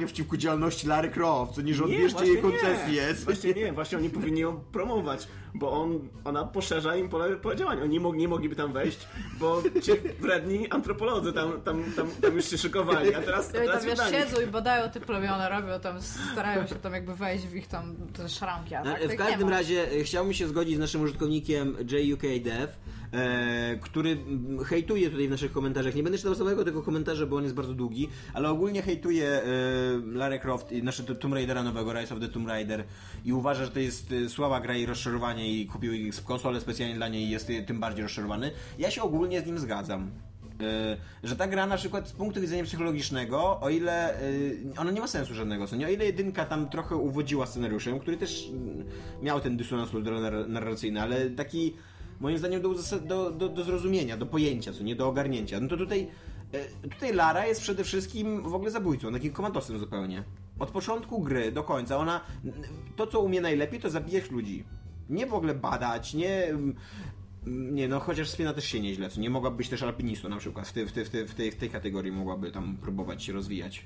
[0.02, 3.02] protestowania przeciwko działalności Lary Croft, co nie, że Nie, odbierzcie jej koncesję.
[3.08, 3.14] Nie.
[3.14, 7.82] Właśnie nie, właśnie oni powinni ją promować, bo on, ona poszerza im pole, pole działania.
[7.82, 12.36] Oni nie, mog, nie mogliby tam wejść, bo ci wredni antropolodzy tam, tam, tam, tam
[12.36, 15.00] już się szykowali, a teraz, a No i tam teraz wiesz, siedzą i badają te
[15.00, 18.92] plemiona, robią tam, starają się tam jakby wejść w ich tam te szramki, a No,
[18.92, 22.68] tak, w każdym razie e, chciałbym się zgodzić z naszym użytkownikiem JUKDev,
[23.12, 24.18] e, który
[24.66, 25.94] hejtuje tutaj w naszych komentarzach.
[25.94, 29.42] Nie będę czytał całego tego komentarza, bo on jest bardzo długi, ale ogólnie hejtuje e,
[30.12, 32.84] Lara Croft i znaczy Tomb Raidera nowego, Rise of the Tomb Raider
[33.24, 35.92] i uważa, że to jest e, słaba gra i rozczarowanie i kupił
[36.24, 38.50] konsolę specjalnie dla niej i jest e, tym bardziej rozczarowany.
[38.78, 40.10] Ja się ogólnie z nim zgadzam.
[40.60, 44.14] E, że ta gra na przykład z punktu widzenia psychologicznego, o ile
[44.76, 45.86] ona nie ma sensu żadnego, co nie?
[45.86, 48.84] O ile jedynka tam trochę uwodziła scenariuszem, który też mm,
[49.22, 51.74] miał ten dysonans kulturowo-narracyjny, ale taki
[52.22, 52.74] moim zdaniem do,
[53.08, 54.96] do, do, do zrozumienia, do pojęcia, co nie?
[54.96, 55.60] Do ogarnięcia.
[55.60, 56.08] No to tutaj
[56.52, 60.24] e, tutaj Lara jest przede wszystkim w ogóle zabójcą, takim komandosem zupełnie.
[60.58, 62.20] Od początku gry do końca ona
[62.96, 64.64] to co umie najlepiej to zabijać ludzi.
[65.10, 66.74] Nie w ogóle badać, nie mm,
[67.46, 70.68] nie, no chociaż Sfina też się nieźle, co nie mogłaby być też alpinistą na przykład,
[70.68, 73.84] w, tej- w, tej- w, tej, w tej kategorii mogłaby tam próbować się rozwijać.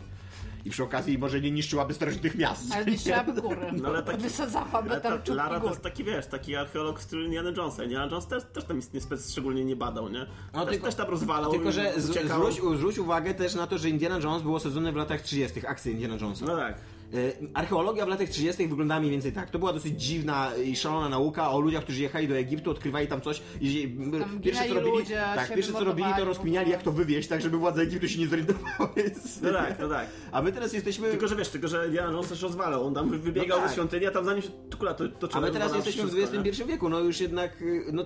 [0.67, 2.73] I przy okazji może nie niszczyłaby starożytnych miast.
[2.73, 3.73] Ale niszczyłaby góry.
[3.83, 7.25] No ale taki- Wysadzałaby Ale tam Lara to jest taki, wiesz, taki archeolog w stylu
[7.25, 7.85] Indiana Jonesa.
[7.85, 10.27] Indiana Jones też, też tam nie, spe- szczególnie nie badał, nie?
[10.55, 13.79] No, też, tylko- też tam rozwalał Tylko, że z, zwróć, zwróć uwagę też na to,
[13.79, 16.47] że Indiana Jones było osadzone w latach 30., akcje Indiana Jonesa.
[16.47, 16.75] No tak.
[17.15, 18.67] E, Archeologia w latach 30.
[18.69, 19.51] wyglądała mniej więcej tak.
[19.51, 23.21] To była dosyć dziwna i szalona nauka o ludziach, którzy jechali do Egiptu, odkrywali tam
[23.21, 26.93] coś i Tam pierwsze co robili, ludzie, tak, pierwsze co robili to rozkminiali jak to
[26.93, 28.91] wywieźć, tak żeby władze Egiptu się nie zorientowały.
[29.43, 30.07] No tak, no tak.
[30.33, 31.11] A my teraz jesteśmy...
[31.11, 32.87] Tylko, że wiesz, tylko, że Indiana Jones też rozwalał.
[32.87, 33.69] On tam wy- wybiegał No tak.
[33.69, 36.15] ze świątyni, a tam zanim się tukula to, to A my teraz jesteśmy w?
[36.19, 38.05] XXI wieku, no już jednak, y, no,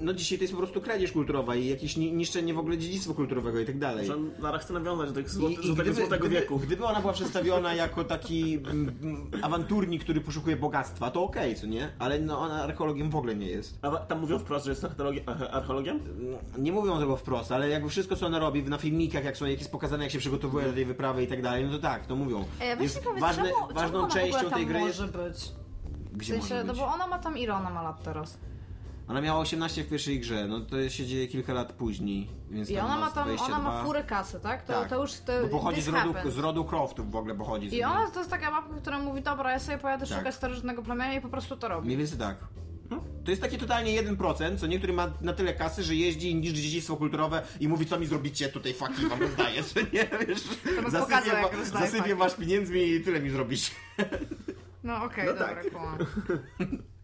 [0.00, 3.14] no dzisiaj to jest po prostu kradzież kulturowa i jakieś ni- niszczenie w ogóle dziedzictwa
[3.14, 4.06] kulturowego i tak dalej.
[4.06, 6.58] Że Lara chce nawiązać do tych I, złot, i do gdyby, złotego gdyby, wieku.
[6.58, 11.66] gdyby ona była przedstawiona jako taki mm, mm, awanturnik, który poszukuje bogactwa, to okej, co
[11.66, 11.88] nie?
[11.98, 13.78] Ale no, ona archeologiem w ogóle nie jest.
[13.82, 15.22] A tam mówią wprost, że jest archeologi-
[15.52, 16.00] archeologiem?
[16.18, 19.46] No, Nie mówią tego wprost, ale jakby wszystko co ona robi na filmikach, jak są
[19.46, 22.06] jak jest pokazane, jak się przygotowuje do tej wyprawy i tak dalej, no to tak,
[22.06, 22.44] to mówią.
[22.58, 25.00] Weź jest powiedz, ważne, czemu, ważną czemu ona w częścią ogóle tam tej gry jest...
[25.00, 25.52] może być?
[26.12, 26.80] W Gdzie sensie, może no być?
[26.82, 28.38] bo ona ma tam ile ona ma lat teraz?
[29.10, 32.78] Ona miała 18 w pierwszej grze, no to się dzieje kilka lat później, więc I
[32.78, 33.56] ona ma tam, 22.
[33.56, 34.62] ona ma furę kasy, tak?
[34.62, 34.88] To, Tak.
[34.90, 37.70] to już to Bo pochodzi z rodu, z rodu Croftów w ogóle pochodzi.
[37.70, 40.18] z I ona to jest taka mapka, która mówi, dobra, ja sobie pojadę Tak.
[40.18, 41.86] szukać starożytnego plemienia i po prostu to robi.
[41.86, 42.36] Mniej więcej tak.
[43.24, 46.54] To jest taki totalnie 1%, co niektóry ma na tyle kasy, że jeździ i niszczy
[46.62, 50.42] dziedzictwo kulturowe i mówi, co mi zrobicie tutaj, faki wam rozdaję, nie, wiesz,
[50.88, 53.74] zasypię, pokazał, wa- zasypię wasz pieniędzmi i tyle mi zrobić.
[54.84, 55.64] No okej, No dobra, tak.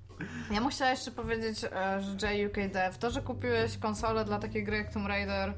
[0.50, 4.64] Ja bym chciała jeszcze powiedzieć, e, że JUK Dev, to, że kupiłeś konsolę dla takiej
[4.64, 5.54] gry jak Tomb Raider,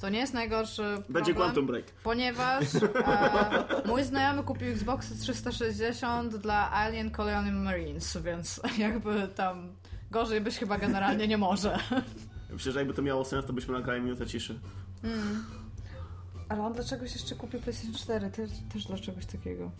[0.00, 1.84] to nie jest najgorszy Będzie problem, Quantum Break.
[1.90, 9.68] Ponieważ e, mój znajomy kupił Xbox 360 dla Alien Colonial Marines, więc jakby tam
[10.10, 11.78] gorzej być chyba generalnie nie może.
[12.52, 14.60] Myślę, że jakby to miało sens, to byśmy nagrali minutę ciszy.
[16.48, 18.30] Ale on dlaczegoś jeszcze kupił PlayStation 4?
[18.30, 19.70] Też, też dla czegoś takiego.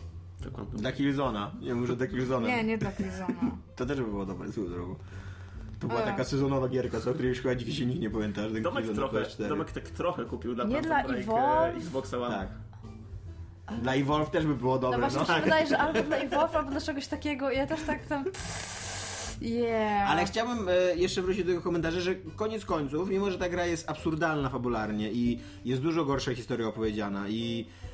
[0.72, 1.51] Dla Killzona.
[1.61, 2.49] Nie mówię, że dla Killzona.
[2.49, 3.34] Nie, nie dla Killzona.
[3.76, 4.95] To też by było dobre, swoją drogą.
[5.80, 8.49] To była taka sezonowa gierka, co o której już chyba dzisiaj nikt nie pamięta.
[8.49, 9.49] że ten Domek trochę, PS4.
[9.49, 11.74] Domek tak trochę kupił dla Nie dla Break, Evolve?
[11.74, 12.49] e, Xboxa One.
[13.66, 13.80] Tak.
[13.82, 15.36] Dla Evolve też by było No dobre, właśnie no.
[15.36, 17.51] się wydaje, że albo dla Evolve, albo dla czegoś takiego.
[17.51, 18.24] Ja też tak tam...
[19.41, 20.11] Yeah.
[20.11, 23.66] Ale chciałbym e, jeszcze wrócić do tego komentarza, że koniec końców, mimo że ta gra
[23.66, 27.89] jest absurdalna fabularnie i jest dużo gorsza historia opowiedziana i e,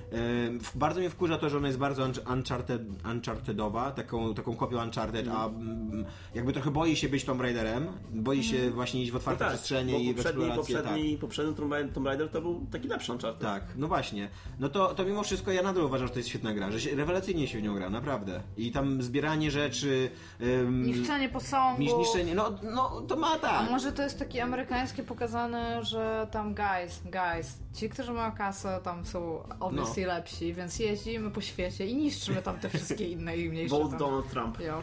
[0.75, 2.83] bardzo mnie wkurza to, że ona jest bardzo unch- uncharted,
[3.13, 6.05] unchartedowa, taką, taką kopią Uncharted, a mm,
[6.35, 9.55] jakby trochę boi się być Tomb Raiderem, boi się właśnie iść w No otwarte tak,
[9.55, 10.75] przestrzenie i w poprzedni, eksplorację.
[10.77, 10.85] tak.
[10.85, 13.43] poprzedni, poprzedni Tomb Raider- to był taki lepszy Uncharted.
[13.43, 14.29] Tak, no właśnie.
[14.59, 16.97] No to, to mimo wszystko ja nadal uważam, że to jest świetna gra, że się,
[16.97, 18.41] rewelacyjnie się w nią gra, naprawdę.
[18.57, 20.11] I tam zbieranie rzeczy...
[20.41, 21.83] ym, Niszczenie posągu.
[21.99, 23.71] niszczenie, no, no to ma A tak.
[23.71, 29.05] może to jest takie amerykańskie pokazane, że tam guys, guys, ci, którzy mają kasę, tam
[29.07, 30.07] są obviously No.
[30.15, 33.77] lepsi, więc jeździmy po świecie i niszczymy tam te wszystkie inne i mniejsze.
[33.77, 33.99] Vote tam.
[33.99, 34.61] Donald Trump.
[34.61, 34.83] Jo.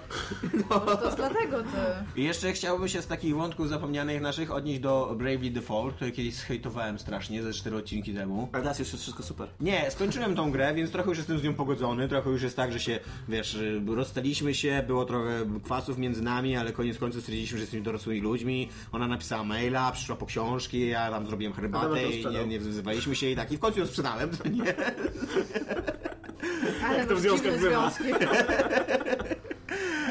[0.70, 2.20] Może to jest dlatego ty.
[2.22, 6.34] I jeszcze chciałbym się z takich wątków zapomnianych naszych odnieść do Bravely Default, które kiedyś
[6.34, 8.50] zhejtowałem strasznie ze cztery odcinki temu.
[8.54, 9.50] Ale teraz już jest wszystko super.
[9.60, 12.72] Nie, skończyłem tą grę, więc trochę już jestem z nią pogodzony, trochę już jest tak,
[12.74, 13.00] że się,
[13.30, 13.58] wiesz,
[13.88, 18.70] rozstaliśmy się, było trochę kwasów między nami, ale koniec końców stwierdziliśmy, że jesteśmy dorosłymi ludźmi.
[18.92, 23.30] Ona napisała maila, przyszła po książki, ja tam zrobiłem herbatę i nie, nie wzywaliśmy się
[23.30, 23.52] i tak.
[23.52, 24.64] I w końcu ją sprzedałem, to nie.
[26.88, 27.92] Ale to w związkach bywa.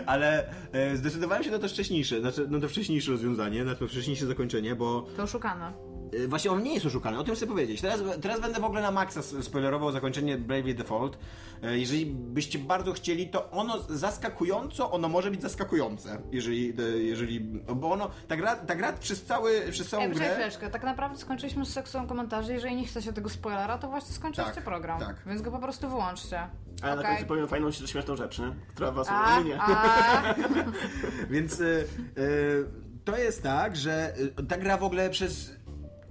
[0.07, 4.27] Ale e, zdecydowałem się na to wcześniejsze, znaczy na to wcześniejsze rozwiązanie, na to wcześniejsze
[4.27, 5.92] zakończenie, bo To oszukane.
[6.15, 7.81] Y, Właśnie on nie jest oszukany, o tym chcę powiedzieć.
[7.81, 11.19] Teraz, teraz będę w ogóle na maksa spoilerował zakończenie Bravely Default.
[11.65, 16.23] Y, Jeżeli byście bardzo chcieli, to ono zaskakująco, ono może być zaskakujące.
[16.33, 17.41] Jeżeli, y, jeżeli
[17.77, 20.31] bo ono, ta gra, ta gra przez, cały, przez całą Ej, grę...
[20.33, 24.55] chwileczkę, tak naprawdę skończyliśmy z seksą komentarzy, jeżeli nie chcecie tego spoilera, to właśnie skończyliście
[24.55, 25.01] Tak, program.
[25.01, 25.17] tak.
[25.27, 26.41] Więc go po prostu wyłączcie.
[26.83, 27.13] Ale na Okej?
[27.15, 28.53] końcu powiem fajną, śmieszną rzecz, nie?
[28.75, 29.59] która was A, ominie.
[29.61, 30.35] a,
[31.31, 31.87] Więc y,
[32.19, 32.65] y,
[33.05, 34.15] to jest tak, że
[34.49, 35.51] ta gra w ogóle przez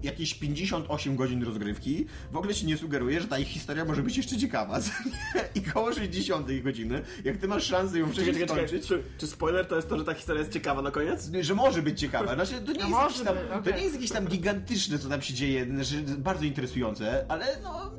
[0.03, 4.17] jakieś 58 godzin rozgrywki w ogóle ci nie sugeruje, że ta ich historia może być
[4.17, 4.79] jeszcze ciekawa.
[5.55, 8.83] I koło 60 godziny, jak ty masz szansę ją Czekaj, wcześniej czekaj, czekaj.
[8.83, 11.29] skończyć, Czy, czy spoiler to jest to, że ta historia jest ciekawa na koniec?
[11.41, 12.33] że może być ciekawa.
[12.35, 14.99] Znaczy, to nie, No jest może jakieś tam, być, to nie jest jakieś tam gigantyczne,
[14.99, 17.91] co tam się dzieje, znaczy, bardzo interesujące, ale no...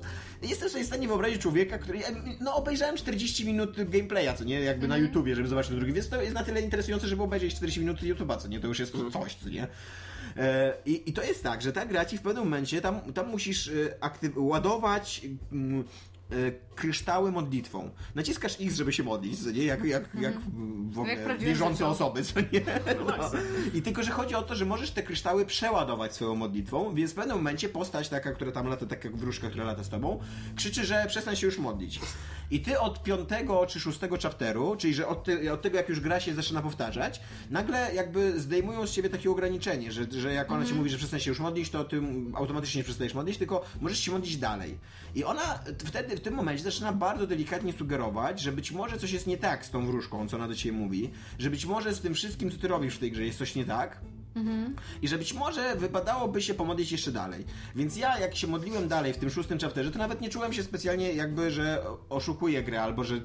[0.48, 1.98] Jestem sobie w stanie wyobrazić człowieka, który...
[2.40, 4.60] No, obejrzałem 40 minut gameplaya, co nie?
[4.60, 5.92] Jakby na YouTubie, żeby zobaczyć drugi.
[5.92, 8.60] Więc to jest na tyle interesujące, żeby obejrzeć 40 minut YouTube'a, co nie?
[8.60, 9.66] To już jest coś, co nie?
[10.36, 13.28] E, I, I to jest tak, że ta gra ci w pewnym momencie, tam, tam
[13.28, 15.84] musisz e, aktyw- ładować mm,
[16.30, 16.34] e,
[16.74, 17.90] kryształy modlitwą.
[18.14, 19.64] Naciskasz X, żeby się modlić, co nie?
[19.64, 20.34] Jak, jak, jak
[20.90, 22.62] w ogóle Jak wierzące osoby, co nie?
[23.06, 23.30] No.
[23.74, 27.14] I tylko, że chodzi o to, że możesz te kryształy przeładować swoją modlitwą, więc w
[27.14, 30.20] pewnym momencie postać taka, która tam lata, taka wróżka, która lata z tobą,
[30.56, 32.00] krzyczy, że przestań się już modlić.
[32.52, 36.00] I ty od piątego czy szóstego chapteru, czyli że od, te, od tego, jak już
[36.00, 40.64] gra się zaczyna powtarzać, nagle jakby zdejmują z ciebie takie ograniczenie, że, że jak ona
[40.64, 42.02] ci mówi, że przestań się już modlić, to ty
[42.34, 44.78] automatycznie nie przestajesz modlić, tylko możesz się modlić dalej.
[45.14, 49.26] I ona wtedy, w tym momencie zaczyna bardzo delikatnie sugerować, że być może coś jest
[49.26, 52.14] nie tak z tą wróżką, co ona do ciebie mówi, że być może z tym
[52.14, 54.00] wszystkim, co ty robisz w tej grze jest coś nie tak,
[55.02, 57.44] i że być może wypadałoby się pomodlić jeszcze dalej.
[57.76, 60.62] Więc ja, jak się modliłem dalej w tym szóstym chapterze, to nawet nie czułem się
[60.62, 63.20] specjalnie jakby, że oszukuję grę, albo że...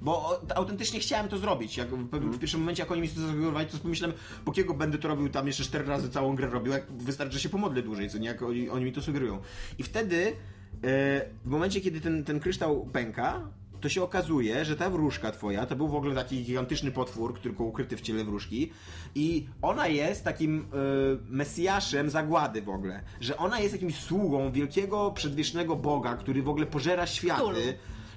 [0.00, 1.76] Bo autentycznie chciałem to zrobić.
[1.76, 4.98] Jak w, w pierwszym momencie, jak oni mi to zasugerowali, to pomyślałem, po kiego będę
[4.98, 8.10] to robił tam jeszcze cztery razy całą grę robił, jak wystarczy, że się pomodlę dłużej,
[8.10, 9.38] co nie, jak oni, oni mi to sugerują.
[9.78, 10.32] I wtedy, e,
[11.44, 13.48] w momencie, kiedy ten, ten kryształ pęka,
[13.86, 17.64] to się okazuje, że ta wróżka twoja to był w ogóle taki gigantyczny potwór, tylko
[17.64, 18.70] ukryty w ciele wróżki
[19.14, 20.64] i ona jest takim y,
[21.28, 26.66] mesjaszem zagłady w ogóle, że ona jest jakimś sługą wielkiego przedwiecznego Boga, który w ogóle
[26.66, 27.42] pożera światy.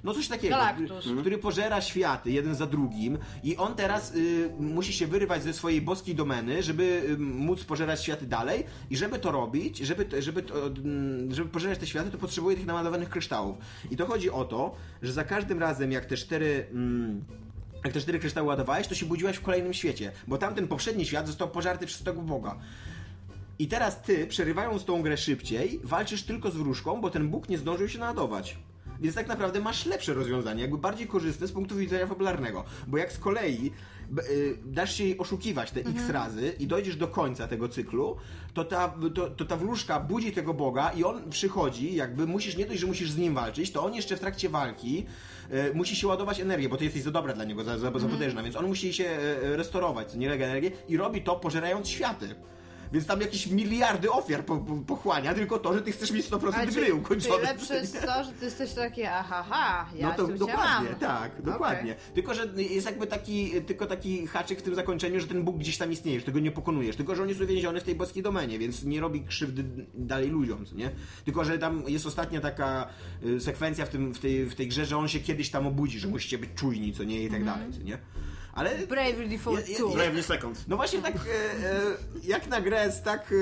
[0.04, 1.04] No coś takiego, Galactus.
[1.04, 5.52] który, który pożera światy jeden za drugim i on teraz y, musi się wyrywać ze
[5.52, 10.42] swojej boskiej domeny, żeby y, móc pożerać światy dalej i żeby to robić, żeby, żeby,
[10.42, 13.56] to, mm, żeby pożerać te światy, to potrzebuje tych namalowanych kryształów.
[13.90, 16.66] I to chodzi o to, że za każdym razem jak te cztery...
[16.72, 17.24] Mm,
[17.84, 21.26] jak te cztery kryształy ładowałeś, to się budziłaś w kolejnym świecie, bo tamten poprzedni świat
[21.26, 22.58] został pożarty przez tego Boga.
[23.58, 27.58] I teraz ty, przerywając tą grę szybciej, walczysz tylko z wróżką, bo ten Bóg nie
[27.58, 28.56] zdążył się naładować.
[29.00, 32.64] Więc tak naprawdę masz lepsze rozwiązanie, jakby bardziej korzystne z punktu widzenia fabularnego.
[32.86, 33.72] Bo jak z kolei
[34.30, 38.16] y, dasz się jej oszukiwać te x razy i dojdziesz do końca tego cyklu,
[38.54, 42.66] to ta, to, to ta wróżka budzi tego Boga i on przychodzi, jakby musisz, nie
[42.66, 45.06] dość, że musisz z nim walczyć, to on jeszcze w trakcie walki
[45.52, 48.08] y, musi się ładować energię, bo ty jesteś za dobra dla niego, za, za, za
[48.08, 52.34] potężna, więc on musi się y, restorować, co nie energię i robi to pożerając światy.
[52.92, 56.54] Więc tam jakieś miliardy ofiar po, po, pochłania, tylko to, że ty chcesz mieć 100%
[56.54, 57.42] Ale gry ukończone.
[57.42, 60.98] lepsze jest to, że ty jesteś taki aha, ha, ja No to dokładnie, mam.
[61.00, 61.94] tak, dokładnie.
[62.14, 65.78] Tylko, że jest jakby taki, tylko taki haczyk w tym zakończeniu, że ten Bóg gdzieś
[65.78, 66.96] tam istnieje, że tego nie pokonujesz.
[66.96, 69.64] Tylko, że on jest uwięziony w tej boskiej domenie, więc nie robi krzywdy
[69.94, 70.90] dalej ludziom, nie?
[71.24, 72.88] Tylko, że tam jest ostatnia taka
[73.24, 75.98] y, sekwencja w, tym, w, tej, w tej grze, że on się kiedyś tam obudzi,
[75.98, 77.24] że musicie być czujni, co nie?
[77.24, 77.98] I tak dalej, co nie?
[78.60, 78.86] Ale...
[78.86, 79.94] Bravely Default Ja- ja- 2.
[79.94, 80.64] Bravely Second.
[80.68, 81.82] No właśnie tak, e, e,
[82.24, 83.34] jak na grę jest tak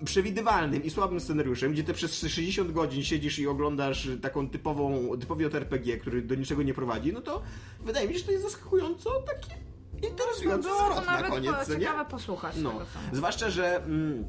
[0.00, 5.18] e, przewidywalnym i słabym scenariuszem, gdzie ty przez 60 godzin siedzisz i oglądasz taką typową,
[5.20, 7.42] typowy JRPG, który do niczego nie prowadzi, no to
[7.80, 9.50] wydaje mi się, że to jest zaskakująco taki
[10.08, 11.80] interesujący Byłoby zwrot na nawet koniec, po- nie?
[11.80, 12.80] ciekawe posłuchać No,
[13.12, 14.24] zwłaszcza, że mm,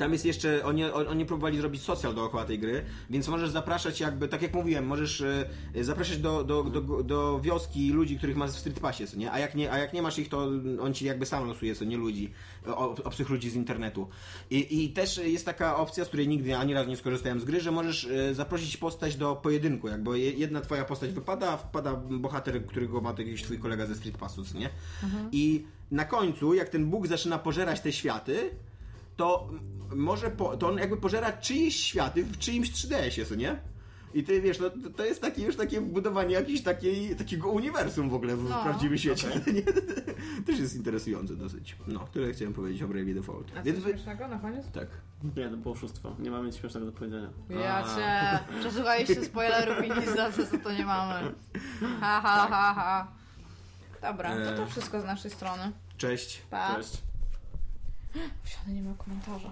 [0.00, 4.28] tam jest jeszcze, oni, oni próbowali zrobić social dookoła tej gry, więc możesz zapraszać jakby,
[4.28, 8.58] tak jak mówiłem, możesz e, zapraszać do, do, do, do wioski ludzi, których masz w
[8.58, 9.32] Street Passie, co nie?
[9.32, 11.84] A jak nie, a jak nie masz ich, to on ci jakby sam losuje, co
[11.84, 12.30] nie ludzi,
[13.04, 14.08] obcych ludzi z internetu.
[14.50, 17.60] I, I też jest taka opcja, z której nigdy ani razu nie skorzystałem z gry,
[17.60, 21.94] że możesz e, zaprosić postać do pojedynku, jakby je- jedna twoja postać wypada, a wpada
[21.96, 24.70] bohater, którego ma to jakiś twój kolega ze Street Passu, co nie?
[25.32, 28.50] I na końcu, jak ten Bóg zaczyna pożerać te światy,
[29.20, 29.48] to
[29.96, 33.56] może po, to on jakby pożera czyjeś światy w czyimś 3DS-ie, co nie?
[34.14, 38.14] I ty wiesz, no, to- jest takie już takie budowanie jakiegoś takiej, takiego uniwersum w
[38.14, 39.28] ogóle w No, prawdziwym świecie.
[39.54, 39.62] Nie?
[40.46, 41.76] Też jest interesujące dosyć.
[41.86, 43.52] No, tyle chciałem powiedzieć o Bravely Default.
[43.58, 44.66] A Więc coś śmiesznego na koniec?
[44.72, 44.86] Tak.
[45.36, 46.16] Nie, to było oszustwo.
[46.18, 47.30] Nie mamy nic śmiesznego do powiedzenia.
[47.50, 48.38] Ja cię.
[48.60, 51.32] Przesłuchaliście spoilerów i nic za co to nie mamy.
[52.00, 53.08] Ha, ha, ha, ha.
[54.02, 54.66] Dobra, to to E.
[54.66, 55.72] wszystko z naszej strony.
[55.96, 56.42] Cześć.
[56.50, 56.74] Pa.
[56.76, 57.09] Cześć.
[58.44, 59.50] Wsiadę, nie ma komentarza.